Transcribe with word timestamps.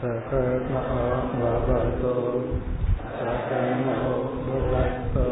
सकनावतो 0.00 2.12
सकनो 3.18 4.14
भुवक्तो 4.46 5.26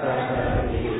सकवीर्यं 0.00 0.95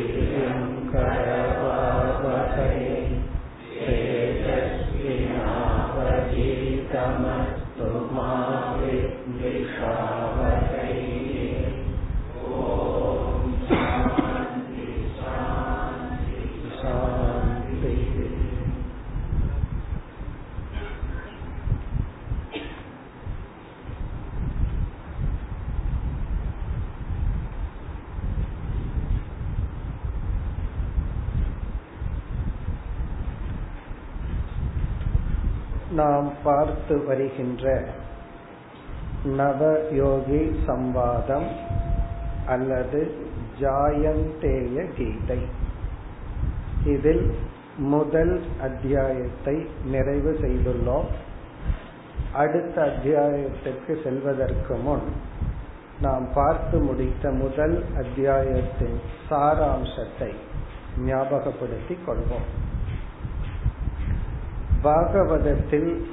நாம் 35.98 36.30
பார்த்து 36.44 36.96
வருகின்ற 37.06 37.84
நவயோகி 39.38 40.42
சம்வாதம் 40.68 41.48
அல்லது 42.48 43.00
ஜாயந்தேய 43.60 44.76
கீதை. 44.98 45.40
இதில் 46.86 47.26
முதல் 47.94 48.36
அத்தியாயத்தை 48.62 49.56
நிறைவு 49.86 50.32
செய்துள்ளோம். 50.42 51.10
அடுத்த 52.34 52.76
அத்தியாயத்திற்கு 52.82 53.94
செல்வதற்கு 54.04 54.76
முன் 54.76 55.08
நாம் 56.02 56.28
பார்த்து 56.34 56.78
முடித்த 56.80 57.32
முதல் 57.32 57.78
அத்தியாயத்தின் 57.98 58.98
சாராம்சத்தை 59.30 60.32
ஞாபகப்படுத்திக் 61.06 62.06
கொள்வோம். 62.08 62.48
பாகவதத்தில் 64.84 66.06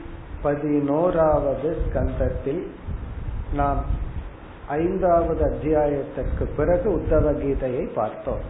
பதினோராவது 0.43 1.77
ஸ்கந்தத்தில் 1.85 2.67
நாம் 3.53 3.85
ஐந்தாவது 4.69 5.45
அத்தியாயத்திற்கு 5.45 6.47
பிறகு 6.57 6.91
உத்தவ 6.91 7.33
கீதையை 7.33 7.93
பார்த்தோம். 7.95 8.45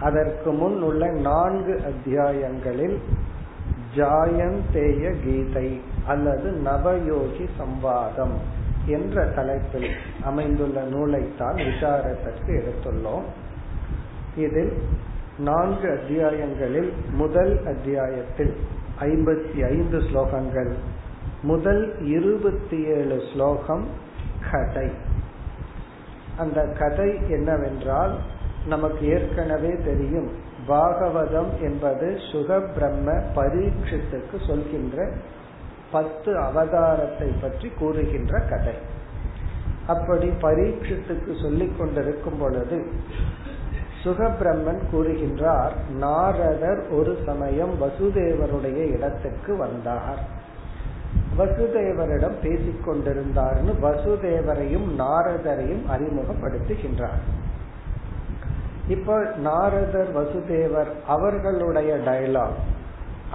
அதற்கு 0.00 0.52
முன் 0.52 0.82
உள்ள 0.82 1.10
நான்கு 1.10 1.80
அத்தியாயங்களில் 1.84 2.98
ஜாயந்தேய 3.96 5.14
கீதை 5.24 5.80
அல்லது 6.06 6.50
நவயோகி 6.64 7.48
சம்வாதம் 7.58 8.36
என்ற 8.86 9.24
தலைப்பில் 9.26 9.90
அமைந்துள்ள 10.24 10.80
நூலைத்தான் 10.80 11.56
விசாரத்திற்கு 11.56 12.46
எடுத்துள்ளோம். 12.46 13.26
இதில் 14.36 14.82
நான்கு 15.38 15.88
அத்தியாயங்களில் 15.88 16.92
முதல் 17.12 17.66
அத்தியாயத்தில் 17.66 18.56
ஐம்பத்தி 19.00 19.58
ஐந்து 19.68 19.98
ஸ்லோகங்கள். 19.98 20.72
முதல் 21.42 22.06
இருபத்தி 22.06 22.84
ஏழு 22.84 23.22
ஸ்லோகம் 23.32 23.86
கதை. 24.50 24.90
அந்த 26.38 26.64
கதை 26.78 27.30
என்னவென்றால் 27.30 28.18
நமக்கு 28.66 29.06
ஏற்கனவே 29.06 29.76
தெரியும் 29.84 30.30
பாகவதம் 30.68 31.60
என்பது 31.60 32.18
சுக 32.32 32.60
பிரம்ம 32.60 33.12
பரீட்சத்துக்கு 33.12 34.46
சொல்கின்ற 34.46 35.08
பத்து 35.90 36.32
அவதாரத்தை 36.40 37.30
பற்றி 37.40 37.68
கூறுகின்ற 37.68 38.40
கதை. 38.40 38.74
அப்படி 39.86 40.28
பரீட்சத்துக்கு 40.28 41.34
சொல்லிக் 41.42 41.78
கொண்டிருக்கும் 41.78 42.38
பொழுது 42.38 42.86
சுகபிரம்மன் 44.06 44.80
கூறுகின்றார் 44.92 45.70
நாரதர் 45.98 46.88
ஒரு 46.90 47.18
சமயம் 47.26 47.74
வசுதேவருடைய 47.82 48.92
இடத்துக்கு 48.92 49.56
வந்தார். 49.56 50.18
வசுதேவரிடம் 51.38 52.36
பேசிக் 52.42 52.84
கொண்டிருந்தார்னு 52.86 53.72
வசுதேவரையும் 53.82 54.88
நாரதரையும் 54.98 55.84
அறிமுகப்படுத்துகின்றார். 55.94 57.24
இப்ப 58.88 59.32
நாரதர் 59.36 60.16
வசுதேவர் 60.16 60.92
அவர்களுடைய 61.06 61.96
டயலாக் 61.96 62.60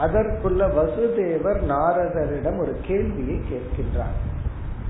அதற்குள்ள 0.01 0.61
வசுதேவர் 0.77 1.59
நாரதரிடம் 1.69 2.59
ஒரு 2.59 2.77
கேள்வியை 2.81 3.41
கேட்கின்றார். 3.51 4.17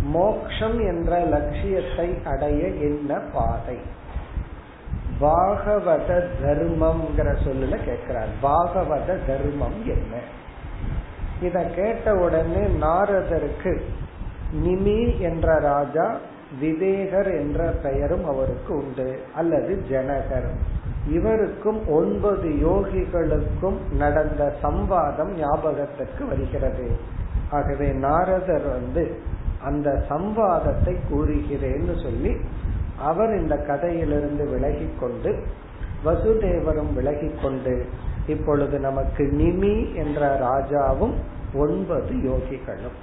மோக்ஷம் 0.04 0.80
என்ற 0.80 1.20
லட்சியத்தை 1.20 2.18
அடைய 2.26 2.68
என்ன 2.68 3.20
பாதை? 3.34 3.78
பாகவத 5.22 6.28
தர்மம்ங்கிற 6.44 7.36
சொல்லுல 7.46 7.86
கேட்கிறார் 7.86 8.28
பாகவத 8.44 9.18
தர்மம் 9.28 9.86
என்ன? 9.86 10.20
இத 11.42 11.64
கேட்ட 11.76 12.16
உடனே 12.16 12.64
நாரதருக்கு 12.82 13.82
நிமி 14.64 15.20
என்ற 15.20 15.60
ராஜா 15.60 16.18
விவேகர் 16.62 17.40
என்ற 17.40 17.74
பெயரும் 17.84 18.26
அவருக்கு 18.26 18.76
உண்டு. 18.76 19.20
அல்லது 19.36 19.84
ஜனகர். 19.90 20.50
இவருக்கும் 21.08 21.88
ஒன்பது 21.88 22.50
யோகிகளுக்கும் 22.50 23.96
நடந்த 23.98 24.54
சம்வாதம் 24.64 25.34
ஞாபகத்திற்கு 25.38 26.28
வருகிறது. 26.28 26.92
ஆகவே 27.52 27.92
நாரதர் 27.92 28.70
வந்து 28.70 29.20
அந்த 29.64 30.04
சம்வாதத்தை 30.10 30.96
கூறுகிறேன்னு 31.12 32.04
சொல்லி 32.04 32.38
அவர் 33.02 33.42
இந்த 33.42 33.56
கதையிலிருந்து 33.56 34.48
விலகி 34.48 34.90
கொண்டு 35.00 35.44
வசுதேவரும் 36.06 36.94
விலகி 36.94 37.32
கொண்டு 37.42 37.86
இப்பொழுது 38.28 38.80
நமக்கு 38.80 39.24
நிமி 39.24 39.96
என்ற 39.96 40.40
ராஜாவும் 40.40 41.14
ஒன்பது 41.54 42.14
யோகிகளும். 42.14 42.98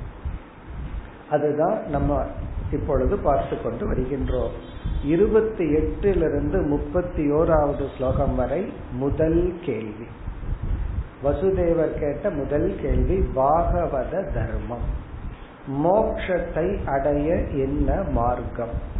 அதுதான் 1.30 1.88
நம்ம 1.90 2.24
இப்பொழுது 2.72 3.16
பார்த்து 3.16 3.62
கொண்டு 3.62 3.92
வருகின்றோம். 3.92 4.50
இருபத்தி 5.04 5.74
எட்டிலிருந்து 5.74 6.66
முப்பத்தி 6.66 7.32
ஓராவது 7.32 7.96
ஸ்லோகம் 7.96 8.34
வரை 8.34 8.72
முதல் 8.92 9.54
கேள்வி. 9.64 10.06
வசுதேவர் 11.24 11.98
கேட்ட 11.98 12.30
முதல் 12.30 12.74
கேள்வி 12.80 13.18
பாகவத 13.36 14.24
தர்மம். 14.34 15.06
மோக்ஷத்தை 15.84 16.86
அடைய 16.86 17.34
என்ன 17.34 18.02
மார்க்கம்? 18.10 18.96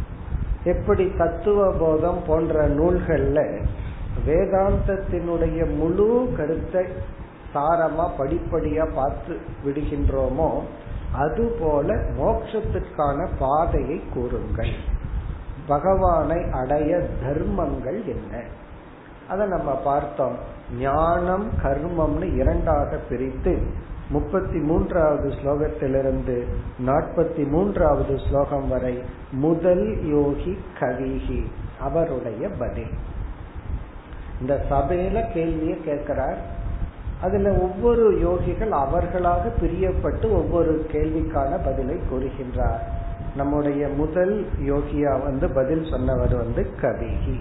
எப்படி 0.63 1.11
தத்துவ 1.17 1.73
போதம் 1.79 2.21
போன்ற 2.27 2.69
நூல்கள்ல 2.69 3.59
வேதாந்தத்தினுடைய 4.27 5.75
முழு 5.75 6.33
கருத்தை 6.37 6.85
சாரமா 7.53 8.09
படிப்படியா 8.17 8.87
பார்த்து 8.93 9.37
விடுகின்றோமோ 9.65 10.61
அதுபோல 11.11 11.93
மோட்சத்திற்கான 11.93 13.27
பாதையை 13.39 14.01
கூறுங்கள். 14.13 14.71
பகவானை 15.67 16.45
அடைய 16.51 17.07
தர்மங்கள் 17.23 18.05
என்ன? 18.05 18.43
அதை 19.29 19.47
நம்ம 19.47 19.71
பார்த்தோம். 19.75 20.35
ஞானம் 20.79 21.49
கர்மம்னு 21.63 22.35
இரண்டாக 22.35 22.97
பிரித்து 23.09 23.61
முப்பத்தி 24.09 24.57
மூன்றாவது 24.57 25.29
ஸ்லோகத்திலிருந்து 25.29 26.43
நாற்பத்தி 26.85 27.47
மூன்றாவது 27.47 28.19
ஸ்லோகம் 28.29 28.67
வரை 28.67 29.03
முதல் 29.31 30.07
யோகி 30.07 30.57
கவிகி 30.79 31.45
அவருடைய 31.79 32.49
பதில். 32.59 32.89
இந்த 34.41 34.65
சபையில 34.69 35.31
கேள்வியை 35.31 35.81
கேட்கிறார். 35.81 36.37
அதுல 37.21 37.51
ஒவ்வொரு 37.51 38.11
யோகிகள் 38.11 38.69
அவர்களாக 38.69 39.51
பிரியப்பட்டு 39.61 40.31
ஒவ்வொரு 40.31 40.85
கேள்விக்கான 40.91 41.63
பதிலை 41.63 41.99
கூறுகின்றார். 42.13 42.79
நம்முடைய 43.35 43.87
முதல் 43.87 44.47
யோகியா 44.61 45.23
வந்து 45.23 45.49
பதில் 45.49 45.87
சொன்னவர் 45.89 46.35
வந்து 46.35 46.69
கவிகி. 46.81 47.39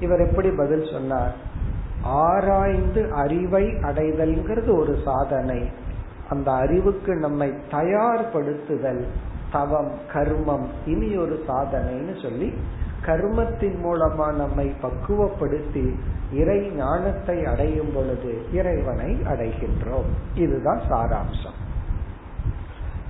இவர் 0.00 0.20
எப்படி 0.20 0.50
பதில் 0.50 0.88
சொன்னார்? 0.92 1.34
ஆராய்ந்து 2.02 3.12
அறிவை 3.12 3.64
அடைதல்ங்கிறது 3.64 4.78
ஒரு 4.78 4.98
சாதனை. 5.04 5.88
அந்த 6.30 6.52
அறிவுக்கு 6.52 7.14
நம்மை 7.14 7.54
தயார்படுத்துதல் 7.70 9.04
தவம் 9.52 9.92
கர்மம் 10.12 10.66
இனி 10.86 11.16
ஒரு 11.16 11.44
சாதனைன்னு 11.48 12.22
சொல்லி 12.22 12.54
கர்மத்தின் 13.06 13.76
மூலமா 13.84 14.34
நம்மை 14.34 14.74
பக்குவப்படுத்தி 14.82 15.94
இறை 16.32 16.70
ஞானத்தை 16.70 17.44
அடையும் 17.44 17.92
பொழுது 17.94 18.52
இறைவனை 18.52 19.14
அடைகின்றோம். 19.14 20.10
இதுதான் 20.34 20.80
சாராம்சம். 20.90 21.58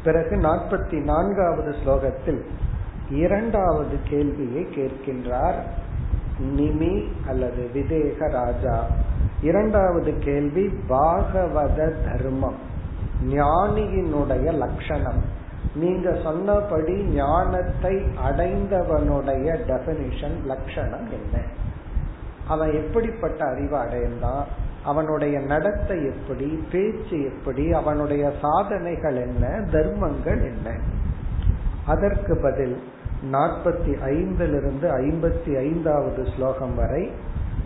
பிறகு 0.05 0.37
நாற்பத்தி 0.37 1.02
நான்காவது 1.02 1.75
ஸ்லோகத்தில் 1.84 2.40
இரண்டாவது 3.11 3.96
கேள்வியை 4.05 4.64
கேட்கின்றார். 4.64 5.61
நிமி 6.56 7.08
அல்லது 7.28 7.70
விதேக 7.75 8.31
ராஜா. 8.31 8.87
இரண்டாவது 9.43 10.19
கேள்வி 10.19 10.70
பாகவத 10.88 11.94
தர்மம். 12.05 12.69
ஞானியினுடைய 13.28 14.52
லட்சணம். 14.52 15.38
நீங்க 15.75 16.19
சொன்னபடி 16.22 17.05
ஞானத்தை 17.05 17.96
அடைந்தவனுடைய 17.96 19.56
டெபனிஷன் 19.69 20.44
லட்சணம் 20.44 21.08
என்ன? 21.11 21.44
அவன் 22.49 22.72
எப்படிப்பட்ட 22.72 23.44
அறிவை 23.44 23.81
அடைந்தான்? 23.81 24.46
அவனுடைய 24.84 25.38
நடத்தை 25.38 26.05
எப்படி? 26.05 26.64
பேச்சு 26.70 27.25
எப்படி? 27.25 27.72
அவனுடைய 27.72 28.32
சாதனைகள் 28.40 29.17
என்ன? 29.17 29.64
தர்மங்கள் 29.70 30.43
என்ன? 30.43 30.78
அதற்கு 31.87 32.40
பதில் 32.43 32.82
நாற்பத்தி 33.32 33.93
ஐந்திலிருந்து 34.05 34.88
ஐம்பத்தி 34.88 35.58
ஐந்தாவது 35.58 36.26
ஸ்லோகம் 36.37 36.75
வரை 36.75 37.11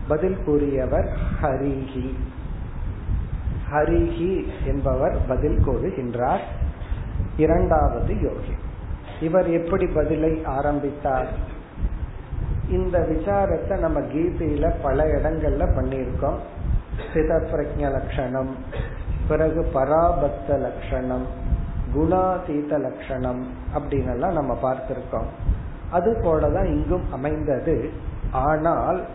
பதில் 0.08 0.42
கூறியவர் 0.44 1.08
ஹரிஹி. 1.42 2.14
ஹரிஹி 3.74 4.44
என்பவர் 4.66 5.16
பதில் 5.28 5.58
கூறுகின்றார். 5.66 6.40
இரண்டாவது 7.36 8.20
யோகி. 8.20 8.54
இவர் 9.20 9.50
எப்படி 9.50 9.86
பதிலை 9.86 10.44
ஆரம்பித்தார்? 10.44 11.28
இந்த 12.70 12.98
விசாரத்தை 12.98 13.78
நம்ம 13.78 14.00
கீதையில 14.00 14.72
பல 14.82 15.04
இடங்கள்ல 15.04 15.66
பண்ணியிருக்கோம். 15.76 16.38
சித 17.14 17.34
பிரஜ 17.34 17.90
லட்சணம் 17.90 18.56
பிறகு 19.28 19.70
பராபக்த 19.74 20.58
லட்சணம் 20.58 21.26
குணாதீத 21.94 22.78
லட்சணம் 22.80 23.46
அப்படின்னு 23.74 24.12
எல்லாம் 24.12 24.32
நம்ம 24.32 24.58
பார்த்திருக்கோம். 24.62 25.26
அது 25.90 26.10
போலதான் 26.22 26.64
இங்கும் 26.64 27.12
அமைந்தது. 27.12 27.90
ஆனால் 28.30 29.06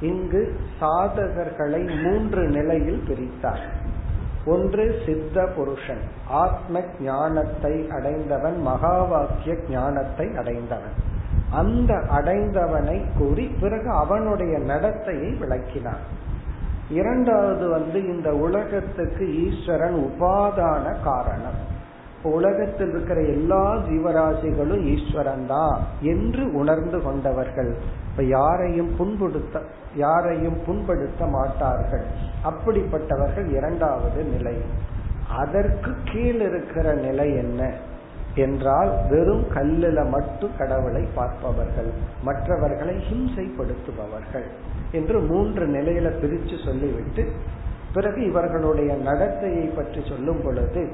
இங்கு 0.00 0.60
சாதகர்களை 0.80 2.02
மூன்று 2.02 2.48
நிலையில் 2.48 3.02
பிரித்தார். 3.08 3.82
ஒன்று 4.46 5.00
சித்த 5.06 5.46
புருஷன். 5.46 6.00
ஆத்ம 6.28 6.80
ஞானத்தை 7.00 7.88
அடைந்தவன் 7.90 8.60
மகா 8.60 9.02
வாக்கிய 9.02 9.56
ஞானத்தை 9.68 10.36
அடைந்தவன். 10.36 11.12
அந்த 11.50 11.94
அடைந்தவனை 11.94 13.04
கூறி 13.18 13.46
பிறகு 13.60 13.90
அவனுடைய 13.90 14.58
நடத்தையை 14.58 15.38
விளக்கினான். 15.38 16.04
இரண்டாவது 16.90 17.68
வந்து 17.68 18.06
இந்த 18.06 18.34
உலகத்துக்கு 18.34 19.24
ஈஸ்வரன் 19.44 19.94
உபாதான 19.94 20.94
காரணம். 21.04 21.72
உலகத்தில் 22.30 22.88
இருக்கிற 22.88 23.20
எல்லா 23.20 23.76
ஜீவராசிகளும் 23.76 24.84
ஈஸ்வரன் 24.84 25.46
தான் 25.46 25.80
என்று 26.00 26.52
உணர்ந்து 26.52 27.02
கொண்டவர்கள். 27.02 27.76
இப்ப 28.10 28.22
யாரையும் 28.22 28.90
புண்படுத்த 28.98 29.62
யாரையும் 29.94 30.58
புண்படுத்த 30.66 31.30
மாட்டார்கள். 31.30 32.06
அப்படிப்பட்டவர்கள் 32.44 33.48
இரண்டாவது 33.56 34.24
நிலை. 34.24 34.56
அதற்கு 35.28 35.94
கீழ் 36.04 36.40
இருக்கிற 36.40 36.94
நிலை 36.94 37.34
என்ன? 37.34 37.72
என்றால் 38.34 38.88
வெறும் 39.10 39.44
கல்லில 39.54 40.10
மட்டும் 40.10 40.50
கடவுளை 40.58 41.02
பார்ப்பவர்கள் 41.14 41.90
மற்றவர்களை 42.22 42.94
ஹிம்சைப்படுத்துபவர்கள் 43.08 44.44
என்று 44.92 45.20
மூன்று 45.20 45.66
நிலையில 45.66 46.20
பிரித்து 46.20 46.56
சொல்லிவிட்டு 46.64 47.32
பிறகு 47.92 48.26
இவர்களுடைய 48.26 48.94
நடத்தையை 48.94 49.74
பற்றி 49.74 50.02
சொல்லும் 50.08 50.40
பொழுது 50.44 50.88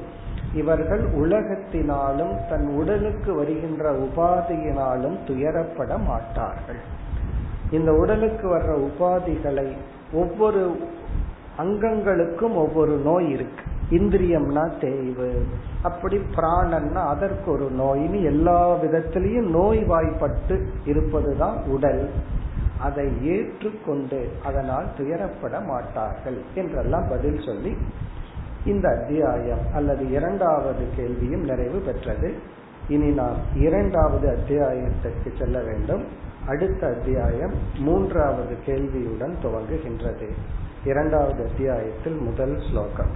இவர்கள் 0.54 1.02
உலகத்தினாலும் 1.14 2.48
தன் 2.48 2.66
உடலுக்கு 2.66 3.34
வருகின்ற 3.34 3.92
உபாதியினாலும் 3.92 5.18
துயரப்பட 5.26 6.04
மாட்டார்கள். 6.04 6.80
இந்த 7.70 7.92
உடலுக்கு 7.92 8.48
வர்ற 8.48 8.88
உபாதிகளை 8.88 9.72
ஒவ்வொரு 10.12 10.80
அங்கங்களுக்கும் 11.58 12.54
ஒவ்வொரு 12.54 12.96
நோய் 12.96 13.30
இருக்கு. 13.30 13.64
இந்திரியம்னா 13.90 14.78
தேய்வு 14.80 15.42
அப்படி 15.82 16.20
பிராணன்னா 16.36 17.06
அதற்கு 17.06 17.50
ஒரு 17.50 17.70
நோயின்னு 17.78 18.22
எல்லா 18.22 18.76
விதத்திலையும் 18.76 19.50
நோய் 19.50 19.84
வாய்ப்பட்டு 19.84 20.72
இருப்பதுதான் 20.84 21.62
உடல். 21.66 22.10
அதை 22.78 23.08
ஏற்றுக்கொண்டு 23.22 24.28
அதனால் 24.44 24.86
துயரப்பட 24.98 25.66
மாட்டார்கள் 25.66 26.38
என்றெல்லாம் 26.54 27.08
பதில் 27.08 27.40
சொல்லி 27.40 27.76
இந்த 28.65 28.85
அத்தியாயம் 28.89 29.63
அல்லது 29.73 30.03
இரண்டாவது 30.11 30.83
கேள்வியும் 30.95 31.43
நிறைவு 31.43 31.79
பெற்றது 31.79 32.29
இனி 32.87 33.09
நாம் 33.11 33.37
இரண்டாவது 33.55 34.27
அத்தியாயத்திற்கு 34.29 35.31
செல்ல 35.37 35.59
வேண்டும் 35.59 36.03
அடுத்த 36.47 36.81
அத்தியாயம் 36.87 37.55
மூன்றாவது 37.79 38.55
கேள்வியுடன் 38.65 39.35
துவங்குகின்றது 39.43 40.29
இரண்டாவது 40.85 41.41
அத்தியாயத்தில் 41.43 42.19
முதல் 42.19 42.57
ஸ்லோகம் 42.69 43.13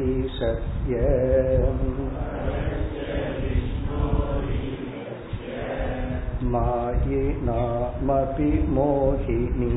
मायिनामपि 6.53 8.51
मोहिनी 8.75 9.71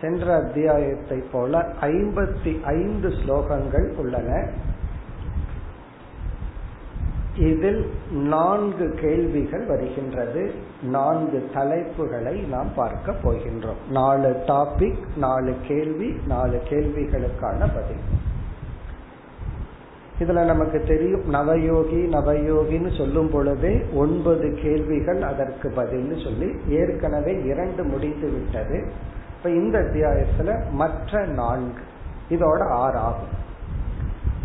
சென்ற 0.01 0.35
அத்தியாயத்தை 0.35 1.19
போல 1.33 1.67
ஐம்பத்தி 1.81 2.65
ஐந்து 2.65 3.09
ஸ்லோகங்கள் 3.09 3.97
உள்ளன. 3.97 4.49
இதில் 7.37 7.91
நான்கு 8.13 8.99
கேள்விகள் 9.01 9.67
வருகின்றது. 9.67 10.53
நான்கு 10.83 11.51
தலைப்புகளை 11.55 12.49
நாம் 12.49 12.75
பார்க்க 12.77 13.13
போகின்றோம். 13.13 13.91
நாலு 13.91 14.43
டாபிக் 14.47 14.99
நாலு 15.17 15.55
கேள்வி 15.69 16.17
நாலு 16.27 16.61
கேள்விகளுக்கான 16.69 17.59
பதில். 17.59 18.05
இதுல 20.19 20.45
நமக்கு 20.45 20.85
தெரியும் 20.89 21.35
நவயோகி 21.35 22.01
நவயோகின்னு 22.15 22.97
சொல்லும் 22.97 23.31
பொழுதே 23.31 23.85
ஒன்பது 23.95 24.59
கேள்விகள் 24.63 25.23
அதற்கு 25.23 25.73
பதில்னு 25.77 26.25
சொல்லி 26.25 26.49
ஏற்கனவே 26.69 27.43
இரண்டு 27.45 27.85
முடித்து 27.85 28.31
விட்டது. 28.31 28.91
இப்ப 29.37 29.51
இந்த 29.51 29.79
அத்தியாயத்துல 29.79 30.71
மற்ற 30.71 31.27
நான்கு 31.27 31.83
இதோட 32.31 32.69
ஆறு 32.69 32.99
ஆகும் 32.99 33.35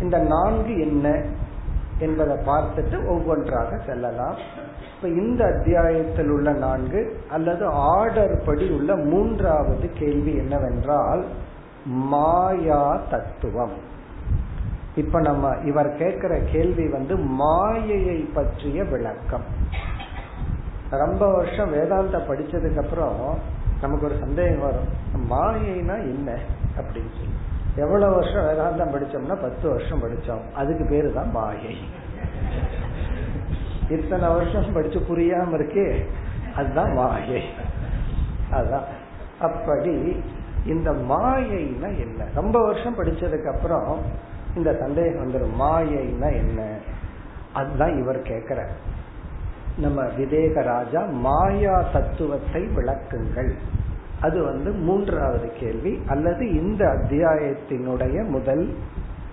இந்த 0.00 0.18
நான்கு 0.18 0.80
என்ன 0.80 1.22
என்பதை 1.98 2.36
பார்த்துட்டு 2.36 3.08
ஒவ்வொன்றாக 3.08 3.80
செல்லலாம். 3.86 4.36
இப்ப 4.96 5.08
இந்த 5.08 5.44
அத்தியாயத்தில் 5.44 6.28
உள்ள 6.28 6.52
நான்கு 6.52 7.16
அல்லது 7.30 7.66
ஆர்டர் 7.66 8.42
படி 8.46 8.68
உள்ள 8.68 8.96
மூன்றாவது 8.96 9.90
கேள்வி 9.98 10.36
என்னவென்றால் 10.36 11.24
மாயா 11.84 13.00
தத்துவம். 13.10 13.92
இப்ப 14.96 15.20
நம்ம 15.20 15.56
இவர் 15.64 15.96
கேட்கிற 15.96 16.38
கேள்வி 16.38 16.88
வந்து 16.88 17.16
மாயையை 17.16 18.16
பற்றிய 18.16 18.84
விளக்கம். 18.84 19.44
ரொம்ப 20.90 21.32
வருஷம் 21.32 21.70
வேதாந்த 21.70 22.18
படிச்சதுக்கு 22.18 22.82
அப்புறம் 22.82 23.38
நமக்கு 23.80 24.06
ஒரு 24.06 24.16
சந்தேகம் 24.20 24.60
வரும். 24.60 24.88
மாயைனா 25.30 26.00
என்ன 26.00 26.38
அப்படின்னு 26.76 27.14
சொல்லி. 27.16 27.36
எவ்வளவு 27.76 28.14
வருஷம் 28.14 28.44
வேதாந்தம் 28.44 28.94
படிச்சோம்னா 28.94 29.42
பத்து 29.42 29.68
வருஷம் 29.68 30.02
படிச்சோம். 30.02 30.52
அதுக்கு 30.54 30.86
பேரு 30.86 31.12
தான் 31.12 31.30
மாயை. 31.30 31.76
இத்தனை 33.88 34.28
வருஷம் 34.28 34.72
படிச்சு 34.72 34.98
புரியாம 34.98 35.54
இருக்கே 35.54 36.04
அதுதான் 36.56 36.92
மாயை. 36.92 37.42
அதான். 38.50 38.84
அப்படி 39.40 40.22
இந்த 40.66 40.92
மாயைனா 40.92 41.98
என்ன? 41.98 42.24
ரொம்ப 42.34 42.62
வருஷம் 42.62 42.98
படிச்சதுக்கு 42.98 43.54
அப்புறம் 43.56 43.98
இந்த 44.56 44.76
சந்தேகம் 44.80 45.22
வந்துடும் 45.22 45.60
மாயைனா 45.60 46.32
என்ன? 46.32 46.76
அதுதான் 47.52 48.02
இவர் 48.02 48.22
கேட்கிற 48.22 48.66
நம்ம 49.78 50.02
விவேக 50.16 50.62
ராஜா 50.62 51.04
மாயா 51.04 51.82
தத்துவத்தை 51.92 52.62
விளக்குங்கள். 52.62 53.52
அது 54.20 54.42
வந்து 54.42 54.72
மூன்றாவது 54.72 55.52
கேள்வி 55.60 56.02
அல்லது 56.06 56.52
இந்த 56.54 56.84
அத்தியாயத்தினுடைய 56.84 58.28
முதல் 58.28 58.74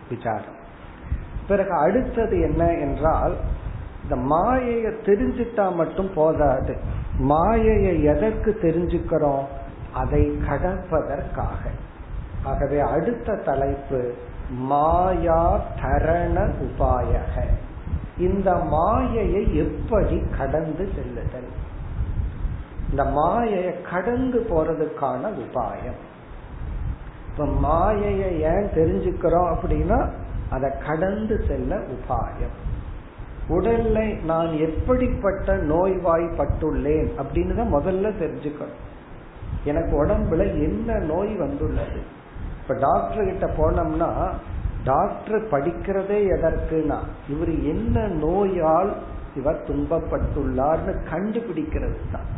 விசாரம். 0.09 0.59
பிறகு 1.47 1.71
அடுத்தது 1.71 2.41
என்ன 2.41 2.73
என்றால் 2.73 3.35
இந்த 4.03 4.15
மாயையை 4.15 4.91
தெரிஞ்சிட்டா 4.91 5.75
மட்டும் 5.75 6.13
போதாது. 6.13 6.77
மாயையை 7.17 8.03
எதற்கு 8.03 8.59
தெரிஞ்சுக்கிறோம்? 8.61 9.45
அதை 9.93 10.37
கடப்பதற்காக. 10.49 11.69
ஆகவே 12.43 12.79
அடுத்த 12.79 13.35
தலைப்பு 13.35 14.13
மாயா 14.57 15.59
தரண 15.81 16.49
உபாயக. 16.61 17.43
இந்த 18.17 18.55
மாயையை 18.55 19.55
எப்படி 19.55 20.23
கடந்து 20.37 20.89
செல்லுதல்? 20.95 21.47
இந்த 22.89 23.03
மாயையை 23.03 23.81
கடந்து 23.81 24.45
போறதுக்கான 24.49 25.19
உபாயம். 25.25 25.99
இப்ப 27.31 27.45
மாயையை 27.45 28.41
ஏன் 28.41 28.69
தெரிஞ்சுக்கிறோம் 28.75 29.55
அப்படின்னா 29.55 30.09
அதை 30.49 30.69
கடந்து 30.87 31.45
செல்ல 31.47 31.75
உபாயம். 31.75 32.69
உடல்ல 33.49 34.23
நான் 34.23 34.57
எப்படிப்பட்ட 34.57 35.57
நோய்வாய்ப்பட்டுள்ளேன் 35.57 37.11
அப்படின்னு 37.17 37.55
தான் 37.55 37.73
முதல்ல 37.73 38.11
தெரிஞ்சுக்கணும். 38.19 38.79
எனக்கு 39.63 40.05
உடம்புல 40.05 40.39
என்ன 40.39 40.97
நோய் 40.97 41.35
வந்துள்ளது? 41.35 42.19
இப்ப 42.61 42.73
டாக்டர் 42.79 43.25
கிட்ட 43.25 43.45
போனோம்னா 43.45 44.09
டாக்டர் 44.83 45.41
படிக்கிறதே 45.41 46.19
எதற்குனா 46.35 46.99
இவர் 47.29 47.53
என்ன 47.63 48.07
நோயால் 48.07 48.91
இவர் 49.35 49.59
துன்பப்பட்டுள்ளார்னு 49.67 50.93
கண்டுபிடிக்கிறது 51.11 51.99
தான் 52.11 52.29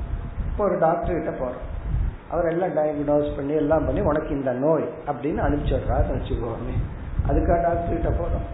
இப்போ 0.50 0.63
ஒரு 0.63 0.80
டாக்டர் 0.80 1.15
கிட்ட 1.15 1.46
போறோம். 1.46 1.63
அவர் 2.30 2.46
எல்லாம் 2.46 2.70
டயக்னோஸ் 2.70 3.36
பண்ணி 3.36 3.53
எல்லாம் 3.53 3.86
பண்ணி 3.86 4.01
உனக்கு 4.01 4.30
இந்த 4.30 4.51
நோய் 4.53 4.86
அப்படின்னு 5.08 5.42
அனுப்பிச்சிடுறாரு 5.48 6.12
வச்சுக்கோமே. 6.13 6.75
அதுக்காக 7.27 7.62
டாக்டர் 7.62 8.01
கிட்ட 8.01 8.10
போறோம். 8.10 8.46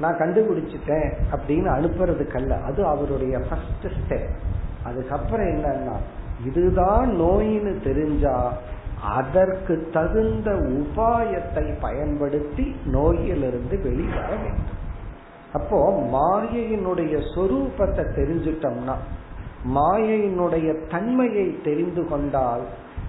நான் 0.00 0.18
கண்டுபிடிச்சிட்டேன் 0.18 1.08
அப்படின்னு 1.32 1.68
அனுப்புறதுக்கல்ல 1.76 2.62
அது 2.62 2.86
அவருடைய 2.86 3.38
ஃபர்ஸ்ட் 3.38 3.86
ஸ்டெப் 3.98 4.28
அதுக்கப்புறம் 4.84 5.46
என்னன்னா 5.46 5.96
இதுதான் 6.44 7.08
நோயின்னு 7.20 7.82
தெரிஞ்சா 7.82 8.52
அதற்கு 9.00 9.88
தகுந்த 9.92 10.52
உபாயத்தை 10.52 11.80
பயன்படுத்தி 11.80 12.76
நோயிலிருந்து 12.84 13.80
வெளிவர 13.82 14.28
வேண்டும். 14.28 14.76
அப்போ 15.52 15.90
மாயையினுடைய 16.12 17.14
சொரூபத்தை 17.34 18.04
தெரிஞ்சிட்டோம்னா 18.18 18.94
மாயையினுடைய 19.64 20.88
தன்மையை 20.88 21.62
தெரிந்து 21.62 22.08
கொண்டால் 22.08 22.62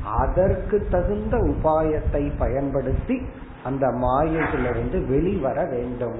அதற்கு 0.03 0.87
தகுந்த 0.89 1.37
உபாயத்தை 1.37 2.31
பயன்படுத்தி 2.37 3.21
அந்த 3.63 3.87
மாயையிலிருந்து 3.87 5.05
வெளிவர 5.05 5.65
வேண்டும். 5.65 6.19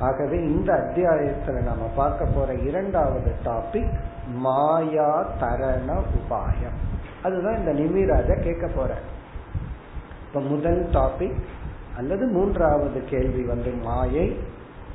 ஆகவே 0.00 0.36
இந்த 0.36 0.72
அத்தியாயத்துல 0.72 1.62
நம்ம 1.62 1.84
பார்க்க 1.96 2.26
போற 2.26 2.54
இரண்டாவது 2.54 3.32
டாபிக் 3.44 3.94
மாயா 4.34 5.26
தரண 5.40 6.02
உபாயம். 6.18 6.87
அதுதான் 7.22 7.56
இந்த 7.56 7.72
நிமிராஜ 7.72 8.34
கேட்க 8.34 8.66
போற. 8.66 8.94
இப்ப 10.28 10.40
முதல் 10.40 10.86
டாபிக் 10.92 11.40
அல்லது 11.96 12.26
மூன்றாவது 12.26 13.04
கேள்வி 13.04 13.44
வந்து 13.44 13.70
மாயை 13.70 14.40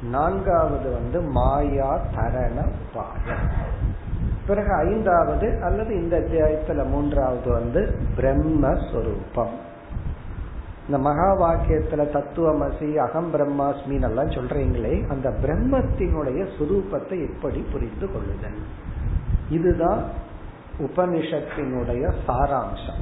நான்காவது 0.04 0.92
வந்து 0.92 1.22
மாயா 1.22 2.02
தரண 2.16 2.72
உபாயம் 2.72 3.46
பிறகு 4.48 4.74
ஐந்தாவது 4.74 5.64
அல்லது 5.64 5.96
இந்த 5.96 6.20
அத்தியாயத்துல 6.20 6.90
மூன்றாவது 6.90 7.52
வந்து 7.52 7.98
பிரம்மஸ்வரூபம். 8.18 9.54
இந்த 10.86 10.98
மகா 10.98 11.42
வாக்கியத்துல 11.42 12.06
தத்துவமசி 12.16 12.96
அகம் 12.96 13.34
பிரம்மாஸ்மி 13.34 14.02
எல்லாம் 14.02 14.30
சொல்றீங்களே 14.30 15.10
அந்த 15.10 15.30
பிரம்மத்தினுடைய 15.30 16.48
சுரூபத்தை 16.60 17.34
எப்படி 17.34 17.66
புரிந்து 17.72 18.12
கொள்ளுதல். 18.12 18.60
இதுதான் 19.50 20.04
உபனிஷத்தினுடைய 20.80 22.14
சாராம்சம். 22.28 23.02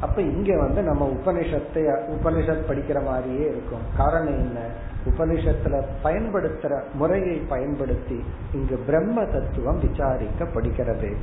அப்ப 0.00 0.22
இங்க 0.22 0.58
வந்து 0.58 0.82
நம்ம 0.82 1.12
உபனிஷத்தை 1.12 1.98
உபனிஷத் 2.08 2.62
படிக்கிற 2.68 3.04
மாதிரியே 3.04 3.40
இருக்கும். 3.40 3.80
காரணம் 3.96 4.38
என்ன? 4.38 4.60
உபனிஷத்துல 5.04 5.82
பயன்படுத்துற 6.04 6.82
முறையை 6.92 7.36
பயன்படுத்தி 7.36 8.24
இங்கு 8.52 8.76
பிரம்ம 8.76 9.24
தத்துவம் 9.24 9.80
விசாரிக்கப்படுகிறது. 9.80 11.14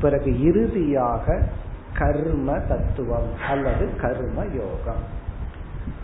பிறகு 0.00 0.42
இறுதியாக 0.42 1.42
கர்ம 1.98 2.58
தத்துவம் 2.58 3.38
அல்லது 3.48 3.96
கர்ம 4.00 4.44
யோகம். 4.44 5.18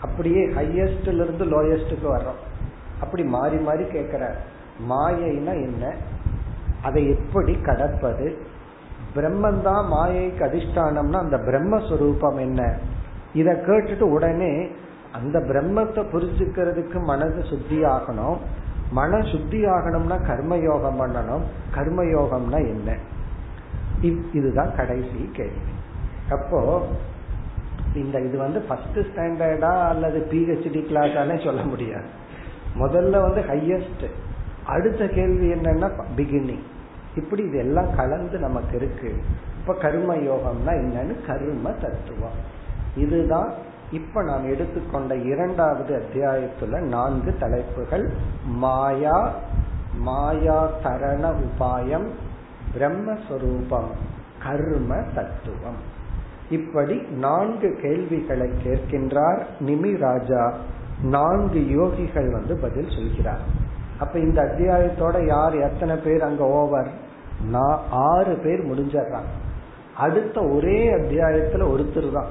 அப்படியே 0.01 0.47
ஹையஸ்ட்ல 0.47 1.23
இருந்து 1.23 1.45
லோயஸ்டுக்கு 1.45 2.05
வர்றோம். 2.05 2.41
அப்படி 2.99 3.23
மாறி 3.23 3.57
மாறி 3.57 3.85
கேட்கிற 3.85 4.35
மாயைனா 4.89 5.53
என்ன? 5.53 5.93
அதை 6.83 7.09
எப்படி 7.09 7.61
கடப்பது? 7.61 8.46
பிரம்மந்தான் 9.17 9.83
மாயைக்கு 9.93 10.43
அதிஷ்டானம்னா 10.47 11.19
அந்த 11.19 11.37
பிரம்மஸ்வரூபம் 11.37 12.39
என்ன? 12.39 12.77
இத 13.33 13.63
கேட்டுட்டு 13.67 14.01
உடனே 14.01 14.67
அந்த 15.11 15.39
பிரம்மத்தை 15.39 16.01
புரிஞ்சுக்கிறதுக்கு 16.13 17.03
மனது 17.03 17.43
சுத்தி 17.43 17.83
ஆகணும் 17.83 18.37
மன 18.91 19.21
சுத்தி 19.21 19.65
ஆகணும்னா 19.65 20.17
கர்மயோகம் 20.27 20.99
பண்ணணும். 20.99 21.43
கர்மயோகம்னா 21.75 22.59
என்ன? 22.67 22.97
இதுதான் 24.33 24.75
கடைசி 24.75 25.29
கேள்வி. 25.33 25.73
அப்போ 26.31 26.85
இந்த 27.93 28.19
இது 28.19 28.37
வந்து 28.37 28.59
ஃபர்ஸ்ட் 28.61 28.97
ஸ்டாண்டர்டா 28.97 29.73
அல்லது 29.87 30.27
பிஹெச்டி 30.31 30.81
கிளாஸானே 30.89 31.45
சொல்ல 31.45 31.61
முடியாது. 31.61 32.07
முதல்ல 32.75 33.21
வந்து 33.21 33.41
ஹையஸ்ட் 33.41 34.05
அடுத்த 34.65 35.07
கேள்வி 35.07 35.47
என்னன்னா 35.53 35.89
பிகினிங் 36.17 36.65
இப்படி 37.17 37.43
இதெல்லாம் 37.43 37.95
கலந்து 37.95 38.39
நமக்கு 38.39 38.75
இருக்கு. 38.77 39.15
இப்ப 39.59 39.73
கர்ம 39.73 40.15
யோகம்னா 40.15 40.67
என்னன்னு 40.67 41.25
கர்ம 41.25 41.69
தத்துவம். 41.69 42.37
இதுதான் 42.95 43.51
இப்ப 43.91 44.23
நாம் 44.23 44.49
எடுத்துக்கொண்ட 44.49 45.15
இரண்டாவது 45.15 46.01
அத்தியாயத்துல 46.01 46.79
நான்கு 46.79 47.35
தலைப்புகள். 47.39 48.09
மாயா 48.45 49.35
மாயா 49.97 50.69
தரண 50.83 51.33
உபாயம் 51.43 52.07
பிரம்மஸ்வரூபம் 52.77 53.89
கர்ம 54.43 54.95
தத்துவம். 54.95 55.95
இப்படி 56.49 56.95
நான்கு 56.95 57.79
கேள்விகளை 57.81 58.49
கேட்கின்றார் 58.63 59.41
நிமி 59.59 59.97
ராஜா. 59.97 60.53
நான்கு 61.03 61.59
யோகிகள் 61.59 62.31
வந்து 62.31 62.57
பதில் 62.57 62.95
சொல்கிறார். 62.95 63.65
அப்ப 63.99 64.19
இந்த 64.19 64.41
அத்தியாயத்தோட 64.41 65.25
யார் 65.25 65.55
எத்தனை 65.55 65.95
பேர் 65.95 66.21
அங்க 66.21 66.43
ஓவர்? 66.43 66.87
நான் 67.45 67.81
ஆறு 67.89 68.37
பேர் 68.37 68.67
முடிஞ்சிடறாங்க 68.67 69.45
அடுத்த 69.97 70.41
ஒரே 70.41 70.93
அத்தியாயத்துல 70.93 71.63
ஒருத்தர் 71.63 72.11
தான். 72.11 72.27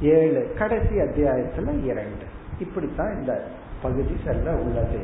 ஏழு 0.00 0.54
கடைசி 0.58 0.94
அத்தியாயத்துல 0.94 1.84
இரண்டு. 1.84 2.24
இப்படித்தான் 2.58 3.20
இந்த 3.20 3.44
பகுதி 3.82 4.16
செல்ல 4.24 4.50
உள்ளது. 4.50 5.00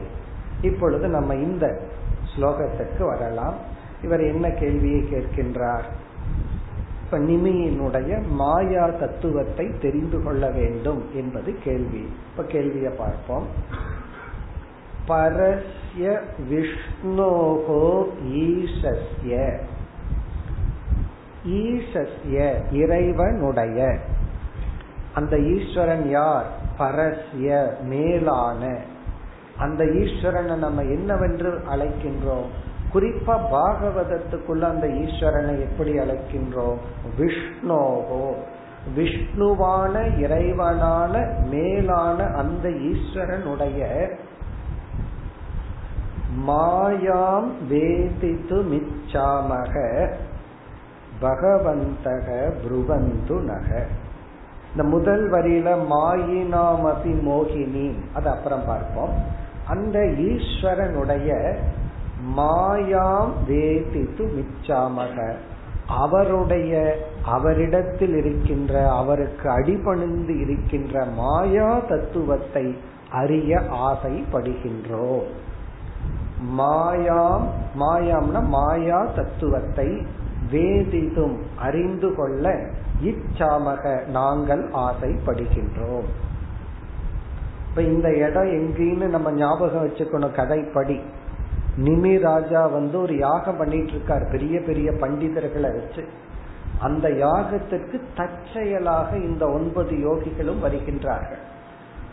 இப்பொழுது 0.60 1.08
நம்ம 1.08 1.34
இந்த 1.34 1.80
ஸ்லோகத்திற்கு 2.36 3.06
வரலாம். 3.06 3.54
இவர் 4.02 4.20
என்ன 4.20 4.50
கேள்வியை 4.50 5.00
கேட்கின்றார்? 5.00 5.82
இப்ப 7.04 7.18
நிமியினுடைய 7.18 8.22
மாயா 8.30 8.86
தத்துவத்தை 8.86 9.70
தெரிந்து 9.80 10.22
கொள்ள 10.22 10.50
வேண்டும் 10.50 11.04
என்பது 11.14 11.58
கேள்வி. 11.62 12.08
இப்ப 12.30 12.42
கேள்வியை 12.42 12.92
பார்ப்போம். 12.98 13.46
பரஸ்ய 15.08 16.20
விஷ்ணோகோ 16.50 18.06
ஈசஸ்ய 18.32 19.58
ஈசஸ்ய 21.46 22.56
இறைவனுடைய। 22.72 23.96
அந்த 25.14 25.38
ஈஸ்வரன் 25.38 26.08
யார்? 26.08 26.46
பரஸ்ய 26.78 27.74
மேலான। 27.82 28.80
அந்த 29.58 29.84
ஈஸ்வரனை 29.84 30.56
நம்ம 30.56 30.82
என்னவென்று 30.82 31.62
அழைக்கின்றோம்? 31.74 32.48
குறிப்பா 32.94 33.40
பாகவதத்துக்குள்ள 33.52 34.60
அந்த 34.60 34.86
ஈஸ்வரனை 34.86 35.60
எப்படி 35.60 35.98
அழைக்கின்றோம்? 35.98 36.78
விஷ்ணோகோ 37.18 38.34
விஷ்ணுவான 38.96 39.94
இறைவனான 40.18 41.44
மேலான 41.48 42.24
அந்த 42.24 42.68
ஈஸ்வரனுடைய 42.68 44.10
மாயாம் 46.48 47.48
வேதித்து 47.70 48.58
மிச்சாமக 48.72 49.74
பகவந்தக 51.22 52.26
புருவந்து 52.62 53.36
நக. 53.40 53.86
இந்த 54.70 54.82
முதல் 54.84 55.30
வரியில 55.30 55.68
மாயினாமபி 55.90 57.12
மோகினி 57.28 57.88
அது 58.14 58.28
அப்புறம் 58.28 58.64
பார்ப்போம். 58.66 59.14
அந்த 59.68 59.98
ஈஸ்வரனுடைய 60.00 61.30
மாயாம் 62.36 63.32
வேதித்து 63.48 64.24
மிச்சாமக 64.36 65.32
அவருடைய 65.86 66.72
அவரிடத்தில் 67.22 68.16
இருக்கின்ற 68.16 68.72
அவருக்கு 68.92 69.50
அடிபணிந்து 69.50 70.34
இருக்கின்ற 70.40 71.04
மாயா 71.04 71.78
தத்துவத்தை 71.88 72.66
அறிய 73.10 73.60
ஆசைப்படுகின்றோம். 73.88 75.28
மாயாம் 76.58 77.46
மாயாம்னா 77.78 78.42
மாயா 78.46 79.04
தத்துவத்தை 79.04 80.06
வேதிதும் 80.50 81.36
அறிந்து 81.56 82.14
கொள்ள 82.14 82.56
இச்சாமக 83.02 84.06
நாங்கள் 84.06 84.70
ஆசைப்படுகின்றோம். 84.72 86.08
இப்ப 87.68 87.82
இந்த 87.82 88.16
இடம் 88.16 88.46
எங்கேன்னு 88.46 89.06
நம்ம 89.06 89.32
ஞாபகம் 89.32 89.86
வச்சுக்கணும் 89.86 90.36
கதைப்படி. 90.36 91.00
நிமி 91.76 92.20
ராஜா 92.20 92.66
வந்து 92.66 93.00
ஒரு 93.00 93.16
யாகம் 93.16 93.56
பண்ணிட்டு 93.56 93.90
இருக்கார் 93.90 94.30
பெரிய 94.30 94.60
பெரிய 94.60 94.90
பண்டிதர்களை 94.90 95.70
வச்சு. 95.74 96.04
அந்த 96.78 97.08
யாகத்திற்கு 97.08 98.00
தற்செயலாக 98.16 99.16
இந்த 99.16 99.46
ஒன்பது 99.46 99.90
யோகிகளும் 99.90 100.62
வருகின்றார்கள். 100.62 101.44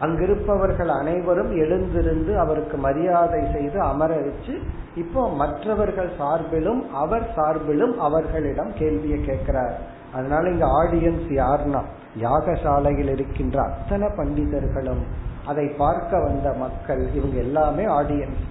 அங்கிருப்பவர்கள் 0.01 0.87
அனைவரும் 0.87 1.51
எழுந்திருந்து 1.55 2.39
அவருக்கு 2.39 2.77
மரியாதை 2.77 3.51
செய்து 3.51 3.81
அமர 3.81 4.15
வச்சு 4.15 4.59
இப்போ 4.95 5.29
மற்றவர்கள் 5.29 6.09
சார்பிலும் 6.19 6.89
அவர் 6.91 7.27
சார்பிலும் 7.35 7.97
அவர்களிடம் 7.97 8.73
கேள்வியை 8.73 9.25
கேட்கிறார். 9.25 9.75
அதனால 10.13 10.49
இங்க 10.49 10.65
ஆடியன்ஸ் 10.65 11.29
யாருன்னா 11.29 11.81
யாகசாலையில் 12.19 13.09
இருக்கின்ற 13.09 13.61
அத்தனை 13.61 14.07
பண்டிதர்களும் 14.07 15.03
அதை 15.45 15.65
பார்க்க 15.67 16.19
வந்த 16.19 16.53
மக்கள் 16.53 17.09
இவங்க 17.13 17.37
எல்லாமே 17.37 17.85
ஆடியன்ஸ் 17.85 18.43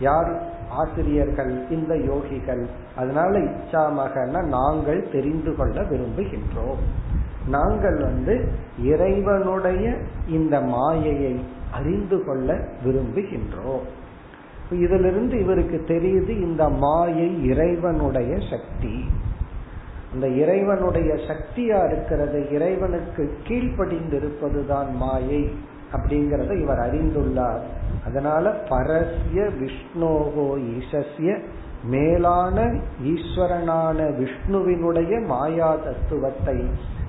யார்? 0.00 0.47
ஆசிரியர்கள் 0.70 1.70
இந்த 1.70 1.94
யோகிகள். 1.94 2.64
அதனால 2.96 3.38
இச்சாமகன 3.38 4.44
நாங்கள் 4.44 5.10
தெரிந்து 5.12 5.56
கொள்ள 5.56 5.80
விரும்புகின்றோம். 5.80 6.82
நாங்கள் 7.48 7.96
வந்து 8.02 8.48
இறைவனுடைய 8.82 9.96
இந்த 10.28 10.60
மாயையை 10.60 11.40
அறிந்து 11.72 12.24
கொள்ள 12.24 12.64
விரும்புகின்றோம். 12.84 13.82
இதிலிருந்து 14.70 15.40
இவருக்கு 15.40 15.84
தெரியுது 15.86 16.28
இந்த 16.28 16.68
மாயை 16.68 17.44
இறைவனுடைய 17.44 18.36
சக்தி. 18.50 19.04
அந்த 20.12 20.28
இறைவனுடைய 20.28 21.14
சக்தியா 21.14 21.86
இருக்கிறது 21.86 22.50
இறைவனுக்கு 22.50 23.38
கீழ்ப்படிந்திருப்பதுதான் 23.48 24.92
மாயை 24.92 25.50
அப்படிங்கறத 25.92 26.60
இவர் 26.60 26.78
அறிந்துள்ளார். 26.78 27.60
அதனால 28.06 28.50
பரஸ்ய 28.68 29.40
விஷ்ணோகோ 29.60 30.48
ஈசஸ்ய 30.76 31.38
மேலான 31.84 32.56
ஈஸ்வரனான 33.04 33.98
விஷ்ணுவினுடைய 34.20 35.26
மாயா 35.26 35.74
தத்துவத்தை 35.74 36.58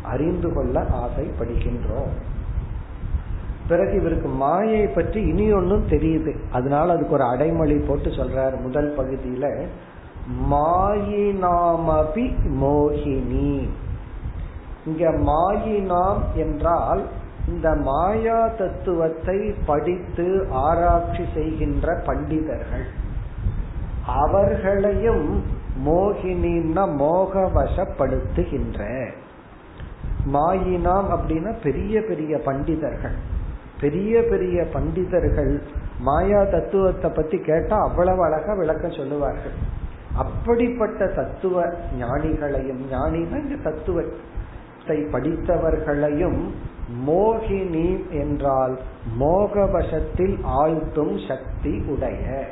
அறிந்து 0.03 0.53
கொள்ள 0.53 0.81
ஆசைப்படுகின்றோம். 0.81 2.13
பிறகு 3.67 3.93
இவருக்கு 3.95 4.27
மாயை 4.27 4.87
பற்றி 4.87 5.21
இனி 5.21 5.51
ஒன்னும் 5.53 5.87
தெரியுது. 5.89 6.31
அதனால 6.51 6.93
அதுக்கு 6.93 7.13
ஒரு 7.13 7.23
அடைமொழி 7.23 7.77
போட்டு 7.77 8.09
சொல்றார் 8.09 8.61
முதல் 8.61 8.91
பகுதியில 8.97 9.65
மாயினாமபி 10.51 12.25
மோகினி. 12.61 13.69
இங்க 14.85 15.11
மாயினாம் 15.11 16.21
என்றால் 16.35 17.01
இந்த 17.47 17.75
மாயா 17.75 18.47
தத்துவத்தை 18.47 19.55
படித்து 19.65 20.47
ஆராய்ச்சி 20.51 21.25
செய்கின்ற 21.33 22.01
பண்டிதர்கள் 22.05 22.85
அவர்களையும் 24.05 25.43
மோகினின்னா 25.85 27.01
மோகவசப்படுத்துகின்ற 27.01 29.09
மாயினாம் 30.33 31.07
அப்படின்னா 31.15 31.53
பெரிய 31.63 32.01
பெரிய 32.01 32.37
பண்டிதர்கள். 32.37 33.15
பெரிய 33.81 34.21
பெரிய 34.21 34.67
பண்டிதர்கள் 34.73 35.61
மாயா 35.99 36.43
தத்துவத்தை 36.43 37.11
பத்தி 37.15 37.37
கேட்டா 37.37 37.81
அவ்வளவு 37.81 38.23
அழகா 38.23 38.53
விளக்கம் 38.53 38.91
சொல்லுவார்கள். 38.91 39.51
அப்படிப்பட்ட 40.15 41.07
தத்துவ 41.07 41.65
ஞானிகளையும் 41.99 42.91
ஞானினா 42.91 43.13
இந்த 43.13 43.55
தத்துவத்தை 43.63 44.87
படித்தவர்களையும் 44.87 46.53
மோகினி 47.07 48.09
என்றால் 48.09 48.79
மோகவசத்தில் 49.19 50.37
ஆழ்த்தும் 50.43 51.27
சக்தி 51.27 51.83
உடைய. 51.87 52.47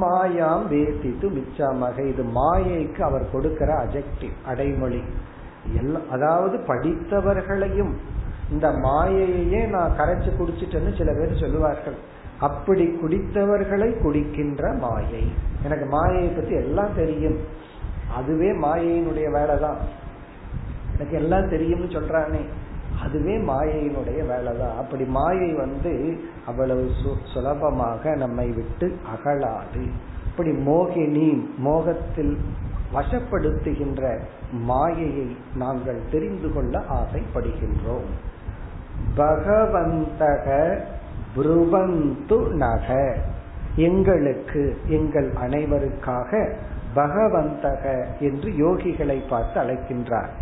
மாயாம் 0.00 0.66
வேசித்து 0.70 1.30
மிச்சமாக. 1.30 2.06
இது 2.06 2.22
மாயைக்கு 2.22 3.00
அவர் 3.00 3.30
கொடுக்கிற 3.30 3.84
அஜெக்டிவ் 3.84 4.46
அடைமொழி. 4.46 5.02
எல்லாம் 5.76 6.10
அதாவது 6.10 6.56
படித்தவர்களையும் 6.56 7.92
இந்த 8.50 8.68
மாயையே 8.70 9.66
நான் 9.66 9.96
கரைச்சு 9.98 10.30
குடிச்சிட்டேன்னு 10.38 10.98
சில 10.98 11.12
பேர் 11.12 11.40
சொல்லுவார்கள். 11.40 11.94
அப்படி 12.40 12.84
குடித்தவர்களை 12.84 14.02
குடிக்கின்ற 14.02 14.78
மாயை. 14.78 15.32
எனக்கு 15.64 15.86
மாயையை 15.86 16.28
பத்தி 16.28 16.54
எல்லாம் 16.54 16.94
தெரியும். 16.94 17.38
அதுவே 18.16 18.52
மாயையினுடைய 18.52 19.30
வேலை 19.30 19.58
தான் 19.58 19.76
எனக்கு 20.94 21.16
எல்லாம் 21.16 21.48
தெரியும்னு 21.48 21.86
சொல்றானே. 21.86 22.40
அதுவே 23.04 23.34
மாயையினுடைய 23.36 24.20
வேலை 24.26 24.52
தான் 24.58 24.76
அப்படி 24.76 25.04
மாயை 25.04 25.50
வந்து 25.52 26.20
அவ்வளவு 26.46 26.90
சுலபமாக 27.34 28.14
நம்மை 28.14 28.48
விட்டு 28.50 28.98
அகலாது. 29.14 29.84
இப்படி 30.26 30.50
மோகினி 30.50 31.30
மோகத்தில் 31.58 32.34
வசப்படுத்துகின்ற 32.94 34.18
மாயையை 34.52 35.36
நாங்கள் 35.54 36.00
தெரிந்து 36.10 36.52
கொள்ள 36.52 36.82
ஆசைப்படுகின்றோம். 36.98 38.08
பகவந்தக 39.16 40.46
புருவந்து 41.34 42.38
நக. 42.54 43.16
எங்களுக்கு 43.76 44.76
எங்கள் 44.88 45.32
அனைவருக்காக 45.48 46.30
பகவந்தக 46.94 47.84
என்று 48.20 48.56
யோகிகளை 48.56 49.22
பார்த்து 49.28 49.60
அழைக்கின்றார். 49.60 50.32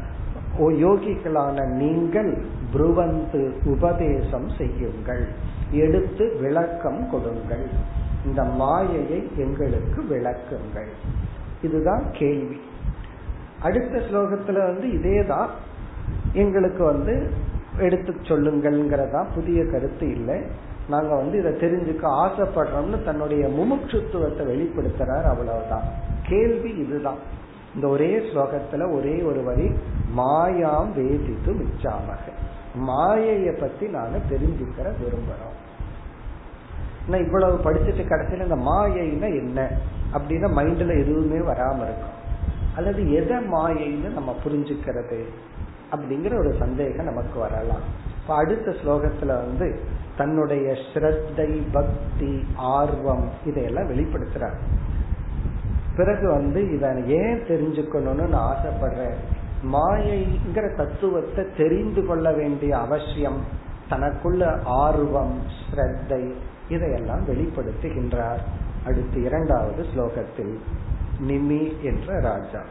ஓ 0.58 0.70
யோகிகளான 0.70 1.66
நீங்கள் 1.66 2.42
புருவந்து 2.72 3.56
உபதேசம் 3.64 4.48
செய்யுங்கள். 4.58 5.28
எடுத்து 5.70 6.36
விளக்கம் 6.40 7.10
கொடுங்கள். 7.10 7.66
இந்த 8.26 8.44
மாயையை 8.44 9.30
எங்களுக்கு 9.36 10.02
விளக்குங்கள். 10.02 10.88
இதுதான் 11.62 12.04
கேள்வி. 12.12 12.60
அடுத்த 13.62 13.98
ஸ்லோகத்துல 13.98 14.52
வந்து 14.52 14.86
இதேதான். 14.86 15.48
எங்களுக்கு 16.32 16.84
வந்து 16.84 17.30
எடுத்து 17.78 18.12
சொல்லுங்கள்ங்கிறதா 18.12 19.26
புதிய 19.34 19.64
கருத்து 19.66 20.10
இல்லை. 20.10 20.42
நாங்க 20.88 21.14
வந்து 21.14 21.38
இதை 21.38 21.52
தெரிஞ்சுக்க 21.52 22.02
ஆசைப்படுறோம்னு 22.02 23.04
தன்னுடைய 23.04 23.48
முமுட்சுத்துவத்தை 23.48 24.46
வெளிப்படுத்துறார் 24.46 25.28
அவ்வளவுதான். 25.28 25.82
கேள்வி 26.22 26.70
இதுதான். 26.70 27.38
இந்த 27.74 27.88
ஒரே 27.88 28.18
ஸ்லோகத்துல 28.18 28.94
ஒரே 28.94 29.22
ஒரு 29.22 29.42
வரி 29.42 29.68
மாயாம் 30.16 30.92
வேதித்து 30.92 31.52
மிச்சாமக. 31.52 32.32
மாயைய 32.86 33.60
பத்தி 33.60 33.86
நாங்க 33.86 34.18
தெரிஞ்சுக்கிற 34.30 34.92
விரும்புறோம். 35.02 35.58
இவ்வளவு 37.24 37.56
படிச்சுட்டு 37.56 38.08
கடைசியில் 38.08 38.48
இந்த 38.48 38.56
மாயைன்னா 38.56 39.38
என்ன? 39.38 39.70
அப்படின்னா 40.12 40.48
மைண்ட்ல 40.58 41.00
எதுவுமே 41.00 41.36
வராம 41.36 41.76
இருக்கும். 41.76 42.18
அல்லது 42.76 43.12
எதை 43.12 43.36
மாயைன்னு 43.36 44.12
நம்ம 44.12 44.34
புரிஞ்சுக்கிறது 44.44 45.24
அப்படிங்கிற 45.92 46.38
ஒரு 46.38 46.54
சந்தேகம் 46.58 47.04
நமக்கு 47.04 47.38
வரலாம். 47.38 48.08
இப்ப 48.22 48.34
அடுத்த 48.34 48.70
ஸ்லோகத்துல 48.70 49.26
வந்து 49.26 49.80
தன்னுடைய 50.16 50.76
ஸ்ரத்தை 50.92 51.62
பக்தி 51.72 52.44
ஆர்வம் 52.56 53.30
இதையெல்லாம் 53.46 53.88
வெளிப்படுத்துறார் 53.88 54.58
பிறகு 56.00 56.26
வந்து 56.30 56.60
இதை 56.74 56.90
ஏன் 57.20 57.42
தெரிஞ்சுக்கணும்னு 57.48 58.26
நான் 58.28 58.48
ஆசைப்படுறேன். 58.50 59.18
மாயைங்கிற 59.72 60.66
தத்துவத்தை 60.76 61.44
தெரிந்து 61.56 62.02
கொள்ள 62.06 62.32
வேண்டிய 62.32 62.72
அவசியம் 62.78 63.40
தனக்குள்ள 63.90 64.42
ஆர்வம் 64.82 65.36
ஸ்ரத்தை 65.62 66.22
இதையெல்லாம் 66.68 67.24
வெளிப்படுத்துகின்றார். 67.28 68.42
அடுத்து 68.86 69.18
இரண்டாவது 69.22 69.82
ஸ்லோகத்தில் 69.94 70.54
நிமி 71.28 71.62
என்ற 71.82 72.20
ராஜா. 72.20 72.62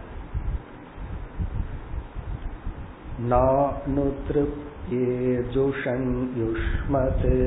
நானு 3.28 4.06
திருப்தியே 4.28 5.40
ஜுஷன் 5.54 6.10
யுஷ்மது 6.42 7.38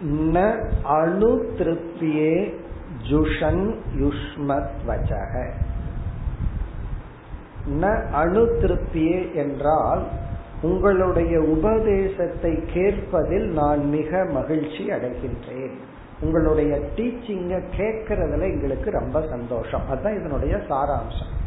न 0.04 0.58
அணுதிருப்தியே 0.90 2.54
ஜுஷன் 3.10 3.76
யுஷ்மத் 4.00 4.70
வச்சக 4.88 5.52
ந 7.82 8.04
அணுதிருப்தியே 8.14 9.34
என்றால் 9.34 10.08
உங்களுடைய 10.62 11.40
உபதேசத்தை 11.40 12.64
கேட்பதில் 12.74 13.48
நான் 13.48 13.90
மிக 13.90 14.26
மகிழ்ச்சி 14.26 14.90
அடைகின்றேன். 14.90 15.76
உங்களுடைய 16.22 16.80
டீச்சிங்க 16.96 17.62
கேட்கறதுல 17.78 18.42
எங்களுக்கு 18.42 18.92
ரொம்ப 18.92 19.28
சந்தோஷம். 19.30 19.82
அதுதான் 19.90 20.20
இதனுடைய 20.20 20.56
சாராம்சம். 20.56 21.38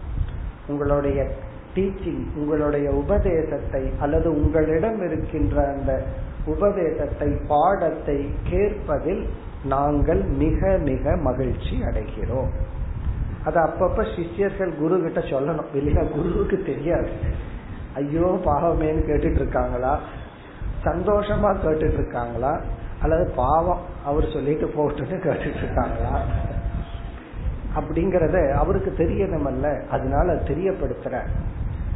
உங்களுடைய 0.66 1.30
டீச்சிங் 1.74 2.26
உங்களுடைய 2.36 2.90
உபதேசத்தை 2.90 3.90
அல்லது 4.00 4.30
உங்களிடம் 4.30 5.02
இருக்கின்ற 5.06 5.68
அந்த 5.68 6.02
உபதேசத்தை 6.46 7.28
பாடத்தை 7.48 8.30
கேட்பதில் 8.50 9.28
நாங்கள் 9.64 10.22
மிக 10.22 10.78
மிக 10.84 11.16
மகிழ்ச்சி 11.16 11.82
அடைகிறோம். 11.82 12.50
அது 13.44 13.58
அப்பப்ப 13.60 14.16
சிஷ்யர்கள் 14.16 14.72
குரு 14.78 15.02
கிட்ட 15.02 15.20
சொல்லணும். 15.20 15.70
இல்லையா 15.74 16.02
குருவுக்கு 16.02 16.62
தெரியாது. 16.62 17.10
ஐயோ 17.94 18.38
பாவமேன்னு 18.44 19.02
கேட்டுட்டு 19.08 19.40
இருக்காங்களா 19.42 19.98
சந்தோஷமா 20.84 21.50
கேட்டுட்டு 21.64 21.98
இருக்காங்களா 22.00 22.60
அல்லது 23.02 23.30
பாவம் 23.36 23.80
அவர் 24.04 24.32
சொல்லிட்டு 24.32 24.66
போட்டுன்னு 24.66 25.16
கேட்டுட்டு 25.26 25.62
இருக்காங்களா 25.64 26.22
அப்படிங்கறத 27.76 28.54
அவருக்கு 28.54 28.90
தெரியணுமல்ல. 29.04 29.88
அதனால 29.88 30.34
தெரியப்படுத்துற 30.34 31.22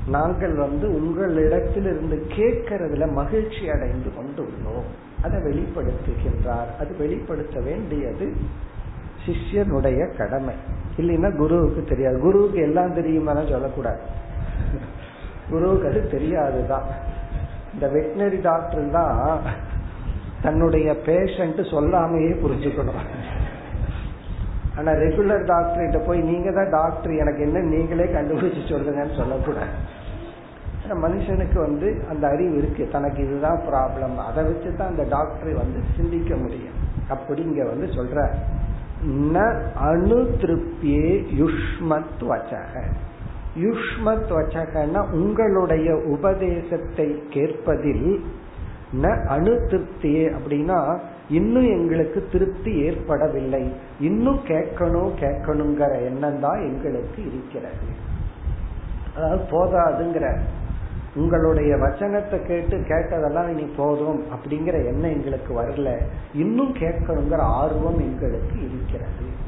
நாங்கள் 0.08 0.54
வந்து 0.54 0.94
உங்களிடத்தில் 0.94 1.84
இருந்து 1.84 2.26
கேட்கறதுல 2.28 3.12
மகிழ்ச்சி 3.12 3.70
அடைந்து 3.70 4.14
கொண்டு 4.14 4.42
உள்ளோம். 4.42 5.24
அதை 5.24 5.40
வெளிப்படுத்துகின்றார். 5.40 6.80
அது 6.80 6.96
வெளிப்படுத்த 6.98 7.60
வேண்டியது 7.60 8.32
சிஷ்யனுடைய 9.26 10.16
கடமை. 10.16 10.54
இல்லைன்னா 10.96 11.36
குருவுக்கு 11.36 11.84
தெரியாது. 11.84 12.20
குருவுக்கு 12.20 12.60
எல்லாம் 12.60 12.94
தெரியுமா 12.94 13.32
சொல்லக்கூடாது. 13.32 14.00
குருவுக்கு 15.50 15.88
அது 15.88 16.08
தெரியாதுதான். 16.10 16.84
இந்த 17.74 17.86
வெட்டினரி 17.86 18.42
டாக்டர் 18.42 18.90
தான் 18.90 19.40
தன்னுடைய 20.42 20.92
பேஷண்ட் 20.92 21.60
சொல்லாமையே 21.70 22.34
புரிஞ்சுக்கணும். 22.34 23.25
ஆனா 24.78 24.90
ரெகுலர் 25.04 25.44
டாக்டர் 25.52 25.84
கிட்ட 25.84 26.00
போய் 26.06 26.20
நீங்க 26.30 26.50
தான் 26.58 26.72
டாக்டர் 26.78 27.12
எனக்கு 27.22 27.42
என்ன 27.42 27.62
நீங்களே 27.74 28.06
கண்டுபிடிச்சு 28.16 28.62
சொல்லுங்கன்னு 28.72 29.18
சொல்லக்கூடாது. 29.20 29.74
மனுஷனுக்கு 31.04 31.58
வந்து 31.58 31.88
அந்த 32.10 32.24
அறிவு 32.28 32.54
இருக்கு. 32.58 32.82
தனக்கு 32.92 33.20
இதுதான் 33.26 33.60
ப்ராப்ளம் 33.68 34.14
அதை 34.26 34.42
வச்சு 34.44 34.70
தான் 34.76 34.90
அந்த 34.92 35.04
டாக்டரை 35.14 35.54
வந்து 35.62 35.78
சிந்திக்க 35.96 36.34
முடியும். 36.36 36.76
அப்படி 37.08 37.42
இங்க 37.42 37.64
வந்து 37.64 37.86
சொல்ற 37.96 38.28
ந 39.34 39.38
அணு 39.88 40.18
திருப்தியே 40.42 41.10
யுஷ்மத் 41.40 42.22
வச்சக 42.30 42.74
யுஷ்மத் 43.64 44.30
வச்சகன்னா 44.38 45.00
உங்களுடைய 45.18 45.88
உபதேசத்தை 46.14 47.08
கேட்பதில் 47.34 48.08
ந 49.02 49.12
அணு 49.26 49.54
திருப்தியே 49.70 50.24
அப்படின்னா 50.36 50.78
இன்னும் 51.28 51.68
எங்களுக்கு 51.68 52.28
திருப்தி 52.32 52.72
ஏற்படவில்லை. 52.82 53.72
இன்னும் 54.00 54.40
கேட்கணும் 54.46 55.10
கேட்கணுங்கிற 55.20 56.04
எண்ணம் 56.04 56.40
தான் 56.40 56.58
எங்களுக்கு 56.58 57.26
இருக்கிறது. 57.26 58.14
அதாவது 59.16 59.42
போதாதுங்கிற. 59.50 60.38
உங்களுடைய 61.14 61.76
வச்சனத்தை 61.76 62.46
கேட்டு 62.46 62.76
கேட்டதெல்லாம் 62.76 63.48
இனி 63.48 63.70
போதும் 63.76 64.22
அப்படிங்கிற 64.32 64.86
எண்ணம் 64.86 65.10
எங்களுக்கு 65.10 65.62
வரல. 65.62 65.98
இன்னும் 66.34 66.74
கேட்கணுங்கிற 66.74 67.36
ஆர்வம் 67.36 67.98
எங்களுக்கு 67.98 68.60
இருக்கிறது. 68.60 69.45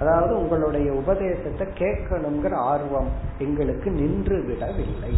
அதாவது 0.00 0.36
உங்களுடைய 0.36 0.92
உபதேசத்தை 0.92 1.66
கேட்கணுங்கிற 1.78 2.54
ஆர்வம் 2.54 3.08
எங்களுக்கு 3.38 3.90
நின்று 3.90 4.44
விடவில்லை 4.44 5.12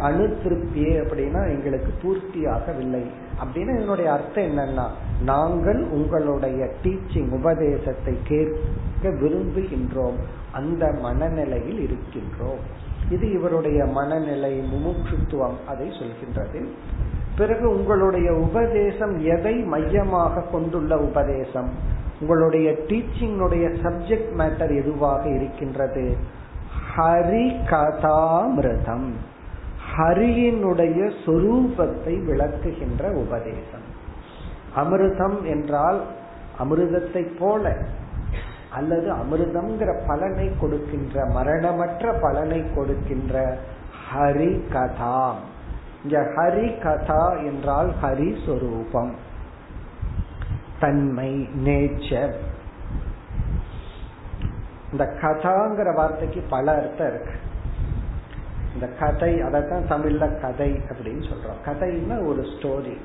அணு 0.00 0.24
திருப்தியே 0.42 0.92
அப்படின்னா 1.02 1.40
எங்களுக்கு 1.48 1.92
பூர்த்தியாகவில்லை. 2.02 3.04
அப்படின்னு 3.44 3.76
இதனுடைய 3.76 4.12
அர்த்தம் 4.12 4.44
என்னன்னா 4.44 4.86
நாங்கள் 5.22 5.80
உங்களுடைய 5.88 6.68
டீச்சிங் 6.82 7.30
உபதேசத்தை 7.30 8.14
கேட்க 8.24 9.08
விரும்புகின்றோம். 9.08 10.18
அந்த 10.52 10.92
மனநிலையில் 10.92 11.80
இருக்கின்றோம். 11.86 12.60
இது 13.10 13.32
இவருடைய 13.32 13.84
மனநிலை 13.84 14.52
முமுட்சுத்துவம் 14.60 15.58
அதை 15.66 15.88
சொல்கின்றது. 15.88 16.60
பிறகு 17.36 17.70
உங்களுடைய 17.70 18.32
உபதேசம் 18.32 19.18
எதை 19.18 19.54
மையமாக 19.54 20.40
கொண்டுள்ள 20.40 20.96
உபதேசம்? 20.98 21.70
உங்களுடைய 22.20 22.70
டீச்சிங்குடைய 22.72 23.66
சப்ஜெக்ட் 23.82 24.32
மேட்டர் 24.38 24.82
எதுவாக 24.82 25.28
இருக்கின்றது? 25.28 26.16
ஹரி 26.96 27.46
கதாமிரதம். 27.70 29.08
ஹரியினுடைய 29.96 31.10
சொரூபத்தை 31.26 32.14
விளக்குகின்ற 32.24 33.12
உபதேசம். 33.12 33.86
அமிர்தம் 34.76 35.42
என்றால் 35.42 36.00
அமிர்தத்தை 36.58 37.28
போல 37.38 37.76
அல்லது 38.72 39.12
அமிர்தம்ங்கிற 39.12 40.00
பலனை 40.06 40.50
கொடுக்கின்ற 40.60 41.24
மரணமற்ற 41.24 42.12
பலனை 42.20 42.62
கொடுக்கின்ற 42.74 43.58
ஹரி 44.14 44.60
கதா 44.72 45.34
இங்க 46.04 46.18
ஹரி 46.36 46.66
கதா 46.82 47.22
என்றால் 47.50 47.90
ஹரி 48.02 48.30
சொரூபம். 48.46 49.14
தன்மை 50.80 51.30
நேச்சர் 51.64 52.34
இந்த 54.92 55.04
கதாங்கிற 55.22 55.94
வார்த்தைக்கு 55.94 56.40
பல 56.50 56.66
அர்த்தம் 56.74 57.08
இருக்கு. 57.08 57.34
இந்த 58.74 58.86
கதை 59.00 59.40
அதைத்தான் 59.40 59.90
தமிழ்ல 59.92 60.40
கதை 60.40 60.70
அப்படின்னு 60.72 61.24
சொல்றோம். 61.30 61.60
கதைன்னா 61.66 62.26
ஒரு 62.26 62.42
ஸ்டோரி 62.54 62.96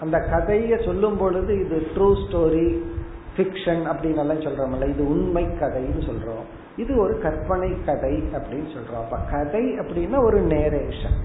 அந்த 0.00 0.18
கதையை 0.18 0.78
சொல்லும் 0.84 1.16
பொழுது 1.16 1.52
இது 1.64 1.78
ட்ரூ 1.94 2.08
ஸ்டோரி 2.24 2.68
ஃபிக்ஷன் 3.36 3.82
அப்படின்னு 3.92 4.22
எல்லாம் 4.24 4.44
சொல்றோம்ல 4.46 4.88
இது 4.88 5.08
உண்மை 5.08 5.44
கதைன்னு 5.44 6.02
சொல்றோம். 6.10 6.46
இது 6.76 6.92
ஒரு 6.96 7.14
கற்பனை 7.18 7.70
கதை 7.86 8.14
அப்படின்னு 8.36 8.70
சொல்றோம். 8.76 9.02
அப்ப 9.04 9.18
கதை 9.30 9.64
அப்படின்னா 9.78 10.18
ஒரு 10.24 10.40
நேரேஷன் 10.40 11.18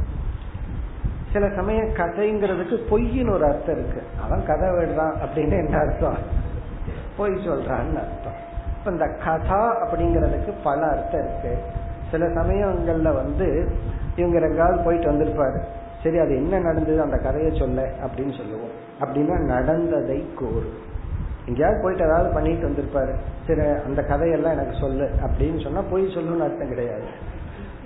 சில 1.35 1.49
சமயம் 1.55 1.93
கதைங்கிறதுக்கு 1.93 2.77
பொய்ன்னு 2.89 3.31
ஒரு 3.31 3.45
அர்த்தம் 3.45 3.77
இருக்கு. 3.77 4.03
அவன் 4.21 4.45
கதை 4.45 4.69
விடுறான் 4.69 5.13
அப்படின்னு 5.25 5.49
என்ன 5.49 5.77
அர்த்தம்? 5.77 6.17
பொய் 7.17 7.31
சொல்றான்னு 7.31 7.95
அர்த்தம். 7.95 8.37
இப்ப 8.79 8.91
இந்த 8.91 9.07
கதா 9.07 9.85
அப்படிங்கிறதுக்கு 9.85 10.53
பல 10.63 10.87
அர்த்தம் 10.87 11.23
இருக்கு. 11.23 11.57
சில 12.11 12.27
சமயங்கள்ல 12.27 13.13
வந்து 13.13 13.71
இவங்க 14.15 14.39
ரெங்காவது 14.39 14.83
போயிட்டு 14.83 15.11
வந்திருப்பாரு. 15.11 15.63
சரி 16.03 16.17
அது 16.17 16.35
என்ன 16.35 16.59
நடந்தது? 16.59 17.01
அந்த 17.01 17.17
கதையை 17.17 17.59
சொல்ல 17.59 17.81
அப்படின்னு 17.81 18.37
சொல்லுவோம். 18.37 18.73
அப்படின்னா 18.99 19.39
நடந்ததை 19.39 20.33
கூறு. 20.33 20.73
எங்கேயாவது 21.45 21.81
போயிட்டு 21.81 22.05
ஏதாவது 22.05 22.33
பண்ணிட்டு 22.33 22.67
வந்திருப்பாரு. 22.67 23.13
சரி 23.47 23.61
அந்த 23.85 24.01
கதையெல்லாம் 24.01 24.53
எனக்கு 24.53 24.77
சொல்லு 24.79 25.09
அப்படின்னு 25.23 25.63
சொன்னா 25.63 25.81
போய் 25.81 26.15
சொல்லணும்னு 26.15 26.43
அர்த்தம் 26.43 26.69
கிடையாது. 26.69 27.33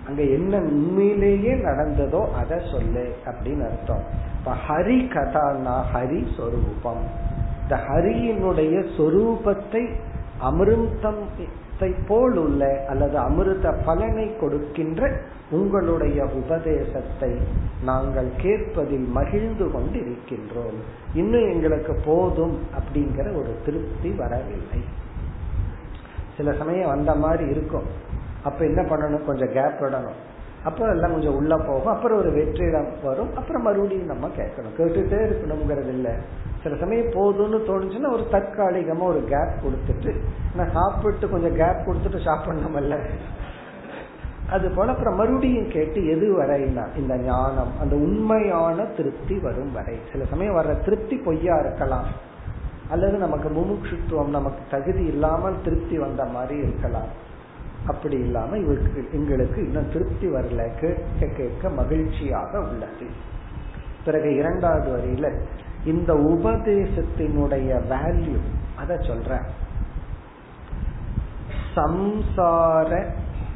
அங்க 0.10 0.22
என்ன 0.38 0.54
உண்மையிலேயே 0.74 1.56
நடந்ததோ 1.68 2.22
அதை 2.42 2.60
சொல்லு 2.72 3.08
அப்படின்னு 3.26 3.66
அர்த்தம். 3.70 4.06
இப்ப 4.38 4.54
ஹரி 4.68 5.00
கதானா 5.16 5.78
ஹரி 5.96 6.22
சொரூபம். 6.38 7.04
இந்த 7.64 7.76
ஹரியினுடைய 7.88 8.76
சொரூபத்தை 8.98 9.84
அமிர்தத்தை 10.48 11.90
போல் 12.08 12.38
உள்ள 12.38 12.64
அல்லது 12.90 13.18
அமிர்த 13.18 13.68
பலனை 13.86 14.26
கொடுக்கின்ற 14.38 15.10
உங்களுடைய 15.52 16.20
உபதேசத்தை 16.40 17.30
நாங்கள் 17.84 18.30
கேட்பதில் 18.38 19.08
மகிழ்ந்து 19.18 19.66
கொண்டு 19.72 19.98
இருக்கின்றோம் 20.06 20.80
இன்னும் 21.14 21.48
எங்களுக்கு 21.50 21.94
போதும் 22.06 22.56
அப்படிங்கிற 22.80 23.28
ஒரு 23.42 23.54
திருப்தி 23.66 24.12
வரவில்லை. 24.22 24.82
சில 26.38 26.52
சமயம் 26.54 26.94
வந்த 26.96 27.14
மாதிரி 27.16 27.46
இருக்கும். 27.50 27.88
அப்ப 28.44 28.66
என்ன 28.66 28.82
பண்ணணும்? 28.82 29.26
கொஞ்சம் 29.26 29.52
கேப் 29.52 29.82
விடணும் 29.82 30.20
அப்புறம் 30.64 30.94
எல்லாம் 30.94 31.12
கொஞ்சம் 31.12 31.36
உள்ள 31.36 31.58
போகும். 31.58 31.94
அப்புறம் 31.94 32.18
ஒரு 32.18 32.32
வெற்றிடம் 32.32 32.90
வரும். 33.04 33.36
அப்புறம் 33.36 33.62
மறுபடியும் 33.62 34.06
நம்ம 34.06 34.28
கேட்கணும். 34.28 34.76
கேட்டுட்டே 34.78 35.20
இருக்கணுங்கிறது 35.28 35.88
இல்லை 35.88 36.12
சில 36.64 36.76
சமயம் 36.76 37.06
போதும்னு 37.06 37.60
தோணுச்சுன்னா 37.68 38.12
ஒரு 38.12 38.28
தற்காலிகமா 38.32 39.04
ஒரு 39.04 39.24
கேப் 39.24 39.60
கொடுத்துட்டு 39.64 40.16
நான் 40.56 40.72
சாப்பிட்டு 40.74 41.30
கொஞ்சம் 41.30 41.56
கேப் 41.56 41.86
கொடுத்துட்டு 41.86 42.20
சாப்பிடணும்ல 42.20 43.00
அது 44.50 44.70
போல 44.70 44.92
அப்புறம் 44.92 45.16
மறுபடியும் 45.16 45.70
கேட்டு 45.70 46.08
எது 46.08 46.42
வரைனா 46.42 46.98
இந்த 46.98 47.18
ஞானம் 47.18 47.80
அந்த 47.82 47.96
உண்மையான 47.96 48.86
திருப்தி 48.86 49.40
வரும் 49.40 49.72
வரை. 49.74 50.00
சில 50.12 50.24
சமயம் 50.26 50.56
வர்ற 50.56 50.84
திருப்தி 50.84 51.16
பொய்யா 51.16 51.60
இருக்கலாம். 51.60 52.06
அல்லது 52.90 53.18
நமக்கு 53.18 53.50
முமுட்சுத்துவம் 53.50 54.30
நமக்கு 54.30 54.60
தகுதி 54.72 55.06
இல்லாமல் 55.06 55.62
திருப்தி 55.64 55.98
வந்த 55.98 56.26
மாதிரி 56.26 56.60
இருக்கலாம். 56.60 57.28
அப்படி 57.88 58.16
இல்லாம 58.16 58.58
இவருக்கு 58.58 59.10
எங்களுக்கு 59.14 59.66
இன்னும் 59.66 59.92
திருப்தி 59.92 60.28
வரல. 60.28 60.80
கேட்க 60.80 61.26
கேட்க 61.38 61.70
மகிழ்ச்சியாக 61.70 62.60
உள்ளது. 62.60 63.06
பிறகு 64.06 64.36
இரண்டாவது 64.36 64.98
வரியில 64.98 65.40
இந்த 65.86 66.14
உபதேசத்தினுடைய 66.14 67.82
வேல்யூ 67.90 68.38
அத 68.76 68.96
சொல்ற 68.96 69.42
சம்சார 71.76 73.06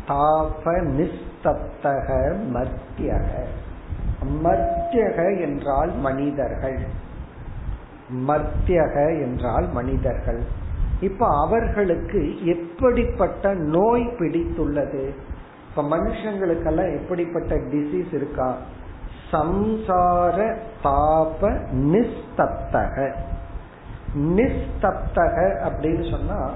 தாப 0.08 0.64
நிஸ்தப்தக 0.66 2.36
மத்தியக 4.44 5.42
என்றால் 5.42 5.96
மனிதர்கள். 5.98 6.80
மர்த்தியக 8.28 9.22
என்றால் 9.22 9.72
மனிதர்கள். 9.72 10.44
இப்ப 11.04 11.26
அவர்களுக்கு 11.46 12.46
எப்படிப்பட்ட 12.46 13.54
நோய் 13.54 14.08
பிடித்துள்ளது? 14.08 15.10
இப்ப 15.70 15.82
மனுஷங்களுக்கெல்லாம் 15.82 16.94
எப்படிப்பட்ட 16.94 17.56
டிசீஸ் 17.56 18.14
இருக்கா? 18.14 18.58
சம்சார 19.32 20.56
தாப 20.84 21.58
நிஸ்தப்தக. 21.74 23.14
நிஸ்தப்தக 24.18 25.62
அப்படின்னு 25.68 26.10
சொன்னா 26.12 26.50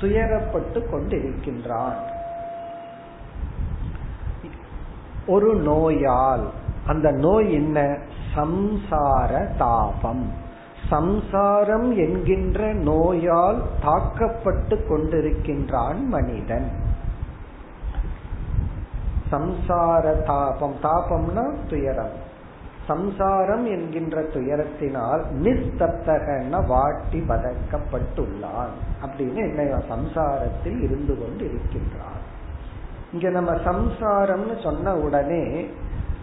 துயரப்பட்டு 0.00 0.82
கொண்டிருக்கின்றான். 0.92 1.98
ஒரு 5.26 5.54
நோயால் 5.54 6.50
அந்த 6.86 7.10
நோய் 7.10 7.52
என்ன? 7.52 7.98
சம்சார 8.34 9.56
தாபம். 9.58 10.48
சம்சாரம் 10.90 11.96
என்கின்ற 11.96 12.72
நோயால் 12.72 13.62
தாக்கப்பட்டு 13.82 14.76
கொண்டிருக்கின்றான் 14.88 16.06
மனிதன். 16.06 16.70
சம்சார 19.30 20.22
தாபம். 20.22 20.74
தாபம்னா 20.82 21.54
துயரம். 21.70 22.28
சம்சாரம் 22.86 23.66
என்கின்ற 23.66 24.22
துயரத்தினால் 24.22 25.22
நிஸ்தப்தகன 25.42 26.66
வாட்டி 26.66 27.24
பதக்கப்பட்டுள்ளான் 27.28 28.72
அப்படின்னு 29.02 29.34
என்ன 29.34 29.82
சம்சாரத்தில் 29.88 30.82
இருந்து 30.82 31.18
கொண்டு 31.18 31.44
இருக்கின்றான் 31.44 32.18
இங்க 33.12 33.28
நம்ம 33.30 33.52
சம்சாரம்னு 33.52 34.62
சொன்ன 34.62 34.94
உடனே 34.94 35.66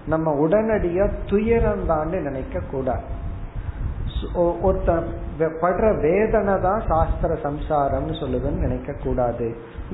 நம்ம 0.06 0.48
உடனடியா 0.48 1.10
துயரம் 1.26 1.86
தான் 1.86 2.08
நினைக்க 2.08 2.60
கூடாது 2.60 3.17
ஒருத்தன் 4.66 5.08
படுற 5.62 5.86
வேதனை 6.06 6.56
தான் 6.66 6.82
சாஸ்திர 6.90 7.32
சம்சாரம்னு 7.46 8.16
சொல்லுதுன்னு 8.22 8.66
நினைக்க 8.66 8.94
கூடாது 9.06 9.48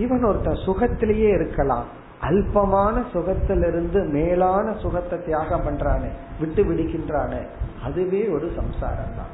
இவன் 0.03 0.23
ஒருத்தன் 0.29 0.63
சுகத்திலேயே 0.67 1.31
இருக்கலாம். 1.39 1.87
அல்பமான 2.27 2.95
சுகத்திலிருந்து 3.13 3.99
மேலான 4.15 4.65
சுகத்தை 4.83 5.17
தியாகம் 5.25 5.65
பண்றானே 5.65 6.11
விட்டு 6.41 6.61
விடுகின்றானே 6.69 7.41
அதுவே 7.87 8.21
ஒரு 8.35 8.47
சம்சாரம் 8.59 9.15
தான். 9.19 9.31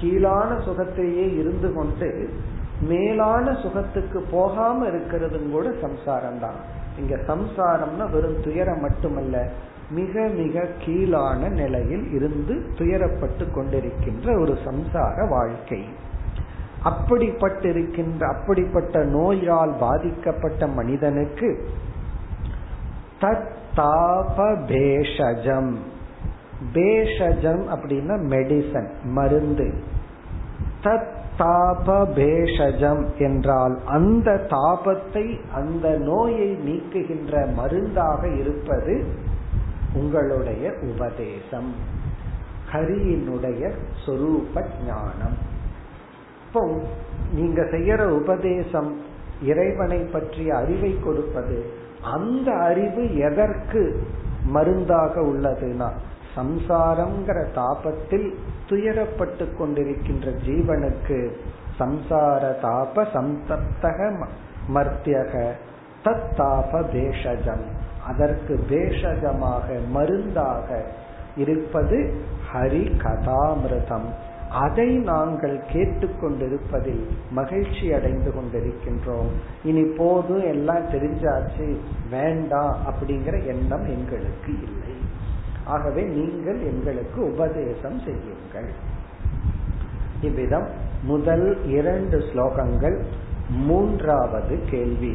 கீழான 0.00 0.50
சுகத்திலேயே 0.68 1.26
இருந்து 1.40 1.70
கொண்டு 1.78 2.08
மேலான 2.92 3.46
சுகத்துக்கு 3.64 4.18
போகாம 4.36 4.78
இருக்கிறதும் 4.92 5.50
கூட 5.54 5.66
சம்சாரம் 5.84 6.40
தான். 6.44 6.60
இங்க 7.00 7.16
சம்சாரம்னா 7.30 8.06
வெறும் 8.14 8.40
துயரம் 8.46 8.84
மட்டுமல்ல 8.86 9.36
மிக 9.90 10.28
மிக 10.36 10.66
கீழான 10.78 11.48
நிலையில் 11.48 12.12
இருந்து 12.12 12.54
துயரப்பட்டு 12.78 13.46
கொண்டிருக்கின்ற 13.54 14.40
ஒரு 14.40 14.58
சம்சார 14.64 15.28
வாழ்க்கை. 15.28 15.84
அப்படிப்பட்டிருக்கின்ற 16.84 18.24
அப்படிப்பட்ட 18.24 19.04
நோயால் 19.04 19.74
பாதிக்கப்பட்ட 19.80 20.66
மனிதனுக்கு 20.66 21.68
தத்தாப 23.20 24.36
பேஷஜம் 24.66 25.74
பேஷஜம் 26.74 27.62
அப்படின்னா 27.68 28.16
மெடிசன் 28.28 28.88
மருந்து. 29.04 29.74
தத் 30.82 31.18
தாப 31.38 33.18
என்றால் 33.18 33.78
அந்த 33.86 34.46
தாபத்தை 34.48 35.40
அந்த 35.54 35.98
நோயை 35.98 36.50
நீக்குகின்ற 36.52 37.54
மருந்தாக 37.54 38.28
இருப்பது 38.28 39.04
உங்களுடைய 39.94 40.72
உபதேசம். 40.82 41.74
ஹரியினுடைய 42.72 43.72
சொரூப 44.06 44.64
ஞானம். 44.86 45.36
இப்போ 46.46 46.80
நீங்க 47.32 47.62
செய்யற 47.62 48.02
உபதேசம் 48.08 49.00
இறைவனை 49.42 49.98
பற்றிய 49.98 50.56
அறிவை 50.56 51.00
கொடுப்பது 51.00 51.72
அந்த 52.02 52.54
அறிவு 52.54 53.14
எதற்கு 53.14 54.02
மருந்தாக 54.46 55.20
உள்ளதுன்னா 55.20 55.88
சம்சாரம்ங்கிற 56.36 57.38
தாபத்தில் 57.54 58.34
துயரப்பட்டு 58.68 59.56
கொண்டிருக்கின்ற 59.58 60.30
ஜீவனுக்கு 60.30 61.30
சம்சார 61.78 62.42
தாப 62.62 63.06
சந்தப்தக 63.12 64.26
மர்த்தியக 64.74 65.54
தத்தாப 66.04 66.82
பேஷஜம் 66.92 67.64
அதற்கு 68.10 68.54
பேஷகமாக 68.70 69.66
மருந்தாக 69.96 70.68
இருப்பது 71.36 71.98
ஹரி 72.52 72.84
கதாமிரதம் 73.04 74.08
அதை 74.62 74.86
நாங்கள் 75.08 75.56
கேட்டுக்கொண்டிருப்பதில் 75.72 77.02
மகிழ்ச்சி 77.30 77.84
அடைந்து 77.96 78.30
கொண்டிருக்கின்றோம். 78.36 79.28
இனி 79.68 79.84
போதும் 79.98 80.44
எல்லாம் 80.52 80.88
தெரிஞ்சாச்சு 80.94 81.66
வேண்டாம் 82.10 82.74
அப்படிங்கிற 82.88 83.36
எண்ணம் 83.52 83.86
எங்களுக்கு 83.96 84.52
இல்லை. 84.68 84.94
ஆகவே 85.64 86.02
நீங்கள் 86.16 86.60
எங்களுக்கு 86.70 87.18
உபதேசம் 87.32 87.98
செய்யுங்கள். 88.06 88.70
இவ்விதம் 90.28 90.68
முதல் 91.02 91.46
இரண்டு 91.78 92.18
ஸ்லோகங்கள் 92.30 92.98
மூன்றாவது 93.68 94.56
கேள்வி. 94.72 95.14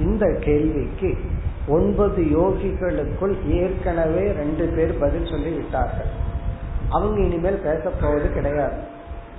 இந்த 0.00 0.24
கேள்விக்கு 0.46 1.10
ஒன்பது 1.67 2.21
யோகிகளுக்குள் 2.35 3.35
ஏற்கனவே 3.57 4.25
ரெண்டு 4.33 4.65
பேர் 4.67 4.93
பதில் 4.99 5.29
சொல்லி 5.29 5.51
விட்டார்கள் 5.51 6.11
அவங்க 6.89 7.17
இனிமேல் 7.21 7.63
பேச 7.63 7.83
போவது 8.01 8.27
கிடையாது 8.33 8.79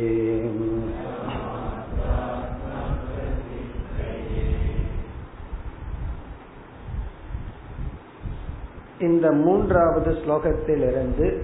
இந்த 9.02 9.32
மூன்றாவது 9.32 10.12
ஸ்லோகத்திலிருந்து 10.12 11.42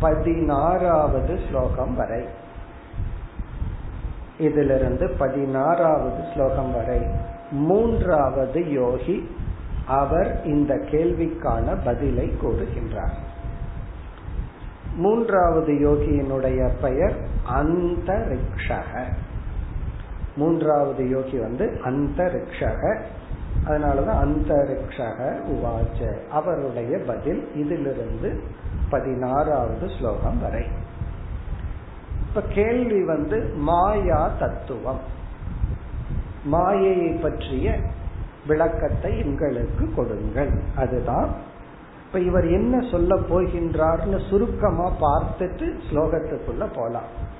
பதினாறாவது 0.00 1.38
ஸ்லோகம் 1.48 1.94
வரை. 1.94 2.24
இதிலிருந்து 4.38 5.14
பதினாறாவது 5.18 6.24
ஸ்லோகம் 6.34 6.72
வரை. 6.72 7.06
மூன்றாவது 7.50 8.72
யோகி 8.72 9.36
அவர் 9.86 10.44
இந்த 10.44 10.74
கேள்விக்கான 10.74 11.78
பதிலை 11.84 12.32
கூறுகின்றார். 12.42 13.16
மூன்றாவது 14.96 15.72
யோகியினுடைய 15.72 16.70
பெயர் 16.80 17.16
அந்தரிக்ஷக. 17.50 19.04
மூன்றாவது 20.36 21.08
யோகி 21.08 21.38
வந்து 21.38 21.80
அந்தரிக்ஷக. 21.84 23.00
அதனாலதான் 23.68 24.24
அந்தரிக்ஷக 24.24 25.36
உவாச்ச. 25.48 26.28
அவருடைய 26.30 26.98
பதில் 26.98 27.54
இதிலிருந்து 27.54 28.42
பதினாறாவது 28.90 29.90
ஸ்லோகம் 29.98 30.40
வரை. 30.40 30.66
இப்ப 32.28 32.42
கேள்வி 32.48 33.04
வந்து 33.04 33.52
மாயா 33.56 34.30
தத்துவம். 34.38 35.00
மாயையை 36.44 37.12
பற்றிய 37.12 37.76
விளக்கத்தை 38.46 39.18
எங்களுக்கு 39.18 39.94
கொடுங்கள். 39.94 40.50
அதுதான். 40.76 41.28
இப்ப 42.06 42.20
இவர் 42.20 42.46
என்ன 42.46 42.88
சொல்ல 42.90 43.14
போகின்றார்னு 43.14 44.28
சுருக்கமா 44.28 44.92
பார்த்துட்டு 45.00 45.74
ஸ்லோகத்துக்குள்ள 45.90 46.68
போலாம். 46.74 47.36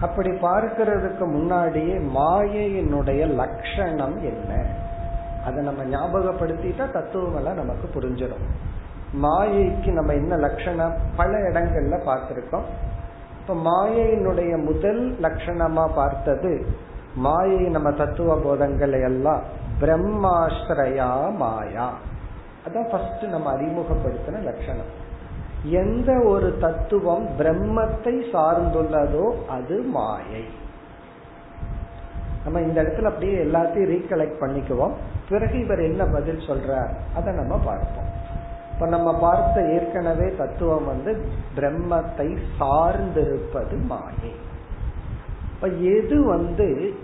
அப்படி 0.00 0.30
பார்க்கிறதுக்கு 0.30 1.18
முன்னாடியே 1.18 1.94
மாயையினுடைய 1.94 3.26
லட்சணம் 3.26 4.18
என்ன? 4.18 4.64
அதை 5.44 5.64
நம்ம 5.64 5.82
ஞாபகப்படுத்திட்டா 5.84 6.92
தத்துவம் 6.92 7.36
எல்லாம் 7.36 7.54
நமக்கு 7.54 8.00
புரிஞ்சிடும். 8.00 8.44
மாயைக்கு 9.22 9.92
நம்ம 9.92 10.12
என்ன 10.12 10.36
லட்சணம்? 10.36 10.94
பல 11.16 11.38
இடங்கள்ல 11.38 11.96
பார்த்திருக்கோம். 12.06 12.66
இப்ப 13.40 13.54
மாயையினுடைய 13.54 14.64
முதல் 14.64 15.16
லட்சணமா 15.22 15.94
பார்த்தது 15.94 16.66
மாயை 17.14 17.58
நம்ம 17.58 17.90
தத்துவ 17.90 18.36
போதங்களை 18.36 19.02
எல்லாம் 19.02 19.42
பிரம்மாஸ்ரயா 19.80 21.36
மாயா. 21.36 21.92
அதான் 22.66 22.90
ஃபர்ஸ்ட் 22.90 23.24
நம்ம 23.24 23.52
அறிமுகப்படுத்தின 23.56 24.42
லட்சணம். 24.42 25.08
எந்த 25.62 26.22
ஒரு 26.24 26.58
தத்துவம் 26.58 27.26
பிரம்மத்தை 27.38 28.14
சார்ந்துள்ளதோ 28.32 29.46
அது 29.46 29.82
மாயை. 29.82 30.44
நம்ம 32.44 32.60
இந்த 32.60 32.82
இடத்துல 32.82 33.02
அப்படியே 33.02 33.44
எல்லாத்தையும் 33.44 33.92
ரீகலெக்ட் 33.94 34.40
பண்ணிக்குவோம். 34.40 34.92
பிறகு 35.28 35.58
இவர் 35.58 35.80
என்ன 35.80 36.04
பதில் 36.04 36.48
சொல்றார்? 36.48 36.92
அதை 37.16 37.34
நம்ம 37.34 37.58
பார்ப்போம். 37.64 38.08
இப்ப 38.74 38.86
நம்ம 38.86 39.18
பார்த்த 39.18 39.62
ஏற்கனவே 39.72 40.34
தத்துவம் 40.36 40.86
வந்து 40.86 41.24
பிரம்மத்தை 41.56 42.38
சார்ந்திருப்பது 42.60 43.84
மாயை. 43.86 44.34
இப்ப 45.54 45.66
எது 45.66 46.24
வந்து 46.24 46.94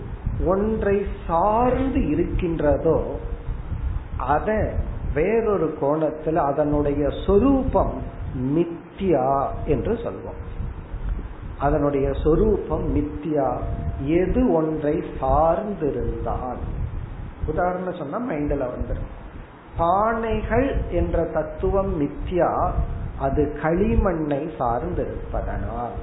ஒன்றை 0.45 1.05
சார்ந்து 1.27 2.07
இருக்கின்றதோ 2.07 3.15
அத 4.17 4.73
வேறொரு 5.13 5.77
கோணத்தில் 5.79 6.37
அதனுடைய 6.37 7.09
சொரூபம் 7.25 8.01
மித்தியா 8.35 9.47
என்று 9.65 9.93
சொல்வோம். 9.93 10.41
அதனுடைய 11.59 12.13
சொரூபம் 12.23 12.95
மித்தியா 12.95 13.57
எது 14.01 14.53
ஒன்றை 14.53 15.03
சார்ந்திருந்தால். 15.21 16.61
உதாரணம் 17.47 17.95
சொன்னா 17.95 18.19
மைண்ட்ல 18.19 18.65
வந்துடும் 18.65 19.15
பானைகள் 19.79 20.75
என்ற 20.91 21.23
தத்துவம் 21.23 22.01
மித்யா 22.01 22.71
அது 23.19 23.57
களிமண்ணை 23.63 24.49
சார்ந்திருப்பதனால். 24.59 25.97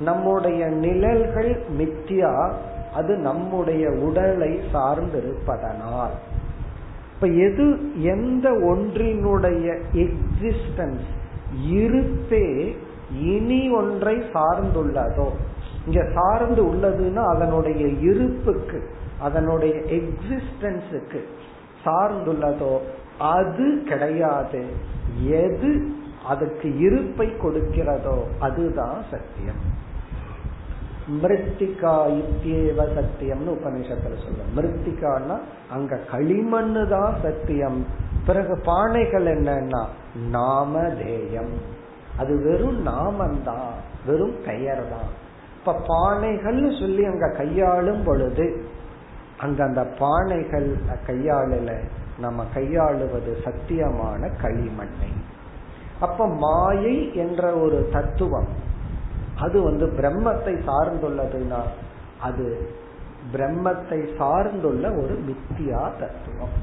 நம்முடைய 0.00 0.66
நிழல்கள் 0.66 1.62
மித்தியா 1.78 2.52
அது 2.94 3.16
நம்முடைய 3.16 3.90
உடலை 3.90 4.60
சார்ந்திருப்பதனால். 4.72 6.14
இப்ப 7.14 7.26
எது 7.26 7.92
எந்த 8.02 8.50
ஒன்றினுடைய 8.50 9.78
எக்ஸிஸ்டன்ஸ் 9.92 11.06
இருப்பே 11.60 12.76
இனி 13.20 13.70
ஒன்றை 13.70 14.16
சார்ந்துள்ளதோ 14.16 15.28
இங்க 15.86 16.00
சார்ந்து 16.14 16.62
உள்ளதுன்னா 16.62 17.22
அதனுடைய 17.34 17.82
இருப்புக்கு 18.10 18.78
அதனுடைய 19.20 19.74
எக்ஸிஸ்டன்ஸுக்கு 19.98 21.20
சார்ந்துள்ளதோ 21.84 22.74
அது 23.18 23.66
கிடையாது. 23.84 24.62
எது 25.42 25.70
அதுக்கு 26.26 26.68
இருப்பை 26.78 27.26
கொடுக்கிறதோ 27.42 28.16
அதுதான் 28.38 28.98
சத்தியம். 29.10 29.60
மிருத்திகா 31.22 31.94
இத்தியேவ 32.20 32.78
சத்தியம்னு 32.96 33.52
உபநிஷத்துல 33.56 34.16
சொல்ல 34.24 34.46
மிருத்திகான்னா 34.56 35.36
அங்க 35.70 35.98
களிமண்ணு 36.12 36.82
தான் 36.88 37.14
சத்தியம். 37.22 37.78
பிறகு 38.26 38.54
பானைகள் 38.64 39.28
என்னன்னா 39.34 39.82
நாமதேயம் 40.32 41.54
அது 42.18 42.32
வெறும் 42.42 42.80
நாமந்தான் 42.86 43.72
வெறும் 44.06 44.36
பெயர் 44.44 44.84
தான் 44.88 45.10
இப்ப 45.66 45.80
பானைகள்னு 45.86 46.80
சொல்லி 46.80 47.04
அங்க 47.04 47.26
கையாளும் 47.36 48.02
பொழுது 48.04 48.44
அங்க 49.38 49.64
அந்த 49.64 49.82
பானைகள் 49.98 50.68
கையாளல 51.06 51.70
நம்ம 52.18 52.44
கையாளுவது 52.54 53.32
சத்தியமான 53.44 54.30
களிமண்ணை. 54.42 55.10
அப்ப 56.00 56.28
மாயை 56.28 57.14
என்ற 57.14 57.42
ஒரு 57.54 57.88
தத்துவம் 57.92 58.48
அது 59.36 59.62
வந்து 59.62 59.86
பிரம்மத்தை 59.86 60.54
சார்ந்துள்ளதுன்னா 60.68 61.62
அது 62.20 62.46
பிரம்மத்தை 63.32 64.00
சார்ந்துள்ள 64.18 64.84
ஒரு 65.02 65.16
மித்தியா 65.28 65.82
தத்துவம். 65.98 66.56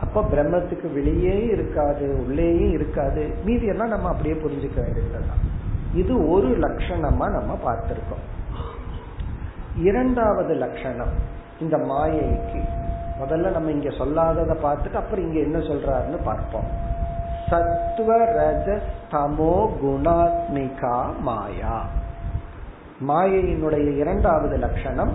அப்ப 0.00 0.22
பிரம்மத்துக்கு 0.22 0.92
வெளியே 0.92 1.46
இருக்காது 1.46 2.06
உள்ளேயும் 2.26 2.70
இருக்காது 2.70 3.30
மீதி 3.44 3.66
எல்லாம் 3.66 3.88
நம்ம 3.88 4.08
அப்படியே 4.08 4.34
புரிஞ்சுக்க 4.34 4.78
வேண்டியதுதான். 4.84 5.42
இது 5.94 6.30
ஒரு 6.30 6.48
லட்சணமா 6.48 7.26
நம்ம 7.30 7.58
பார்த்திருக்கோம். 7.64 8.24
இரண்டாவது 9.76 10.54
லட்சணம் 10.54 11.12
இந்த 11.60 11.76
மாயைக்கு. 11.76 12.60
முதல்ல 13.20 13.50
நம்ம 13.50 13.70
இங்க 13.70 13.88
சொல்லாததை 13.88 14.56
பார்த்துட்டு 14.62 14.94
அப்புறம் 14.94 15.24
இங்க 15.24 15.38
என்ன 15.38 15.58
சொல்றாருன்னு 15.58 16.24
பார்ப்போம். 16.24 16.64
சத்துவ 17.48 18.16
ரஜஸ் 18.16 18.90
தமோ 19.10 19.68
குணாத்மிகா 19.82 21.20
மாயா. 21.20 21.84
மாயையினுடைய 23.08 23.96
இரண்டாவது 23.96 24.56
லட்சணம் 24.56 25.12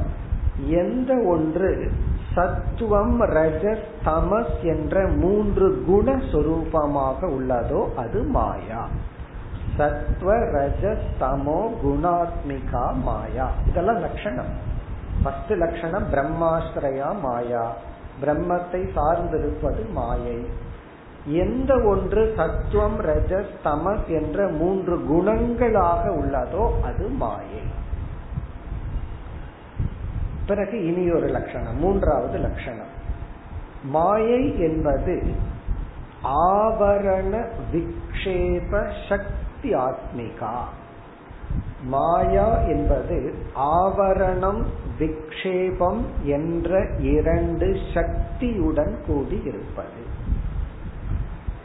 எந்த 0.68 1.14
ஒன்று 1.26 1.92
சத்துவம் 2.34 3.22
ரஜஸ் 3.22 3.86
தமஸ் 4.06 4.62
என்ற 4.62 5.08
மூன்று 5.08 5.84
குண 5.88 6.12
சொரூபமாக 6.12 7.20
உள்ளதோ 7.22 7.94
அது 7.96 8.24
மாயா. 8.24 8.88
சத்வ 9.78 10.28
ரஜஸ் 10.28 11.08
தமோ 11.20 11.70
குணாத்மிகா 11.84 12.94
மாயா. 12.94 13.52
இதெல்லாம் 13.68 14.00
லட்சணம். 14.00 14.54
ஃபர்ஸ்ட் 15.24 15.52
லட்சணம் 15.52 16.06
பிரம்மாஸ்திரயா 16.14 17.20
மாயா. 17.20 17.74
பிரம்மத்தை 18.22 18.90
சார்ந்திருப்பது 18.96 19.92
மாயை. 19.92 20.46
எந்த 21.26 21.80
ஒன்று 21.80 22.34
சத்துவம் 22.36 23.02
ரஜஸ் 23.02 23.54
தமஸ் 23.64 24.08
என்ற 24.08 24.48
மூன்று 24.48 25.06
குணங்களாக 25.08 26.10
உள்ளதோ 26.10 26.82
அது 26.82 27.08
மாயை. 27.08 27.64
பிறகு 30.48 30.86
இனி 30.86 31.12
ஒரு 31.12 31.28
லட்சணம் 31.28 31.80
மூன்றாவது 31.80 32.38
லட்சணம். 32.38 32.94
மாயை 33.84 34.60
என்பது 34.60 35.34
ஆவரண 36.24 37.46
விக்ஷேப 37.74 38.88
சக்தி 39.10 39.44
ஆத்மிகா 39.74 40.60
மாயா 41.84 42.58
என்பது 42.58 43.34
ஆவரணம் 43.60 44.64
விக்ஷேபம் 45.00 46.02
என்ற 46.24 46.86
இரண்டு 47.00 47.78
சக்தியுடன் 47.94 48.98
கூடி 49.08 49.42
இருப்பது. 49.46 50.04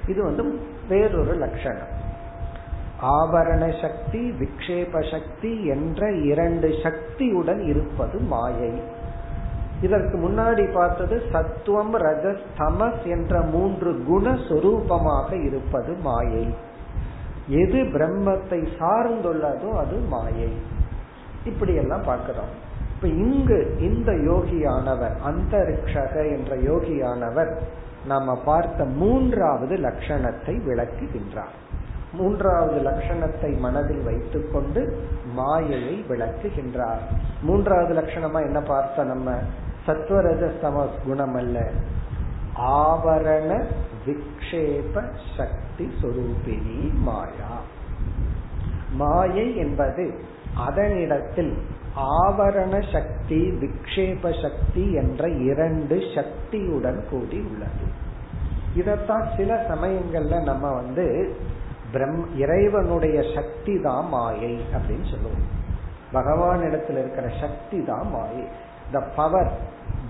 இது 0.06 0.24
வந்து 0.24 0.58
வேறொரு 0.88 1.34
லட்சணம். 1.34 1.98
ஆபரண 3.02 3.80
சக்தி 3.80 4.30
விக்ஷேப 4.30 5.10
சக்தி 5.10 5.64
என்ற 5.64 6.10
இரண்டு 6.12 6.74
சக்தியுடன் 6.82 7.60
இருப்பது 7.60 8.18
மாயை. 8.18 8.82
இதற்கு 9.82 10.18
முன்னாடி 10.18 10.72
பார்த்தது 10.72 11.22
சத்துவம் 11.32 11.98
ரஜஸ் 11.98 12.42
தமஸ் 12.58 13.04
என்ற 13.04 13.40
மூன்று 13.40 14.04
குணஸ்வரூபமாக 14.10 15.44
இருப்பது 15.44 15.94
மாயை. 15.94 16.68
எது 17.50 17.78
பிரம்மத்தை 17.94 18.60
சார்ந்துள்ளதோ 18.78 19.70
அது 19.76 19.96
மாயை. 20.08 20.52
இப்படி 21.44 21.74
எல்லாம் 21.74 22.02
பார்க்கிறோம். 22.04 22.52
இப்ப 22.94 23.08
இங்கு 23.08 23.76
இந்த 23.80 24.12
யோகியானவர் 24.12 25.14
அந்தரிக்ஷக 25.30 26.14
என்ற 26.36 26.56
யோகியானவர் 26.56 27.52
நாம 28.06 28.34
பார்த்த 28.44 28.84
மூன்றாவது 28.84 29.76
லட்சணத்தை 29.76 30.54
விளக்குகின்றார். 30.66 31.56
மூன்றாவது 32.12 32.78
லட்சணத்தை 32.90 33.58
மனதில் 33.58 34.02
வைத்துக்கொண்டு 34.02 34.82
மாயையை 35.34 36.04
விளக்குகின்றார். 36.08 37.02
மூன்றாவது 37.42 37.92
லட்சணமா 37.94 38.40
என்ன 38.40 38.60
பார்த்த 38.60 39.04
நம்ம? 39.04 39.34
சத்வரஜ 39.86 40.50
சம 40.60 40.86
குணம் 41.06 41.34
அல்ல 41.34 41.58
ஆவரண 42.60 43.64
விக்ஷேப 44.06 45.02
சக்தி 45.36 45.90
சொரூபிணி 46.02 46.94
மாயா. 46.94 47.60
மாயை 48.92 49.56
என்பது 49.56 50.20
அதனிடத்தில் 50.68 51.52
ஆவரண 51.96 52.92
சக்தி 52.92 53.50
விக்ஷேப 53.50 54.42
சக்தி 54.42 54.92
என்ற 54.92 55.28
இரண்டு 55.28 56.02
சக்தியுடன் 56.14 57.04
கூடி 57.10 57.44
உள்ளது 57.50 57.86
இதத்தான் 58.76 59.36
சில 59.36 59.66
சமயங்கள்ல 59.68 60.42
நம்ம 60.42 60.72
வந்து 60.72 61.36
பிரம் 61.92 62.36
இறைவனுடைய 62.36 63.22
சக்தி 63.34 63.80
தான் 63.82 64.08
மாயை 64.08 64.60
அப்படின்னு 64.72 65.10
சொல்லுவோம். 65.10 65.46
பகவான் 66.12 66.58
இடத்துல 66.58 66.98
இருக்கிற 66.98 67.28
சக்தி 67.40 67.84
தான் 67.84 68.10
மாயை. 68.10 68.44
த 68.92 69.00
பவர் 69.00 69.50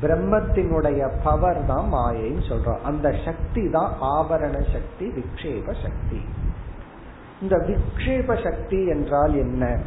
பிரம்மத்தினுடைய 0.02 1.10
பவர் 1.22 1.66
தான் 1.66 1.92
மாயைன்னு 1.94 2.42
சொல்றோம். 2.48 2.80
அந்த 2.82 3.14
சக்தி 3.24 3.70
தான் 3.70 3.92
ஆபரண 4.00 4.62
சக்தி 4.72 5.12
விக்ஷேப 5.16 5.74
சக்தி. 5.82 6.20
இந்த 7.42 7.56
விக்ஷேப 7.68 8.42
சக்தி 8.42 8.86
என்றால் 8.86 9.34
என்ன? 9.34 9.78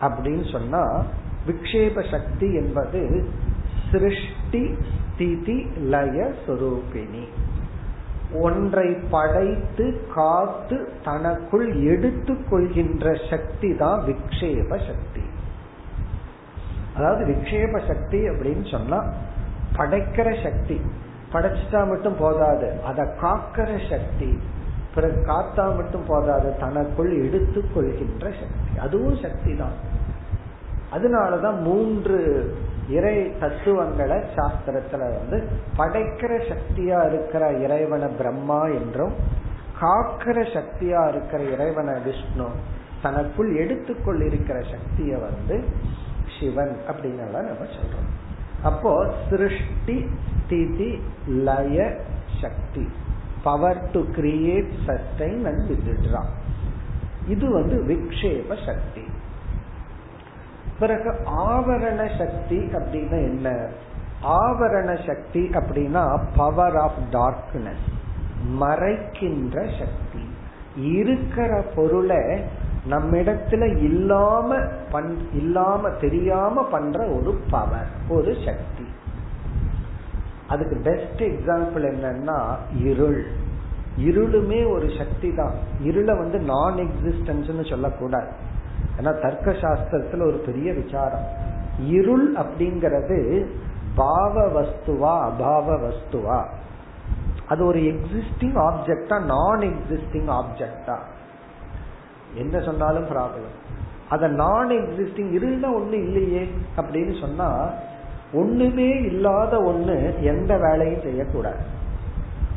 அப்படின்னு 0.00 0.52
சொன்னா 0.52 1.02
விக்ஷேப 1.46 2.10
சக்தி 2.10 2.54
என்பது 2.54 3.28
சிருஷ்டி 3.92 4.74
ஸ்திதி 5.14 5.66
லய 5.78 6.32
சுரூபிணி. 6.46 7.24
ஒன்றை 8.34 8.96
படைத்து 9.10 10.06
காத்து 10.14 10.88
தனக்குள் 11.04 11.74
எடுத்து 11.82 12.48
கொள்கின்ற 12.50 13.16
சக்தி 13.30 13.74
தான் 13.74 14.04
விக்ஷேப 14.04 14.68
சக்தி. 14.68 15.22
அதாவது 16.96 17.24
விக்ஷேப 17.24 17.86
சக்தி 17.86 18.28
அப்படின்னு 18.28 18.70
சொன்னா 18.70 19.12
படைக்கிற 19.76 20.42
சக்தி. 20.42 20.80
படைச்சிட்டா 21.32 21.88
மட்டும் 21.88 22.16
போதாது. 22.18 22.80
அதை 22.84 23.04
காக்கிற 23.22 23.90
சக்தி 23.90 24.38
பிறகு 24.94 25.24
காத்தா 25.26 25.76
மட்டும் 25.76 26.04
போதாது. 26.06 26.56
தனக்குள் 26.60 27.12
எடுத்து 27.28 27.64
கொள்கின்ற 27.74 28.30
சக்தி. 28.30 28.78
அதுவும் 28.78 29.18
சக்தி 29.22 29.56
தான் 29.56 29.98
அதனாலதான் 30.92 31.60
மூன்று 31.60 32.18
இறை 32.88 33.38
தத்துவங்களை 33.38 34.16
சாஸ்திரத்துல 34.16 34.98
வந்து 34.98 35.48
படைக்கிற 35.78 36.32
சக்தியா 36.48 37.08
இருக்கிற 37.08 37.52
இறைவனை 37.52 38.08
பிரம்மா 38.08 38.62
என்றும் 38.66 39.14
காக்கிற 39.80 40.38
சக்தியா 40.46 41.08
இருக்கிற 41.08 41.42
இறைவனை 41.42 42.00
விஷ்ணு 42.02 42.48
தனக்குள் 43.02 43.52
எடுத்துக்கொள் 43.54 44.26
இருக்கிற 44.26 44.58
சக்திய 44.58 45.20
வந்து 45.20 45.64
சிவன் 46.40 46.76
அப்படின்னு 46.88 47.30
நம்ம 47.30 47.64
சொல்றோம். 47.76 48.10
அப்போ 48.62 49.14
சிருஷ்டி 49.30 50.08
ஸ்திதி 50.44 51.02
லய 51.28 51.96
சக்தி. 52.40 52.88
Power 53.42 53.90
to 53.92 54.00
create 54.00 54.70
sustain 54.86 55.44
and 55.44 55.70
withdraw 55.70 56.24
இது 57.28 57.52
வந்து 57.52 57.84
விக்ஷேப 57.88 58.66
சக்தி. 58.66 59.04
பிறகு 60.78 61.10
ஆவரண 61.26 62.18
சக்தி 62.18 62.56
அப்படின்னா 62.56 63.18
என்ன? 63.28 63.68
ஆவரண 64.22 65.06
சக்தி 65.06 65.48
அப்படின்னா 65.48 66.20
பவர் 66.36 66.76
ஆஃப் 66.76 66.98
டார்க்னஸ் 67.12 67.86
மறைக்கின்ற 68.60 69.68
சக்தி. 69.78 70.22
இருக்கிற 70.76 71.64
பொருளை 71.74 72.44
நம்மிடத்துல 72.88 73.82
இல்லாம 73.82 74.58
பண் 74.90 75.16
இல்லாம 75.34 75.90
தெரியாம 75.90 76.64
பண்ற 76.64 77.06
ஒரு 77.06 77.40
பவர் 77.50 77.88
ஒரு 78.08 78.36
சக்தி. 78.44 78.84
அதுக்கு 80.48 80.80
பெஸ்ட் 80.84 81.22
எக்ஸாம்பிள் 81.22 81.86
என்னன்னா 81.90 82.56
இருள். 82.82 83.26
இருளுமே 83.98 84.72
ஒரு 84.72 84.90
சக்தி 84.98 85.34
தான் 85.34 85.52
இருளை 85.80 86.18
வந்து 86.18 86.38
நான் 86.38 86.74
எக்ஸிஸ்டன்ஸ் 86.74 87.68
சொல்லக்கூடாது. 87.68 88.28
ஏன்னா 88.98 89.20
தர்க்க 89.20 89.52
சாஸ்திரத்துல 89.52 90.26
ஒரு 90.26 90.42
பெரிய 90.46 90.72
விசாரம். 90.72 91.24
இருள் 91.86 92.32
அப்படிங்கிறது 92.32 93.46
பாவ 93.94 94.62
வஸ்துவா 94.62 95.30
அபாவ 95.30 95.78
வஸ்துவா. 95.80 96.46
அது 97.48 97.66
ஒரு 97.66 97.78
எக்ஸிஸ்டிங் 97.78 98.70
ஆப்ஜெக்டா 98.70 99.24
நான் 99.24 99.58
எக்ஸிஸ்டிங் 99.58 100.30
ஆப்ஜெக்டா 100.30 100.98
என்ன 102.34 102.60
சொன்னாலும் 102.60 103.06
ப்ராப்ளம் 103.06 103.68
அத 104.08 104.28
நான் 104.28 104.68
எக்ஸிஸ்டிங் 104.68 105.30
இருந்தா 105.30 105.72
ஒண்ணு 105.72 105.92
இல்லையே 105.92 106.50
அப்படின்னு 106.76 107.20
சொன்னா 107.20 107.70
ஒண்ணுமே 108.32 109.02
இல்லாத 109.02 109.58
ஒண்ணு 109.58 110.20
எந்த 110.20 110.56
வேலையும் 110.56 111.00
செய்யக்கூடாது. 111.00 111.56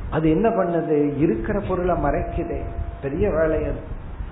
அது 0.10 0.30
என்ன 0.30 0.50
பண்ணுது? 0.50 1.18
இருக்கிற 1.18 1.60
பொருளை 1.60 1.96
மறைக்குதே. 1.96 2.62
பெரிய 3.02 3.30
வேலை 3.30 3.64
அது. 3.64 3.80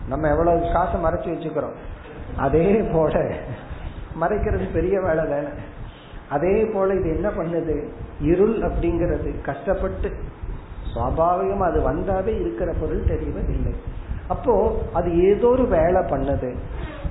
நம்ம 0.09 0.29
எவ்வளவு 0.29 0.71
காசை 0.71 1.03
மறைச்சு 1.03 1.37
வச்சுக்கிறோம். 1.37 1.75
அதே 2.37 2.81
போல 2.93 3.29
மறைக்கிறது 4.21 4.71
பெரிய 4.73 5.01
வேலை 5.01 5.27
தானே. 5.27 5.47
அதே 6.29 6.65
போல 6.65 6.93
இது 6.93 7.09
என்ன 7.09 7.29
பண்ணுது? 7.29 7.83
இருள் 8.21 8.59
அப்படிங்கிறது. 8.59 9.41
கஷ்டப்பட்டு 9.41 10.13
சுவாபாவிகமா 10.95 11.59
அது 11.59 11.79
வந்தாவே 11.91 12.39
இருக்கிற 12.39 12.73
பொருள் 12.79 13.03
தெரியவதில்லை 13.03 13.73
அப்போ 14.31 14.53
அது 14.93 15.09
ஏதோ 15.23 15.47
ஒரு 15.47 15.65
வேலை 15.67 16.01
பண்ணுது. 16.01 16.49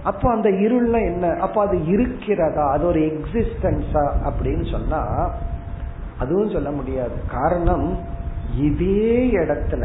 அப்போ 0.03 0.31
அந்த 0.31 0.49
இருள்ல 0.49 0.97
என்ன? 1.05 1.27
அப்போ 1.41 1.67
அது 1.67 1.87
இருக்கிறதா? 1.87 2.71
அது 2.71 2.87
ஒரு 2.87 3.01
எக்ஸிஸ்டன்ஸா 3.01 4.05
அப்படின்னு 4.29 4.71
சொன்னா 4.71 5.03
அதுவும் 6.19 6.51
சொல்ல 6.51 6.71
முடியாது. 6.71 7.17
காரணம் 7.27 7.99
இதே 8.59 9.31
இடத்துல 9.33 9.85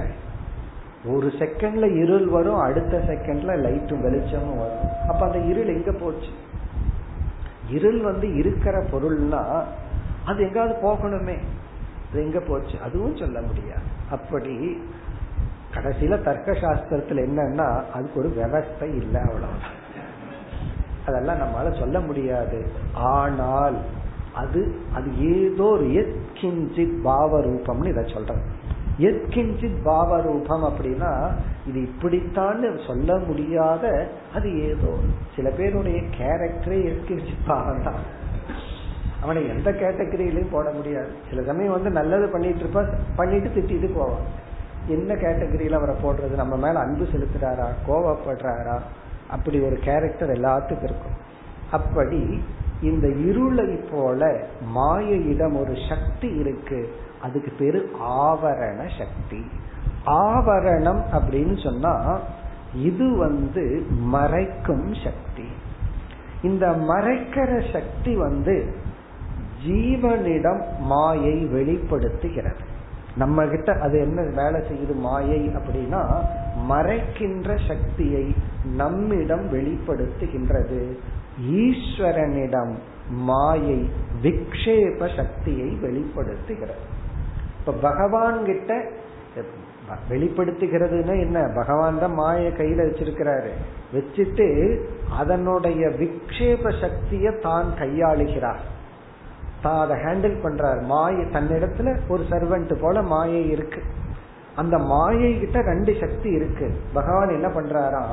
ஒரு 1.06 1.28
செகண்ட்ல 1.40 1.96
இருள் 2.04 2.28
வரும் 2.28 2.58
அடுத்த 2.58 2.98
செகண்ட்ல 2.98 3.54
லைட்டும் 3.66 4.02
வெளிச்சமும் 4.02 4.58
வரும். 4.58 4.90
அப்ப 5.10 5.26
அந்த 5.26 5.38
இருள் 5.38 5.68
எங்க 5.68 5.92
போச்சு? 5.92 6.32
இருள் 7.70 8.02
வந்து 8.02 8.36
இருக்கிற 8.36 8.84
பொருள்னா 8.84 9.64
அது 10.26 10.44
எங்காவது 10.44 10.76
போகணுமே. 10.88 11.38
அது 12.12 12.24
எங்க 12.24 12.40
போச்சு? 12.40 12.76
அதுவும் 12.84 13.18
சொல்ல 13.18 13.42
முடியாது. 13.42 13.88
அப்படி 14.12 14.82
கடைசியில 15.76 16.23
தர்க்க 16.23 16.51
சாஸ்திரத்துல 16.51 17.21
என்னன்னா 17.28 17.84
அதுக்கு 17.93 18.19
ஒரு 18.19 18.30
விவஸ்தை 18.30 18.95
இல்லை 18.95 19.21
அவ்வளவுதான். 19.21 19.84
அதெல்லாம் 21.05 21.38
நம்மளால 21.38 21.80
சொல்ல 21.80 21.99
முடியாது. 21.99 22.65
ஆனால் 22.93 23.78
அது 24.34 24.76
அது 24.93 25.09
ஏதோ 25.41 25.63
ஒரு 25.63 25.86
எத்கிஞ்சித் 25.86 27.01
பாவ 27.03 27.39
ரூபம்னு 27.39 27.86
இதை 27.86 28.03
சொல்றேன் 28.13 28.41
எத்கிஞ்சித் 28.99 29.84
பாவ 29.84 30.21
ரூபம் 30.21 30.63
அப்படின்னா 30.63 31.32
இது 31.67 31.80
இப்படித்தான்னு 31.82 32.88
சொல்ல 32.88 33.17
முடியாத 33.17 34.07
அது 34.36 34.67
ஏதோ 34.67 34.93
சில 35.36 35.49
பேருடைய 35.49 36.01
கேரக்டரே 36.17 36.80
எத்கிஞ்சித் 36.91 37.47
பாவம் 37.47 37.84
தான் 37.84 38.01
அவனை 39.21 39.47
எந்த 39.47 39.71
கேட்டகரியிலையும் 39.71 40.51
போட 40.51 40.69
முடியாது. 40.69 41.11
சில 41.30 41.41
சமயம் 41.43 41.71
வந்து 41.71 41.89
நல்லது 41.89 42.28
பண்ணிட்டு 42.28 42.63
இருப்பா 42.63 42.88
பண்ணிட்டு 43.15 43.49
திட்டிட்டு 43.49 43.93
போவான். 43.95 44.43
என்ன 44.88 45.14
கேட்டகரியில 45.14 45.72
அவரை 45.72 45.96
போடுறது? 45.96 46.36
நம்ம 46.36 46.56
மேல 46.56 46.80
அன்பு 46.80 47.04
செலுத்துறாரா? 47.04 47.68
கோவப்படுறாரா? 47.88 48.80
அப்படி 49.30 49.60
ஒரு 49.60 49.76
கேரக்டர் 49.76 50.30
எல்லாத்துக்கும் 50.30 50.84
இருக்கும். 50.84 51.16
அப்படி 51.72 52.44
இந்த 52.82 53.08
இருளை 53.08 53.76
போல 53.92 54.44
மாயையிடம் 54.76 55.60
ஒரு 55.60 55.74
சக்தி 55.90 56.28
இருக்கு. 56.28 56.96
அதுக்கு 57.22 57.54
பேரு 57.60 57.92
ஆவரண 58.02 58.90
சக்தி. 58.98 59.46
ஆவரணம் 60.06 61.02
அப்படின்னு 61.12 61.64
சொன்னா 61.64 62.20
இது 62.74 63.18
வந்து 63.18 63.86
மறைக்கும் 63.90 64.94
சக்தி. 65.04 65.48
இந்த 66.42 66.68
மறைக்கிற 66.68 67.74
சக்தி 67.74 68.16
வந்து 68.16 68.76
ஜீவனிடம் 69.66 70.64
மாயை 70.80 71.46
வெளிப்படுத்துகிறது. 71.46 72.64
நம்ம 73.18 73.45
கிட்ட 73.45 73.80
அது 73.82 73.99
என்ன 73.99 74.22
வேலை 74.22 74.61
செய்யுது? 74.70 74.95
மாயை 74.95 75.49
அப்படின்னா 75.49 76.01
மறைக்கின்ற 76.70 77.57
சக்தியை 77.68 78.34
நம்மிடம் 78.76 79.45
வெளிப்படுத்துகின்றது. 79.51 80.82
ஈஸ்வரனிடம் 81.51 82.74
மாயை 83.09 83.89
விக்ஷேப 84.22 85.16
சக்தியை 85.16 85.70
வெளிப்படுத்துகிறது. 85.82 86.84
இப்ப 87.59 87.72
பகவான் 87.72 88.45
கிட்ட 88.45 88.84
வெளிப்படுத்துகிறதுனா 90.09 91.20
என்ன? 91.20 91.51
பகவான் 91.55 91.99
தான் 91.99 92.13
மாய 92.13 92.49
கையில 92.49 92.86
வச்சிருக்கிறாரு. 92.86 93.51
வச்சுட்டு 93.93 94.80
அதனுடைய 95.18 95.88
விக்ஷேப 95.88 96.82
சக்தியை 96.82 97.34
தான் 97.41 97.68
கையாளுகிறார். 97.80 98.63
தான் 99.66 99.82
அதை 99.84 99.95
ஹேண்டில் 100.05 100.41
பண்றார். 100.45 100.82
மாயை 100.93 101.24
தன்னிடத்துல 101.36 101.93
ஒரு 102.13 102.26
சர்வெண்ட் 102.32 102.74
போல 102.82 103.01
மாயை 103.13 103.43
இருக்கு. 103.55 103.84
அந்த 104.61 104.76
மாயை 104.91 105.32
கிட்ட 105.39 105.61
ரெண்டு 105.72 105.93
சக்தி 106.01 106.30
இருக்கு. 106.39 106.68
பகவான் 106.97 107.36
என்ன 107.38 107.47
பண்றாரா 107.55 108.03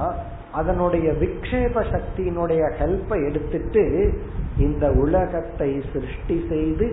அதனுடைய 0.60 1.08
விக்ஷேப 1.20 1.82
சக்தியினுடைய 1.92 2.62
ஹெல்ப்பை 2.78 3.18
எடுத்துட்டு 3.28 3.82
இந்த 4.58 4.86
உலகத்தை 5.02 5.68
சிருஷ்டி 5.92 6.36
செய்து 6.48 6.86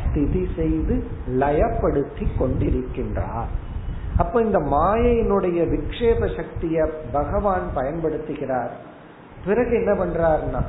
ஸ்திதி 0.00 0.42
செய்து 0.56 0.94
லயப்படுத்தி 1.42 2.26
கொண்டிருக்கின்றார். 2.40 3.52
அப்ப 4.16 4.42
இந்த 4.46 4.58
மாயையினுடைய 4.74 5.60
விக்ஷேப 5.74 6.28
சக்திய 6.36 6.84
பகவான் 7.12 7.66
பயன்படுத்துகிறார். 7.78 8.74
பிறகு 9.46 9.72
என்ன 9.80 9.92
பண்றாருன்னா 10.02 10.62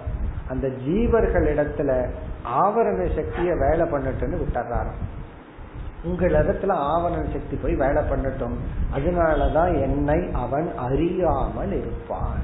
அந்த 0.50 0.68
ஜீவர்களிடத்துல 0.86 1.92
ஆவரண 2.56 3.06
சக்திய 3.20 3.52
வேலை 3.64 3.86
பண்ணட்டும்னு 3.92 4.42
விட்டுறாராம். 4.42 5.00
உங்கள் 6.04 6.38
இடத்துல 6.42 6.74
ஆவரண 6.92 7.24
சக்தி 7.34 7.56
போய் 7.62 7.76
வேலை 7.76 8.02
பண்ணட்டும். 8.04 8.58
அதனாலதான் 8.96 9.72
என்னை 9.86 10.20
அவன் 10.44 10.68
அறியாமல் 10.78 11.74
இருப்பான். 11.80 12.44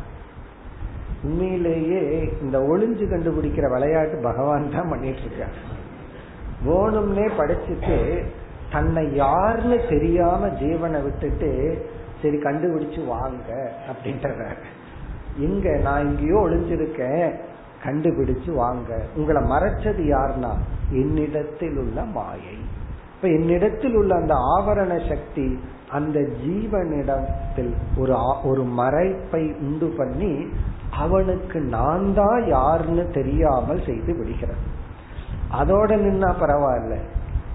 உண்மையிலேயே 1.24 2.02
இந்த 2.42 2.58
ஒளிஞ்சு 2.72 3.06
கண்டுபிடிக்கிற 3.10 3.66
விளையாட்டு 3.72 4.18
பகவான் 4.30 4.74
தான் 4.76 4.90
பண்ணிட்டு 4.90 5.24
இருக்கார் 5.28 5.60
வேணும்னே 6.68 7.28
படிச்சுட்டு 7.40 7.98
தன்னை 8.72 9.04
யாருன்னு 9.16 9.78
தெரியாம 9.90 10.48
ஜீவனை 10.62 11.00
விட்டுட்டு 11.04 11.52
சரி 12.22 12.38
கண்டுபிடிச்சு 12.38 13.02
வாங்க 13.08 13.50
அப்படின்ற 13.92 14.28
இங்க 15.38 15.68
நான் 15.78 16.06
இங்கேயோ 16.08 16.38
ஒளிஞ்சிருக்கேன். 16.48 17.32
கண்டுபிடிச்சு 17.86 18.54
வாங்க. 18.54 19.06
உங்களை 19.16 19.42
மறைச்சது 19.42 20.16
யாருன்னா? 20.16 20.52
என்னிடத்தில் 20.92 21.78
உள்ள 21.78 22.04
மாயை. 22.04 22.82
இப்ப 23.16 23.28
என்னிடத்தில் 23.28 23.96
உள்ள 23.96 24.16
அந்த 24.16 24.36
ஆவரண 24.36 25.10
சக்தி 25.10 25.60
அந்த 25.90 26.20
ஜீவனிடத்தில் 26.20 27.74
ஒரு 27.98 28.16
ஒரு 28.44 28.64
மறைப்பை 28.64 29.56
உண்டு 29.60 29.94
பண்ணி 29.98 30.48
அவனுக்கு 30.90 31.60
நான் 31.60 32.14
தான் 32.14 32.48
யாருன்னு 32.48 33.10
தெரியாமல் 33.10 33.84
செய்து 33.86 34.16
விடுகிறது. 34.16 34.82
அதோட 35.60 35.92
நின்னா 36.02 36.34
பரவாயில்ல. 36.40 36.98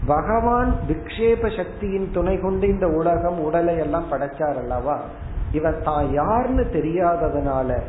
பகவான் 0.06 0.74
விக்ஷேப 0.88 1.56
சக்தியின் 1.56 2.10
துணை 2.12 2.40
கொண்டு 2.40 2.68
இந்த 2.68 2.88
உலகம் 2.88 3.40
உடலை 3.40 3.78
எல்லாம் 3.78 4.12
படைச்சார் 4.12 4.58
அல்லவா? 4.58 5.00
இவன் 5.52 5.82
தான் 5.84 6.12
யாருன்னு 6.12 6.62
தெரியாததுனால 6.62 7.80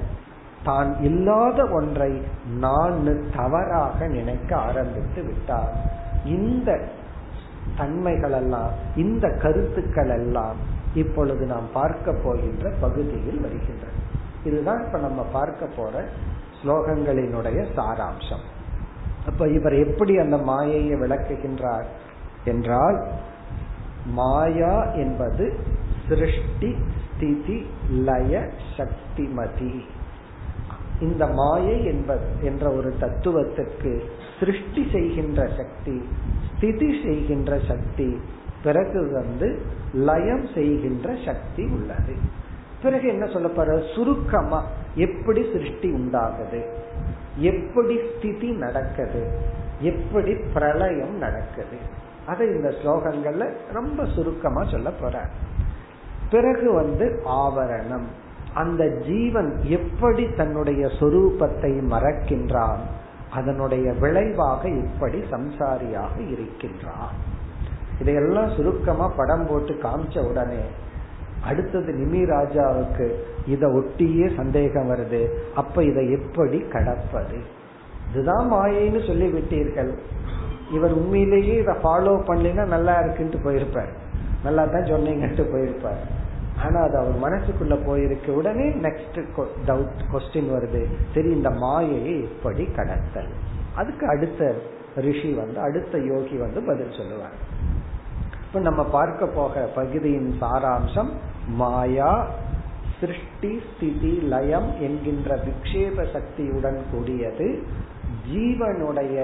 தான் 0.64 1.02
இல்லாத 1.02 1.66
ஒன்றை 1.66 2.22
நான் 2.60 3.30
தவறாக 3.36 4.08
நினைக்க 4.08 4.56
ஆரம்பித்து 4.56 5.24
விட்டார். 5.24 5.74
இந்த 6.26 6.80
தன்மைகள் 7.78 8.32
எல்லாம் 8.32 8.72
இந்த 8.96 9.28
கருத்துக்கள் 9.30 10.10
எல்லாம் 10.10 10.56
இப்பொழுது 10.94 11.46
நாம் 11.46 11.68
பார்க்க 11.74 12.14
போகின்ற 12.24 12.72
பகுதியில் 12.80 13.42
வருகின்றன. 13.42 13.96
இதுதான் 14.44 14.86
இப்ப 14.86 15.00
நம்ம 15.00 15.22
பார்க்க 15.32 15.66
போற 15.66 16.04
ஸ்லோகங்களினுடைய 16.64 17.60
சாராம்சம். 17.76 18.46
அப்ப 19.26 19.48
இவர் 19.48 19.74
எப்படி 19.74 20.18
அந்த 20.18 20.38
மாயையை 20.38 20.96
விளக்குகின்றார் 21.00 21.88
என்றால் 22.46 23.08
மாயா 24.06 24.84
என்பது 24.94 25.60
சிருஷ்டி 26.08 26.76
ஸ்திதி 27.04 27.66
லய 27.90 28.50
சக்திமதி 28.78 29.86
இந்த 31.02 31.28
மாயை 31.28 31.86
என்பது 31.86 32.26
என்ற 32.42 32.72
ஒரு 32.72 32.94
தத்துவத்திற்கு 33.00 34.04
சிருஷ்டி 34.40 34.88
செய்கின்ற 34.92 35.48
சக்தி 35.58 36.08
ஸ்திதி 36.58 37.02
செய்கின்ற 37.04 37.60
சக்தி 37.68 38.20
பிறகு 38.64 39.12
வந்து 39.12 39.62
லயம் 39.94 40.48
செய்கின்ற 40.54 41.16
சக்தி 41.26 41.64
உள்ளது. 41.64 42.16
பிறகு 42.84 43.08
என்ன 43.08 43.26
சொல்ல 43.26 43.48
போற? 43.48 43.84
சுருக்கமா 43.96 44.66
எப்படி 44.96 45.46
சிருஷ்டி 45.54 45.92
உண்டாகுது? 45.92 46.66
எப்படி 47.38 48.00
ஸ்திதி 48.16 48.52
நடக்குது? 48.52 49.40
எப்படி 49.80 50.36
பிரளயம் 50.54 51.18
நடக்குது? 51.18 51.78
அதை 52.26 52.48
இந்த 52.48 52.70
ஸ்லோகங்கள்ல 52.70 53.52
ரொம்ப 53.74 54.06
சுருக்கமா 54.06 54.64
சொல்ல 54.64 54.92
போற 54.92 55.26
பிறகு 56.30 56.74
வந்து 56.74 57.22
ஆவரணம். 57.26 58.06
அந்த 58.54 58.88
ஜீவன் 58.88 59.62
எப்படி 59.64 60.34
தன்னுடைய 60.34 60.88
சொரூபத்தை 61.00 61.72
மறக்கின்றான் 61.90 62.78
அதனுடைய 63.30 63.94
விளைவாக 63.94 64.70
இப்படி 64.70 65.24
சம்சாரியாக 65.32 66.32
இருக்கின்றான். 66.32 67.14
இதையெல்லாம் 68.00 68.50
சுருக்கமா 68.50 69.08
படம் 69.16 69.46
போட்டு 69.50 69.74
காமிச்ச 69.74 70.30
உடனே 70.30 70.64
அடுத்தது 71.46 71.94
நிமி 71.94 72.22
ராஜாவுக்கு 72.26 73.14
இதை 73.46 73.70
ஒட்டியே 73.70 74.36
சந்தேகம் 74.36 74.90
வருது 74.90 75.28
அப்ப 75.56 75.84
இதை 75.84 76.12
எப்படி 76.12 76.58
கடப்பது? 76.58 77.40
இதுதான் 78.10 78.54
மாயைன்னு 78.54 79.08
சொல்லி 79.08 79.26
விட்டீர்கள் 79.26 79.94
இவர் 80.72 80.92
உண்மையிலேயே 80.92 81.56
இதை 81.58 81.74
ஃபாலோ 81.74 82.14
பண்ணலைன்னா 82.28 82.66
நல்லா 82.66 83.00
இருக்குன்ட்டு 83.02 83.40
போயிருப்பார். 83.44 83.92
நல்லா 84.44 84.66
தான் 84.66 84.84
சொன்னீங்கன்ட்டு 84.84 85.46
போயிருப்பார். 85.54 86.19
ஆனா 86.64 86.80
அது 86.82 86.98
அவர் 86.98 87.18
மனசுக்குள்ள 87.26 87.86
போயிருக்க 87.86 88.32
உடனே 88.32 88.68
நெக்ஸ்ட் 88.70 89.20
டவுட் 89.68 90.02
கொஸ்டின் 90.14 90.50
வருது. 90.56 90.82
சரி 91.14 91.30
இந்த 91.30 91.50
மாயையை 91.50 92.22
எப்படி 92.22 92.66
கடத்தல். 92.76 93.32
அதுக்கு 93.76 94.08
அடுத்த 94.08 94.56
ரிஷி 94.96 95.32
வந்து 95.34 95.60
அடுத்த 95.60 95.98
யோகி 95.98 96.38
வந்து 96.38 96.62
பதில் 96.62 96.98
சொல்லுவார். 96.98 97.38
இப்ப 98.46 98.60
நம்ம 98.60 98.84
பார்க்க 98.84 99.26
போக 99.26 99.60
பகுதியின் 99.76 100.36
சாராம்சம் 100.42 101.12
மாயா 101.48 102.28
சிருஷ்டி 103.00 103.62
ஸ்திதி 103.68 104.14
லயம் 104.34 104.70
என்கின்ற 104.80 105.40
விக்ஷேப 105.46 106.06
சக்தியுடன் 106.12 106.80
கூடியது 106.92 107.64
ஜீவனுடைய 108.34 109.16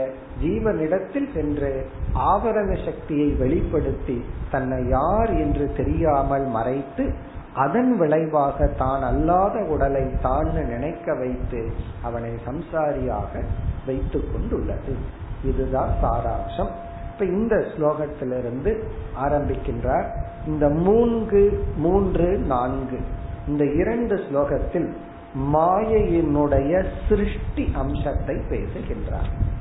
ஜீவனிடத்தில் 0.44 1.28
சென்று 1.34 1.72
ஆவரண 2.16 2.86
சக்தியை 2.86 3.30
வெளிப்படுத்தி 3.30 4.26
தன்னை 4.52 4.88
யார் 4.88 5.30
என்று 5.30 5.74
தெரியாமல் 5.78 6.46
மறைத்து 6.46 7.14
அதன் 7.54 7.98
விளைவாக 7.98 8.68
தான் 8.68 9.02
அல்லாத 9.02 9.60
உடலை 9.60 10.12
தான் 10.22 10.54
நினைக்க 10.68 11.14
வைத்து 11.14 11.72
அவனை 12.02 12.32
சம்சாரியாக 12.46 13.44
வைத்து 13.86 14.32
கொண்டுள்ளது. 14.32 14.96
இதுதான் 15.44 15.90
சாராம்சம். 16.04 16.70
இப்ப 17.12 17.26
இந்த 17.26 17.56
ஸ்லோகத்திலிருந்து 17.56 18.84
ஆரம்பிக்கின்றார். 19.24 20.06
இந்த 20.48 20.70
மூன்று 20.70 21.64
மூன்று 21.78 22.38
நான்கு. 22.38 23.00
இந்த 23.48 23.66
இரண்டு 23.66 24.16
ஸ்லோகத்தில் 24.16 24.92
மாயையினுடைய 25.54 26.86
சிருஷ்டி 27.10 27.72
அம்சத்தை 27.76 28.38
பேசுகின்றார். 28.50 29.54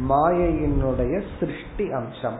மாயையினுடைய 0.00 1.22
சிருஷ்டி 1.40 1.92
அம்சம். 1.92 2.38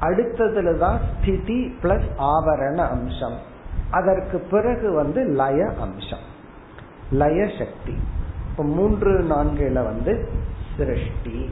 அடுத்ததுல 0.00 0.78
தான் 0.78 0.98
ஸ்திதி 0.98 1.76
பிளஸ் 1.82 2.08
ஆவரண 2.18 2.76
அம்சம். 2.76 3.38
அதற்கு 3.90 4.38
பிறகு 4.38 4.92
வந்து 4.92 5.24
லய 5.24 5.66
அம்சம். 5.80 6.32
லய 7.10 7.46
சக்தி. 7.58 7.94
இப்போ 8.50 8.62
மூன்று 8.62 9.10
நான்குல 9.10 9.72
வந்து 9.72 10.28
சிருஷ்டி. 10.76 11.50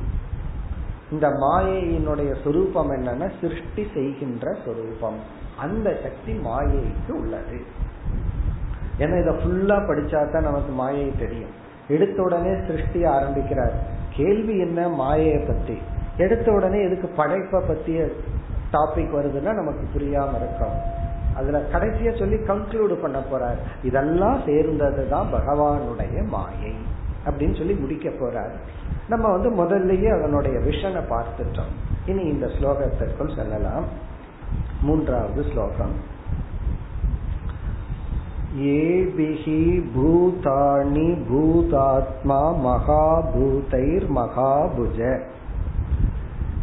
இந்த 1.13 1.29
மாயையினுடைய 1.29 2.45
சொரூபம் 2.45 2.91
என்னன்னா 2.91 3.31
சிருஷ்டி 3.41 3.87
செய்கின்ற 3.95 4.57
சொரூபம். 4.65 5.19
அந்த 5.59 5.99
சக்தி 6.03 6.33
மாயைக்கு 6.33 7.19
உள்ளது. 7.19 7.63
ஏன்னா 8.99 9.21
இதை 9.21 9.35
ஃபுல்லா 9.35 9.79
படிச்சா 9.81 10.31
தான் 10.31 10.43
நமக்கு 10.43 10.73
மாயை 10.73 11.13
தெரியும். 11.19 11.51
எடுத்த 11.89 12.23
உடனே 12.23 12.67
சிருஷ்டி 12.67 13.05
ஆரம்பிக்கிறார். 13.05 13.92
கேள்வி 14.17 14.59
என்ன? 14.59 14.89
மாயையை 14.89 15.39
பத்தி 15.39 15.79
எடுத்த 16.17 16.53
உடனே 16.53 16.83
எதுக்கு 16.85 17.09
படைப்பை 17.09 17.61
பத்திய 17.61 18.13
டாபிக் 18.73 19.15
வருதுன்னா 19.17 19.53
நமக்கு 19.53 19.89
புரியாம 19.95 20.37
இருக்கும் 20.37 21.01
அதுல 21.35 21.63
கடைசியா 21.73 22.19
சொல்லி 22.19 22.37
கன்க்ளூட் 22.37 22.93
பண்ண 22.93 23.23
போறார். 23.33 23.85
இதெல்லாம் 23.85 24.41
சேர்ந்ததுதான் 24.47 25.27
பகவானுடைய 25.33 26.27
மாயை 26.27 26.75
அப்படின்னு 27.27 27.59
சொல்லி 27.59 27.75
முடிக்க 27.75 28.09
போறார். 28.09 28.53
நம்ம 29.09 29.37
வந்து 29.37 29.51
முதல்லயே 29.51 30.19
அதனுடைய 30.19 30.59
விஷனை 30.59 31.03
பார்த்துட்டோம். 31.11 31.73
இனி 32.07 32.23
இந்த 32.23 32.47
ஸ்லோகத்திற்குள் 32.47 33.37
செல்லலாம். 33.37 33.85
மூன்றாவது 34.83 35.45
ஸ்லோகம். 35.53 36.21
ஏபிஹி 38.59 39.83
பூதாணி 39.97 41.17
பூதாத்மா 41.31 42.55
மகாபூதைர் 42.65 44.07
மகாபுஜ. 44.17 45.21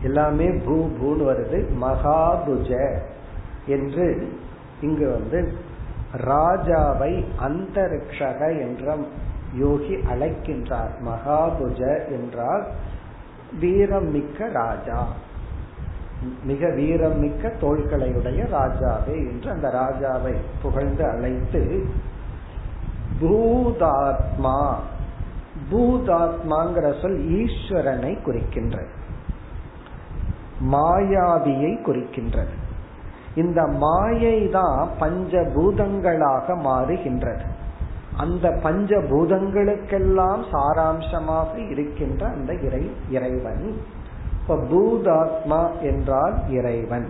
எல்லாமே 0.03 0.49
பூ 0.49 0.87
பூன்னு 0.87 1.19
வருது. 1.19 1.65
மகாபுஜ 1.81 2.97
என்று 3.65 4.33
இங்கு 4.81 5.11
வந்து 5.11 5.53
ராஜாவை 6.17 7.23
அந்தரிக்ஷக 7.41 8.59
என்ற 8.59 8.97
யோகி 9.53 9.95
அழைக்கின்றார். 9.95 10.93
மகாபுஜ 11.05 12.07
என்றால் 12.07 12.65
வீரம் 13.59 14.11
மிக்க 14.11 14.47
ராஜா. 14.47 15.07
மிக 16.43 16.69
வீரம் 16.69 17.19
மிக்க 17.19 17.51
தோள்களையுடைய 17.61 18.47
ராஜாவே 18.53 19.15
என்று 19.15 19.51
அந்த 19.51 19.67
ராஜாவை 19.67 20.35
புகழ்ந்து 20.61 21.05
அழைத்து 21.07 21.85
பூதாத்மா 23.21 24.73
பூதாத்மாங்கிற 25.71 27.01
சொல் 27.01 27.19
ஈஸ்வரனை 27.29 28.17
குறிக்கின்றது. 28.25 28.87
மாயாவியை 30.71 31.77
குறிக்கின்றது. 31.81 32.55
இந்த 33.35 33.67
மாயை 33.67 34.49
தான் 34.49 34.89
பஞ்சபூதங்களாக 34.99 36.47
மாறுகின்றது. 36.47 37.45
அந்த 38.17 38.59
பஞ்சபூதங்களுக்கெல்லாம் 38.63 40.43
சாராம்சமாக 40.51 41.69
இருக்கின்ற 41.69 42.27
அந்த 42.27 42.53
இறை 42.53 42.91
இறைவன். 43.09 43.81
இப்ப 44.49 44.63
பூதாத்மா 44.71 45.81
என்றால் 45.81 46.33
இறைவன். 46.49 47.09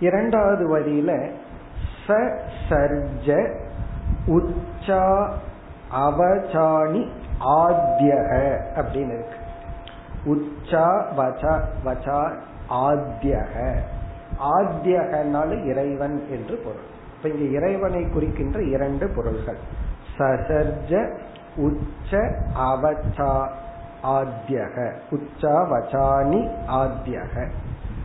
இரண்டாவது 0.00 0.78
வரியில 0.78 1.30
ச 2.06 2.32
சர்ஜ 2.68 3.48
உச்சா 4.26 5.32
அவசாணி 5.90 7.10
ஆத்தியக 7.40 8.30
அப்படின்னு 8.76 9.14
இருக்கு. 9.16 9.38
உச்சா 10.24 11.04
வச்சா 11.16 11.60
வச்சா 11.84 12.32
ஆத்தியக 12.70 13.74
ஆத்தியகனால 14.40 15.64
இறைவன் 15.64 16.26
என்று 16.30 16.56
பொருள். 16.56 16.88
இப்ப 17.16 17.28
இங்க 17.28 17.58
இறைவனை 17.58 18.08
குறிக்கின்ற 18.08 18.62
இரண்டு 18.62 19.08
பொருள்கள். 19.08 19.58
சசர்ஜ 20.18 21.10
உச்ச 21.56 22.18
அவச்சா 22.54 23.48
ஆத்தியக 24.06 24.92
உச்சா 25.10 25.62
வச்சானி 25.70 26.50
ஆத்தியக 26.68 27.48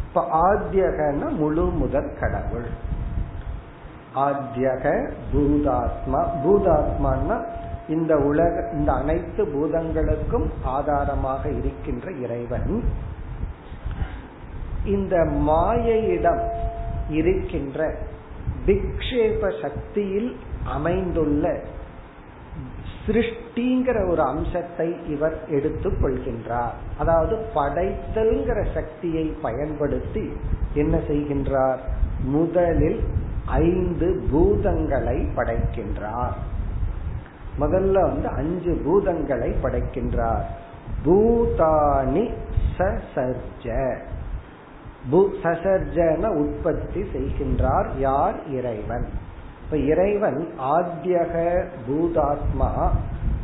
இப்ப 0.08 0.52
ஆத்தியகன்னா 0.52 1.30
முழு 1.30 1.66
முதற் 1.66 2.20
கடவுள். 2.20 2.68
ஆத்தியக 4.16 5.12
பூதாத்மா. 5.34 6.26
பூதாத்மான்னா 6.46 7.46
இந்த 7.88 8.18
உலக 8.18 8.70
இந்த 8.74 8.92
அனைத்து 8.92 9.46
பூதங்களுக்கும் 9.46 10.52
ஆதாரமாக 10.64 11.50
இருக்கின்ற 11.50 12.12
இறைவன். 12.12 12.84
இந்த 14.86 15.18
மாயையிடம் 15.26 16.50
இருக்கின்ற 17.10 17.96
பிக்ஷேப 18.66 19.62
சக்தியில் 19.62 20.38
அமைந்துள்ள 20.66 21.60
சிருஷ்டிங்கிற 23.08 24.10
ஒரு 24.10 24.22
அம்சத்தை 24.22 24.96
இவர் 25.10 25.40
எடுத்துக் 25.50 25.98
கொள்கின்றார். 26.02 26.72
அதாவது 26.98 27.46
படைத்தல்ங்கிற 27.56 28.74
சக்தியை 28.74 29.36
பயன்படுத்தி 29.42 30.32
என்ன 30.74 30.98
செய்கின்றார்? 30.98 31.78
முதலில் 32.24 33.04
ஐந்து 33.46 34.24
பூதங்களை 34.34 35.28
படைக்கின்றார். 35.36 36.34
முதல்ல 37.60 38.02
வந்து 38.02 38.28
அஞ்சு 38.28 38.82
பூதங்களை 38.86 39.56
படைக்கின்றார். 39.64 40.44
பூதானி 41.06 42.34
சசர்ஜ. 42.78 43.98
சசர்ஜன 45.12 46.28
உற்பத்தி 46.28 47.02
செய்கின்றார் 47.02 47.98
யார்? 47.98 48.48
இறைவன். 48.48 49.06
இப்ப 49.72 49.84
இறைவன் 49.84 50.48
ஆத்யக 50.60 51.36
பூதாத்மா 51.88 52.90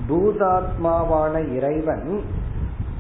பூதாத்மாவான 0.09 1.55
இறைவன் 1.55 2.21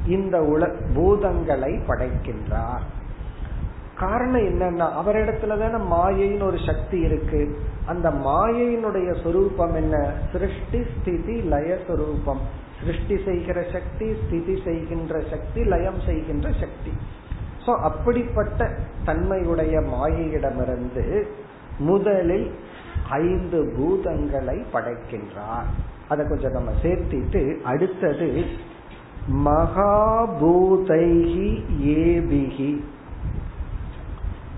இந்த 0.07 0.37
உல 0.41 0.69
பூதங்களை 0.95 1.71
படைக்கின்றார். 1.87 2.85
காரணம் 3.97 4.41
என்னன்னா 4.41 4.87
அவரிடத்துல 5.01 5.57
தானே 5.59 5.79
மாயைன்னு 5.95 6.43
ஒரு 6.43 6.57
சக்தி 6.65 6.99
இருக்கு. 6.99 7.57
அந்த 7.85 8.09
மாயையினுடைய 8.09 9.23
சொரூபம் 9.23 9.75
என்ன? 9.75 10.11
சிருஷ்டி 10.31 10.81
ஸ்திதி 10.93 11.35
லய 11.41 11.77
சொரூபம். 11.87 12.39
சிருஷ்டி 12.79 13.17
செய்கிற 13.25 13.63
சக்தி 13.73 14.13
ஸ்திதி 14.13 14.61
செய்கின்ற 14.63 15.21
சக்தி 15.29 15.63
லயம் 15.63 15.99
செய்கின்ற 16.05 16.49
சக்தி. 16.49 16.93
சோ 17.65 17.75
அப்படிப்பட்ட 17.81 18.69
தன்மையுடைய 19.05 19.79
மாயையிடமிருந்து 19.79 21.23
முதலில் 21.79 22.51
ஐந்து 23.09 23.73
பூதங்களை 23.77 24.65
படைக்கின்றார் 24.73 25.65
அதை 26.09 26.27
கொஞ்சம் 26.27 26.51
நம்ம 26.51 26.71
சேர்த்திட்டு 26.83 27.61
அடுத்தது 27.61 28.45
மகாபூதைகி 29.45 31.63
ஏபிகி 31.81 32.83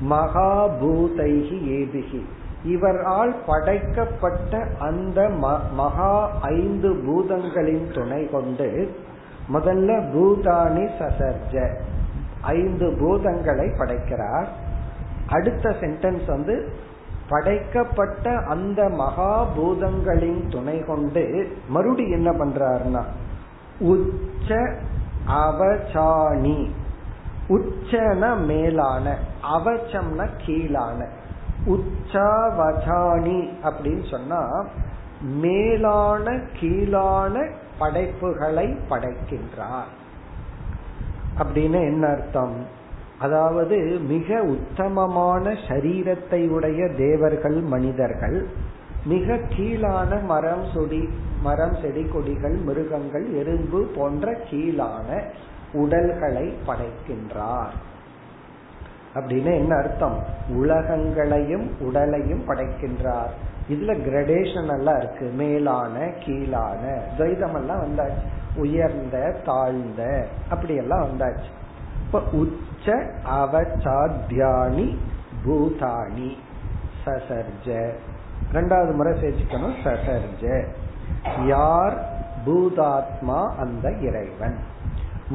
மகாபூதைகி 0.09 1.77
ஏபிகி 1.77 2.21
இவரால் 2.65 3.35
படைக்கப்பட்ட 3.45 4.67
அந்த 4.79 5.29
மகா 5.73 6.31
ஐந்து 6.41 6.89
பூதங்களின் 6.89 7.93
துணை 7.93 8.29
கொண்டு 8.29 8.89
முதல்ல 9.53 10.13
பூதானி 10.13 10.89
சசர்ஜ 10.99 11.77
ஐந்து 12.41 12.87
பூதங்களை 12.87 13.77
படைக்கிறார். 13.77 14.49
அடுத்த 15.27 15.69
சென்டென்ஸ் 15.69 16.25
வந்து 16.25 16.73
படைக்கப்பட்ட 17.29 18.37
அந்த 18.37 18.89
மகாபூதங்களின் 18.89 20.51
துணை 20.51 20.85
கொண்டு 20.85 21.55
மறுபடி 21.69 22.09
என்ன 22.09 22.31
பண்றாருன்னா 22.31 23.03
உச்ச 23.79 24.77
அவசானி 25.27 26.69
உச்சன 27.49 28.45
மேலான 28.45 29.17
அவச்சம்னா 29.43 30.27
கீழான. 30.45 31.07
உச்சாவசானி 31.65 33.49
அப்படின்னு 33.63 34.09
சொன்னா 34.09 34.65
மேலான 35.21 36.39
கீழான 36.59 37.49
படைப்புகளை 37.79 38.77
படைக்கின்றார். 38.89 39.89
அப்படின்னு 41.37 41.81
என்ன 41.81 42.07
அர்த்தம்? 42.07 42.77
அதாவது 43.19 43.77
மிக 43.99 44.41
உத்தமமான 44.41 45.49
சரீரத்தை 45.49 46.49
உடைய 46.49 46.87
தேவர்கள் 46.87 47.59
மனிதர்கள் 47.61 48.47
மிக 49.05 49.39
கீழான 49.49 50.23
மரம் 50.23 50.63
சொடி 50.73 51.09
மரம் 51.41 51.75
செடி 51.81 52.05
கொடிகள் 52.05 52.55
மிருகங்கள் 52.55 53.33
எறும்பு 53.33 53.87
போன்ற 53.95 54.37
கீழான 54.49 55.23
உடல்களை 55.73 56.53
படைக்கின்றார். 56.67 57.73
அப்படின்னு 59.13 59.57
என்ன 59.57 59.75
அர்த்தம்? 59.75 60.23
உலகங்களையும் 60.49 61.71
உடலையும் 61.79 62.47
படைக்கின்றார். 62.47 63.33
இதுல 63.69 63.97
கிரடேஷன் 64.07 64.77
எல்லாம் 64.77 64.97
இருக்கு. 64.97 65.25
மேலான 65.25 66.11
கீழான. 66.19 67.01
துவைதம் 67.17 67.55
எல்லாம் 67.55 67.83
வந்தாச்சு. 67.83 68.27
உயர்ந்த 68.55 69.35
தாழ்ந்த 69.45 70.27
அப்படி 70.49 70.75
எல்லாம் 70.75 71.07
வந்தாச்சு. 71.07 71.49
இப்ப 72.11 72.23
உச்ச 72.31 73.11
அவசாத்தியானி 73.31 74.97
பூதானி 75.45 76.37
சசர்ஜ. 77.05 77.91
ரெண்டாவது 78.53 78.93
முறை 78.93 79.13
சேர்த்துக்கணும் 79.13 79.75
சசர்ஜ. 79.83 80.65
யார்? 81.45 82.09
பூதாத்மா 82.45 83.49
அந்த 83.57 83.91
இறைவன். 83.91 84.57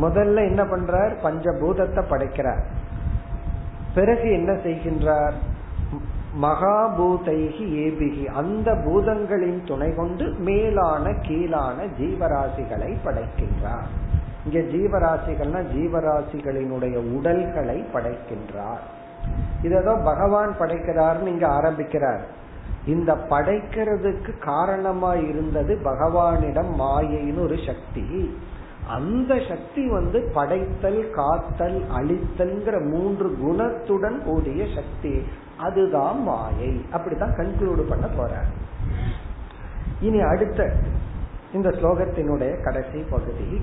முதல்ல 0.03 0.37
என்ன 0.37 0.65
பண்றார்? 0.65 1.13
பஞ்சபூதத்தை 1.23 2.03
படைக்கிறார். 2.09 2.63
பிறகு 3.95 4.33
என்ன 4.33 4.53
செய்கின்றார்? 4.53 5.33
மகாபூதைகி 6.43 7.65
ஏபிகி 7.65 8.25
அந்த 8.25 8.73
பூதங்களின் 8.73 9.67
துணை 9.67 9.95
கொண்டு 9.95 10.35
மேலான 10.39 11.11
கீழான 11.11 11.85
ஜீவராசிகளை 11.99 12.97
படைக்கின்றார். 13.05 14.04
இங்க 14.45 14.59
ஜீவராசிகள்னா 14.59 15.61
ஜீவராசிகளினுடைய 15.75 16.95
உடல்களை 16.95 17.85
படைக்கின்றார். 17.95 18.85
இதோ 19.63 20.01
பகவான் 20.05 20.57
படைக்கிறார்னு 20.59 21.27
இங்க 21.27 21.49
ஆரம்பிக்கிறார். 21.49 22.43
இந்த 22.87 23.15
படைக்கிறதுக்கு 23.15 24.39
காரணமா 24.39 25.15
இருந்தது 25.15 25.79
பகவானிடம் 25.85 26.73
மாயைன்னு 26.79 27.43
ஒரு 27.43 27.57
சக்தி. 27.67 28.39
அந்த 28.89 29.41
சக்தி 29.49 29.89
வந்து 29.89 30.31
படைத்தல் 30.35 31.11
காத்தல் 31.11 31.85
அழித்தல்ங்கிற 31.97 32.91
மூன்று 32.91 33.39
குணத்துடன் 33.43 34.23
கூடிய 34.23 34.67
சக்தி. 34.75 35.23
அதுதான் 35.59 36.23
மாயை. 36.23 36.85
அப்படித்தான் 36.93 37.35
கன்க்ளூடு 37.37 37.89
பண்ண 37.89 38.07
போற 38.07 38.31
இனி 40.01 40.21
அடுத்த 40.21 40.73
இந்த 41.53 41.69
ஸ்லோகத்தினுடைய 41.69 42.63
கடைசி 42.63 42.99
பகுதி. 43.11 43.63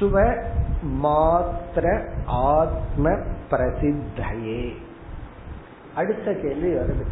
சுவ 0.00 0.44
மாத்திர 1.02 2.08
ஆத்ம 2.26 3.10
பிரசித்தையே. 3.50 4.74
அடுத்த 5.94 6.32
கேள்வி 6.32 6.74
வருது. 6.74 7.06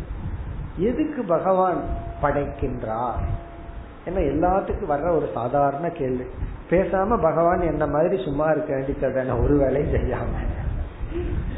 எதுக்கு 0.76 1.24
பகவான் 1.24 1.80
படைக்கின்றார்? 2.22 3.24
ஏன்னா 4.06 4.18
எல்லாத்துக்கும் 4.18 4.90
வர்ற 4.90 5.16
ஒரு 5.16 5.28
சாதாரண 5.34 5.88
கேள்வி. 5.88 6.24
பேசாம 6.70 7.20
பகவான் 7.20 7.60
என்ன 7.60 7.86
மாதிரி 7.86 8.24
சும்மா 8.24 8.50
இருக்க 8.50 8.74
வேண்டியதான 8.74 9.42
ஒரு 9.42 9.58
வேலையும் 9.58 9.94
செய்யாம. 9.94 10.38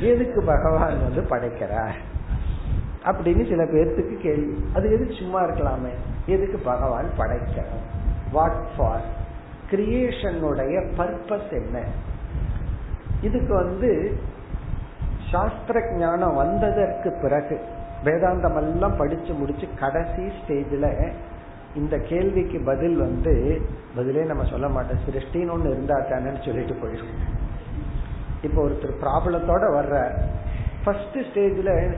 எதுக்கு 0.00 0.42
பகவான் 0.42 1.02
வந்து 1.02 1.22
படைக்கிறார்? 1.22 1.94
அப்படின்னு 3.04 3.48
சில 3.48 3.64
பேர்த்துக்கு 3.64 4.16
கேள்வி. 4.16 4.64
அது 4.74 4.92
எதுக்கு 4.92 5.14
சும்மா 5.14 5.42
இருக்கலாமே? 5.42 5.90
எதுக்கு 6.26 6.58
பகவான் 6.58 7.10
படைக்கிறார்? 7.16 7.96
வாட் 8.32 8.76
ஃபார் 8.76 9.17
கிரியேஷனுடைய 9.70 10.74
பர்பஸ் 10.98 11.50
என்ன? 11.50 11.78
இதுக்கு 13.20 13.54
வந்து 13.54 13.90
சாஸ்திர 15.30 15.78
ஞானம் 15.96 16.34
வந்ததற்கு 16.34 17.10
பிறகு 17.22 17.56
வேதாந்தம் 18.04 18.56
எல்லாம் 18.56 18.96
படிச்சு 18.96 19.32
முடிச்சு 19.32 19.66
கடைசி 19.78 20.22
ஸ்டேஜில் 20.38 21.12
இந்த 21.74 21.96
கேள்விக்கு 21.98 22.58
பதில் 22.60 22.96
வந்து 22.96 23.60
பதிலே 23.96 24.22
நம்ம 24.24 24.44
சொல்ல 24.44 24.68
மாட்டோம். 24.68 25.02
சிருஷ்டின்னு 25.06 25.50
ஒன்று 25.50 25.70
இருந்தா 25.70 25.96
தானேன்னு 25.98 26.44
சொல்லிட்டு 26.44 26.76
போயிடும். 26.82 27.12
இப்போ 28.42 28.68
ஒருத்தர் 28.68 29.00
ப்ராப்ளத்தோட 29.02 29.64
வர்ற 29.78 29.96
ஃபர்ஸ்ட் 30.84 31.18
ஸ்டேஜில் 31.28 31.96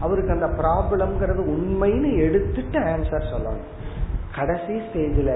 அவருக்கு 0.00 0.32
அந்த 0.32 0.48
ப்ராப்ளம்ங்கிறது 0.62 1.42
உண்மைன்னு 1.54 2.10
எடுத்துட்டு 2.16 2.78
ஆன்சர் 2.80 3.30
சொல்லணும். 3.32 3.66
கடைசி 4.34 4.74
ஸ்டேஜில் 4.88 5.34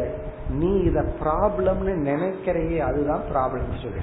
நீ 0.53 0.77
இத 0.77 1.01
ப்ராப்ளம்னு 1.01 1.95
நினைக்கிறையே 2.09 2.79
அதுதான் 2.79 3.23
ப்ராப்ளம் 3.35 3.83
சொல்லு. 3.83 4.01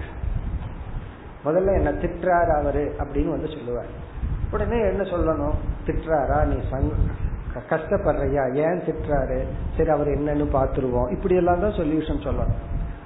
முதல்ல 1.45 1.73
என்ன 1.73 1.91
திட்டுறாரு 1.91 2.59
அவரு 2.59 2.95
அப்படின்னு 2.97 3.29
வந்து 3.29 3.47
சொல்லுவார். 3.47 4.07
உடனே 4.51 4.79
என்ன 4.79 5.01
சொல்லணும்? 5.01 5.53
திட்டுறாரா? 5.85 6.45
நீ 6.45 6.55
கஷ்டப்படுறியா? 7.69 8.55
ஏன் 8.55 8.79
திட்டுறாரு? 8.79 9.43
சரி 9.77 9.89
அவர் 9.89 10.07
என்னன்னு 10.07 10.47
பாத்துருவோம் 10.53 11.11
இப்படி 11.11 11.35
எல்லாம் 11.35 11.59
தான் 11.59 11.71
சொல்யூஷன் 11.71 12.27
சொல்லணும். 12.27 12.59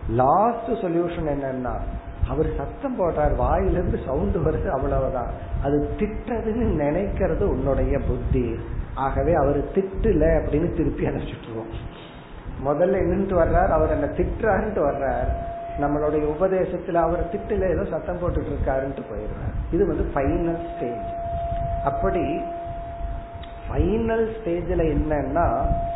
லாஸ்ட் 0.10 0.70
சொல்யூஷன் 0.70 1.30
என்னன்னா 1.30 1.80
அவர் 2.28 2.50
சத்தம் 2.58 3.00
போடுறார் 3.00 3.36
வாயிலிருந்து 3.36 4.00
சவுண்ட் 4.06 4.36
வருது 4.36 4.70
அவ்வளவுதான். 4.70 5.30
அது 5.64 5.90
திட்டதுன்னு 5.98 6.84
நினைக்கிறது 6.84 7.42
உன்னுடைய 7.42 8.00
புத்தி. 8.00 8.56
ஆகவே 8.96 9.34
அவர் 9.34 9.64
திட்டுல 9.64 10.24
அப்படின்னு 10.42 10.78
திருப்பி 10.78 11.06
அனுப்பிச்சுட்டுருவோம் 11.06 11.74
முதல்ல 12.66 13.00
என்னன்ட்டு 13.04 13.36
வர்றார் 13.42 13.72
அவர் 13.78 13.90
என்ன 13.90 14.08
திட்டுறாருன்ட்டு 14.18 14.82
வர்றார். 14.90 15.30
நம்மளுடைய 15.82 16.24
உபதேசத்துல 16.34 16.94
அவர் 16.94 17.30
திட்டுல 17.32 17.70
ஏதோ 17.70 17.84
சத்தம் 17.90 18.20
போட்டுட்டு 18.20 18.52
இருக்காருன்ட்டு 18.54 19.04
போயிடுறார். 19.12 19.56
இது 19.72 19.88
வந்து 19.88 20.06
ஃபைனல் 20.16 20.62
ஸ்டேஜ் 20.72 21.08
அப்படி 21.84 22.42
ஃபைனல் 23.68 24.26
ஸ்டேஜில் 24.36 24.84
என்னன்னா 24.94 25.46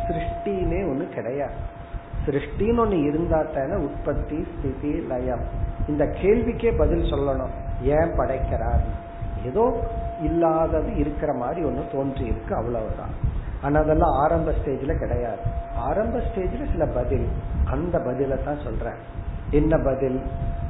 சிருஷ்டினே 0.06 0.80
ஒன்று 0.90 1.08
கிடையாது. 1.08 1.58
சிருஷ்டின்னு 2.26 2.78
ஒன்று 2.78 2.98
இருந்தா 3.02 3.42
தானே 3.42 3.76
உற்பத்தி 3.84 4.46
ஸ்திதி 4.52 4.92
லயம். 5.06 5.44
இந்த 5.88 6.04
கேள்விக்கே 6.04 6.78
பதில் 6.78 7.10
சொல்லணும். 7.12 7.54
ஏன் 7.82 8.10
படைக்கிறார்? 8.16 8.82
ஏதோ 9.44 9.64
இல்லாதது 10.22 10.96
இருக்கிற 10.96 11.32
மாதிரி 11.32 11.64
ஒன்று 11.64 11.84
தோன்றி 11.92 12.24
இருக்கு 12.24 12.54
அவ்வளவுதான். 12.54 13.14
ஆனால் 13.62 13.82
அதெல்லாம் 13.82 14.16
ஆரம்ப 14.22 14.50
ஸ்டேஜில் 14.50 14.98
கிடையாது. 14.98 15.44
ஆரம்ப 15.78 16.18
ஸ்டேஜ்ல 16.18 16.70
சில 16.72 16.86
பதில். 16.86 17.28
அந்த 17.64 17.98
பதில 17.98 18.44
தான் 18.44 18.58
சொல்றேன். 18.64 18.98
என்ன 19.50 19.78
பதில்? 19.78 20.22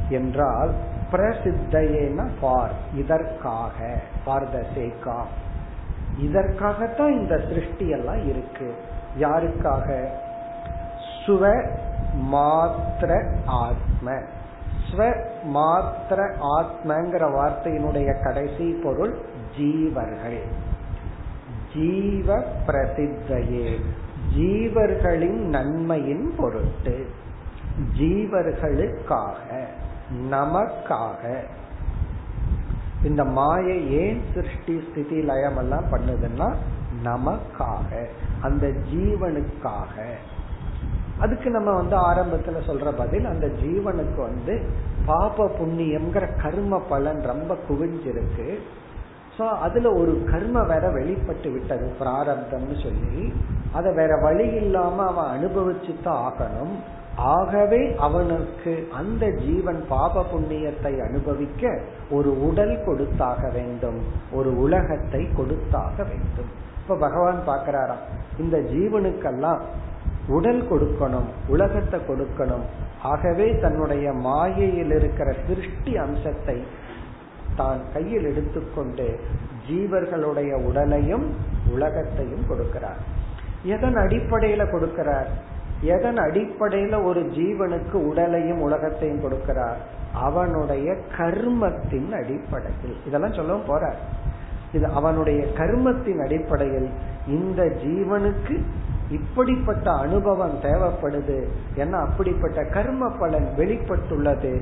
என்றால் 0.08 0.70
பிரசித்தையேனா 1.12 2.28
ஃபார் 2.40 2.70
இதற்காக 2.94 4.00
ஃபார் 4.24 4.50
த 4.50 4.64
சேக்கா 4.76 5.22
இதற்காகத்தான் 6.18 7.12
இந்த 7.12 7.40
சிருஷ்டி 7.48 7.88
எல்லாம் 7.88 8.28
இருக்கு. 8.28 8.74
யாருக்காக? 9.20 10.06
சுவ 11.26 11.70
மாத்திர 12.32 13.26
ஆத்ம. 13.46 14.12
ஸ்வ 14.90 15.24
மாத்திர 15.54 16.34
ஆத்மங்கிற 16.58 17.30
வார்த்தையினுடைய 17.30 18.22
கடைசி 18.22 18.70
பொருள் 18.70 19.18
ஜீவர்கள். 19.58 20.46
ஜீவ 21.74 22.42
பிரசித்தையே. 22.66 23.80
ஜீவர்களின் 24.36 25.40
நன்மையின் 25.48 26.34
பொருட்டு 26.36 27.06
ஜீவர்களுக்காக 27.98 29.66
நமக்காக. 30.30 31.40
இந்த 33.04 33.24
மாயை 33.24 33.92
ஏன் 33.92 34.22
சிருஷ்டி 34.34 34.84
ஸ்திதி 34.90 35.22
லயம் 35.22 35.56
எல்லாம் 35.56 35.84
பண்ணுதுன்னா 35.92 36.54
நமக்காக 37.04 38.06
அந்த 38.40 38.66
ஜீவனுக்காக. 38.66 40.10
அதுக்கு 41.18 41.50
நம்ம 41.50 41.74
வந்து 41.74 41.96
ஆரம்பத்துல 41.96 42.58
சொல்ற 42.66 42.92
பதில் 42.96 43.24
அந்த 43.24 43.46
ஜீவனுக்கு 43.46 44.16
வந்து 44.16 44.60
பாப 45.06 45.50
புண்ணியம்ங்கிற 45.58 46.42
கர்ம 46.42 46.78
பலன் 46.88 47.20
ரொம்ப 47.22 47.56
குவிஞ்சிருக்கு. 47.68 48.58
சோ 49.38 49.46
அதுல 49.64 49.90
ஒரு 49.92 50.12
கர்ம 50.30 50.62
வேற 50.70 50.84
வெளிப்பட்டு 50.90 51.48
விட்டது 51.50 51.88
பிராரப்தம்னு 52.00 52.76
சொல்லி. 52.84 53.32
அதை 53.72 53.90
வேற 53.98 54.12
வழி 54.16 54.46
இல்லாம 54.60 54.96
அவன் 55.10 55.32
அனுபவிச்சு 55.34 55.92
தான் 56.02 56.22
ஆகணும். 56.28 56.72
ஆகவே 57.36 57.80
அவனுக்கு 58.06 58.72
அந்த 59.00 59.24
ஜீவன் 59.44 59.80
பாப 59.88 60.24
புண்ணியத்தை 60.32 60.92
அனுபவிக்க 61.06 61.72
ஒரு 62.10 62.30
உடல் 62.48 62.74
கொடுத்தாக 62.86 63.50
வேண்டும். 63.54 64.00
ஒரு 64.32 64.50
உலகத்தை 64.64 65.22
கொடுத்தாக 65.38 65.96
வேண்டும். 66.10 66.50
இப்ப 66.80 66.98
பகவான் 67.06 67.40
பாக்கிறாராம் 67.46 68.04
இந்த 68.38 68.58
ஜீவனுக்கெல்லாம் 68.72 69.62
உடல் 70.36 70.62
கொடுக்கணும் 70.70 71.28
உலகத்தை 71.48 72.00
கொடுக்கணும். 72.08 72.66
ஆகவே 73.02 73.46
தன்னுடைய 73.60 74.06
மாயையில் 74.12 74.94
இருக்கிற 74.98 75.28
சிருஷ்டி 75.46 75.92
அம்சத்தை 75.96 76.58
தான் 77.58 77.80
கையில் 77.94 78.26
எடுத்துக்கொண்டு 78.30 79.06
ஜீவர்களுடைய 79.68 80.52
உடலையும் 80.68 81.26
உலகத்தையும் 81.74 82.44
கொடுக்கிறார். 82.50 83.00
எதன் 83.74 83.98
அடிப்படையில 84.04 84.62
கொடுக்கிறார்? 84.74 85.30
எதன் 85.80 86.20
அடிப்படையில 86.26 86.94
ஒரு 87.04 87.22
ஜீவனுக்கு 87.38 87.96
உடலையும் 88.10 88.60
உலகத்தையும் 88.60 89.22
கொடுக்கிறார்? 89.24 89.80
அவனுடைய 90.26 90.88
கர்மத்தின் 91.18 92.10
அடிப்படையில். 92.20 92.96
இதெல்லாம் 93.06 93.36
சொல்லவும் 93.40 93.68
போற 93.68 93.84
இது 94.72 94.86
அவனுடைய 94.98 95.40
கர்மத்தின் 95.58 96.22
அடிப்படையில் 96.24 96.88
இந்த 97.26 97.62
ஜீவனுக்கு 97.84 98.56
இப்படிப்பட்ட 99.10 99.86
அனுபவம் 100.04 100.56
தேவைப்படுது 100.62 101.36
ஏன்னா 101.76 101.98
அப்படிப்பட்ட 102.06 102.64
கர்ம 102.64 103.08
பலன் 103.20 103.48
வெளிப்பட்டுள்ளது. 103.56 104.52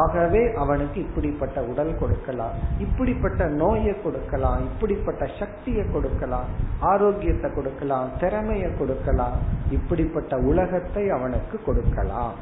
ஆகவே 0.00 0.42
அவனுக்கு 0.54 0.98
இப்படிப்பட்ட 1.00 1.62
உடல் 1.62 1.92
கொடுக்கலாம் 1.98 2.54
இப்படிப்பட்ட 2.78 3.48
நோயை 3.62 3.94
கொடுக்கலாம் 4.02 4.60
இப்படிப்பட்ட 4.60 5.26
சக்தியை 5.38 5.84
கொடுக்கலாம் 5.92 6.48
ஆரோக்கியத்தை 6.80 7.50
கொடுக்கலாம் 7.54 8.08
திறமையை 8.18 8.70
கொடுக்கலாம் 8.78 9.36
இப்படிப்பட்ட 9.70 10.36
உலகத்தை 10.50 11.10
அவனுக்கு 11.10 11.58
கொடுக்கலாம் 11.66 12.34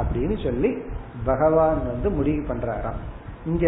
அப்படின்னு 0.00 0.36
சொல்லி 0.44 0.70
பகவான் 1.24 1.80
வந்து 1.86 2.10
முடிவு 2.10 2.54
பண்றாராம். 2.54 3.00
இங்க 3.44 3.66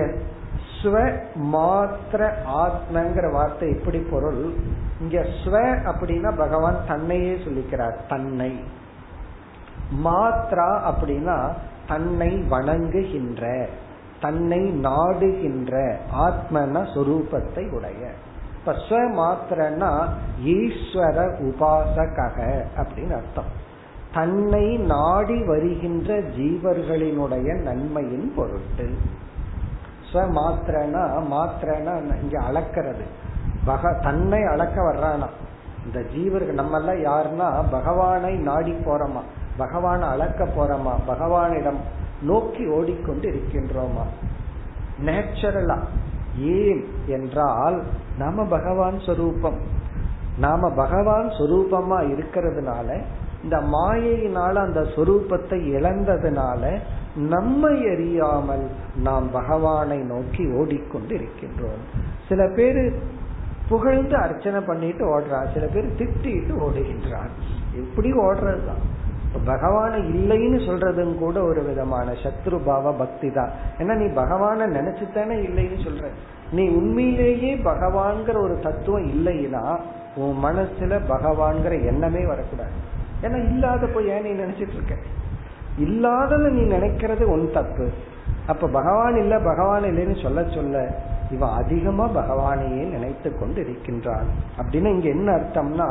ஸ்வ 0.83 1.13
மாத்திர 1.53 2.31
ஆத்மங்கிற 2.65 3.33
வார்த்தை 3.33 3.69
எப்படி 3.71 3.99
பொருள்? 3.99 4.53
இங்க 5.01 5.27
ஸ்வ 5.45 5.55
அப்படின்னா 5.91 6.37
பகவான் 6.37 6.77
தன்னையே 6.89 7.35
சொல்லிக்கிறார் 7.35 7.97
தன்னை. 8.09 8.61
மாத்ரா 10.05 10.71
அப்படின்னா 10.91 11.53
தன்னை 11.89 12.45
வணங்குகின்ற 12.51 13.69
தன்னை 14.21 14.61
நாடுகின்ற 14.61 15.97
ஆத்மன 16.15 16.83
சொரூபத்தை 16.95 17.71
உடைய. 17.71 18.11
இப்ப 18.59 18.73
ஸ்வ 18.89 19.01
மாத்திரன்னா 19.21 20.09
ஈஸ்வர 20.45 21.17
உபாசகக 21.43 22.65
அப்படின்னு 22.77 23.15
அர்த்தம். 23.15 23.51
தன்னை 24.15 24.77
நாடி 24.77 25.45
வருகின்ற 25.45 26.15
ஜீவர்களினுடைய 26.15 27.63
நன்மையின் 27.63 28.33
பொருட்டு. 28.37 28.89
ஸ்வமாத்திரனா 30.13 31.03
மாத்திரனா 31.31 32.23
இங்க 32.23 32.41
அளக்கிறது. 32.41 33.05
பக 33.67 34.01
தன்னை 34.01 34.43
அளக்க 34.45 34.81
வர்றானா. 34.83 35.29
இந்த 35.85 36.01
ஜீவர்கள் 36.01 36.53
நம்ம 36.53 36.81
எல்லாம் 36.81 37.05
யாருன்னா 37.05 37.65
பகவானை 37.71 38.35
நாடி 38.35 38.73
போறோமா 38.73 39.23
பகவானை 39.57 40.09
அளக்க 40.09 40.45
போறோமா 40.45 40.93
பகவானிடம் 41.09 41.81
நோக்கி 42.23 42.67
ஓடிக்கொண்டு 42.67 43.29
இருக்கின்றோமா. 43.29 44.05
நேச்சுரலா. 45.05 45.79
ஏன் 46.39 46.89
என்றால் 47.07 47.83
நாம 48.19 48.45
பகவான் 48.45 49.01
சொரூபம். 49.01 49.59
நாம 50.39 50.71
பகவான் 50.71 51.29
சொரூபமா 51.29 51.99
இருக்கிறதுனால 52.15 53.03
இந்த 53.43 53.57
மாயையினால 53.57 54.53
அந்த 54.53 54.81
சொரூபத்தை 54.81 55.59
இழந்ததுனால 55.77 56.81
நம்மை 57.17 57.89
அறியாமல் 57.89 58.71
நாம் 59.03 59.31
பகவானை 59.31 59.99
நோக்கி 59.99 60.53
ஓடிக்கொண்டு 60.53 61.17
இருக்கின்றோம் 61.17 61.83
சில 62.29 62.49
பேர் 62.49 62.93
புகழ்ந்து 63.69 64.17
அர்ச்சனை 64.17 64.61
பண்ணிட்டு 64.61 65.19
ஓடுறார் 65.19 65.53
சில 65.53 65.67
பேர் 65.67 65.95
திட்டிட்டு 65.95 66.53
ஓடுகின்றார். 66.61 67.29
எப்படி 67.75 68.13
ஓடுறதுதான். 68.13 68.85
பகவான 69.47 69.97
இல்லைன்னு 69.97 70.59
சொல்றதும் 70.67 71.19
கூட 71.19 71.43
ஒரு 71.43 71.63
விதமான 71.63 72.13
சத்ருபாவ 72.13 72.99
பக்தி 72.99 73.31
தான் 73.31 73.51
ஏன்னா 73.79 73.95
நீ 73.95 74.05
பகவான 74.05 74.67
நினைச்சுத்தானே 74.67 75.35
இல்லைன்னு 75.47 75.79
சொல்ற. 75.87 76.09
நீ 76.53 76.69
உண்மையிலேயே 76.69 77.55
பகவான்கிற 77.55 78.39
ஒரு 78.41 78.59
தத்துவம் 78.63 79.07
இல்லைன்னா 79.07 79.81
உன் 80.17 80.45
மனசுல 80.45 81.01
பகவான்கிற 81.09 81.87
எண்ணமே 81.87 82.27
வரக்கூடாது. 82.27 82.71
ஏன்னா 83.23 83.37
இல்லாத 83.49 83.87
போய் 83.87 84.09
ஏன் 84.09 84.23
நீ 84.23 84.31
நினைச்சிட்டு 84.31 84.75
இருக்க? 84.75 84.95
இல்லாதத 85.79 86.49
நீ 86.49 86.63
நினைக்கிறது 86.77 87.23
உன் 87.23 87.53
தப்பு. 87.53 87.89
அப்ப 88.47 88.69
பகவான் 88.69 89.17
இல்ல 89.17 89.39
பகவான் 89.39 89.83
இல்லைன்னு 89.83 90.23
சொல்ல 90.23 90.45
சொல்ல 90.49 90.99
இவன் 91.31 91.51
அதிகமா 91.51 92.05
பகவானையே 92.09 92.85
நினைத்து 92.91 93.39
கொண்டு 93.39 93.61
இருக்கின்றான் 93.61 94.29
அப்படின்னு 94.59 94.91
இங்க 94.91 95.09
என்ன 95.09 95.29
அர்த்தம்னா 95.37 95.89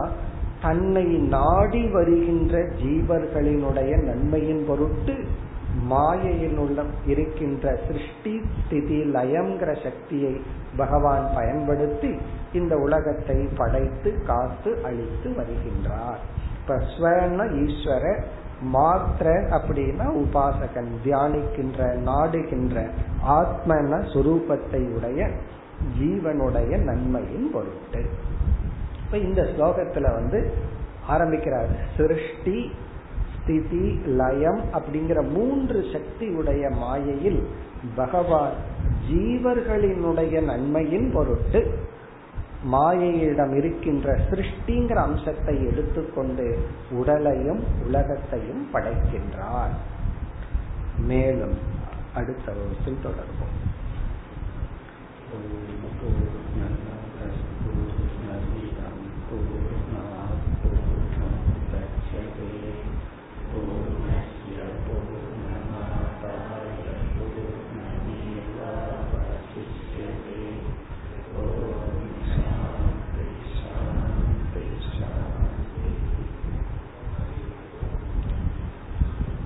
தன்னை 0.62 1.04
நாடி 1.04 1.88
வருகின்ற 1.88 2.58
ஜீவர்களினுடைய 2.60 4.04
நன்மையின் 4.04 4.64
பொருட்டு 4.68 5.16
மாயையின் 5.90 6.58
உள்ள 6.58 6.84
இருக்கின்ற 7.06 7.76
சிருஷ்டி 7.88 8.42
ஸ்திதி 8.60 9.00
லயம்ங்கிற 9.14 9.84
சக்தியை 9.84 10.42
பகவான் 10.78 11.32
பயன்படுத்தி 11.36 12.12
இந்த 12.54 12.76
உலகத்தை 12.78 13.48
படைத்து 13.58 14.24
காத்து 14.26 14.72
அழித்து 14.84 15.30
வருகின்றார். 15.30 16.22
இப்ப 16.62 16.80
ஸ்வன 16.92 17.40
ஈஸ்வர 17.64 18.16
மாத்திர 18.74 19.28
அப்படின்னா 19.58 20.08
உபாசகன் 20.16 20.92
தியானிக்கின்ற 21.04 21.98
நாடுகின்ற 22.00 22.90
ஆத்மன 23.30 24.04
சுரூபத்தை 24.14 24.94
உடைய 24.94 25.30
ஜீவனுடைய 26.02 26.78
நன்மையின் 26.78 27.52
பொருட்டு. 27.54 28.06
இப்ப 29.04 29.18
இப்ப 29.18 29.18
இந்த 29.18 29.42
ஸ்லோகத்துல 29.42 30.02
வந்து 30.02 30.52
ஆரம்பிக்கிறார் 31.08 31.68
சிருஷ்டி 31.98 32.72
ஸ்திதி 33.36 34.00
லயம் 34.06 34.62
அப்படிங்கிற 34.74 35.30
மூன்று 35.30 35.86
சக்தி 35.94 36.28
உடைய 36.28 36.70
மாயையில் 36.70 37.48
பகவான் 37.96 38.52
ஜீவர்களினுடைய 39.12 40.44
நன்மையின் 40.44 41.12
பொருட்டு 41.14 41.74
மாயையிடம் 42.72 43.56
இருக்கின்ற 43.56 44.18
சிருஷ்டிங்கிற 44.30 44.96
அம்சத்தை 44.96 45.66
எடுத்துக்கொண்டு 45.66 46.68
உடலையும் 46.92 47.64
உலகத்தையும் 47.86 48.68
படைக்கின்றார். 48.74 49.76
மேலும் 51.00 51.58
அடுத்த 52.16 52.52
வகுப்பில் 52.52 53.04
தொடர்போம் 53.04 53.56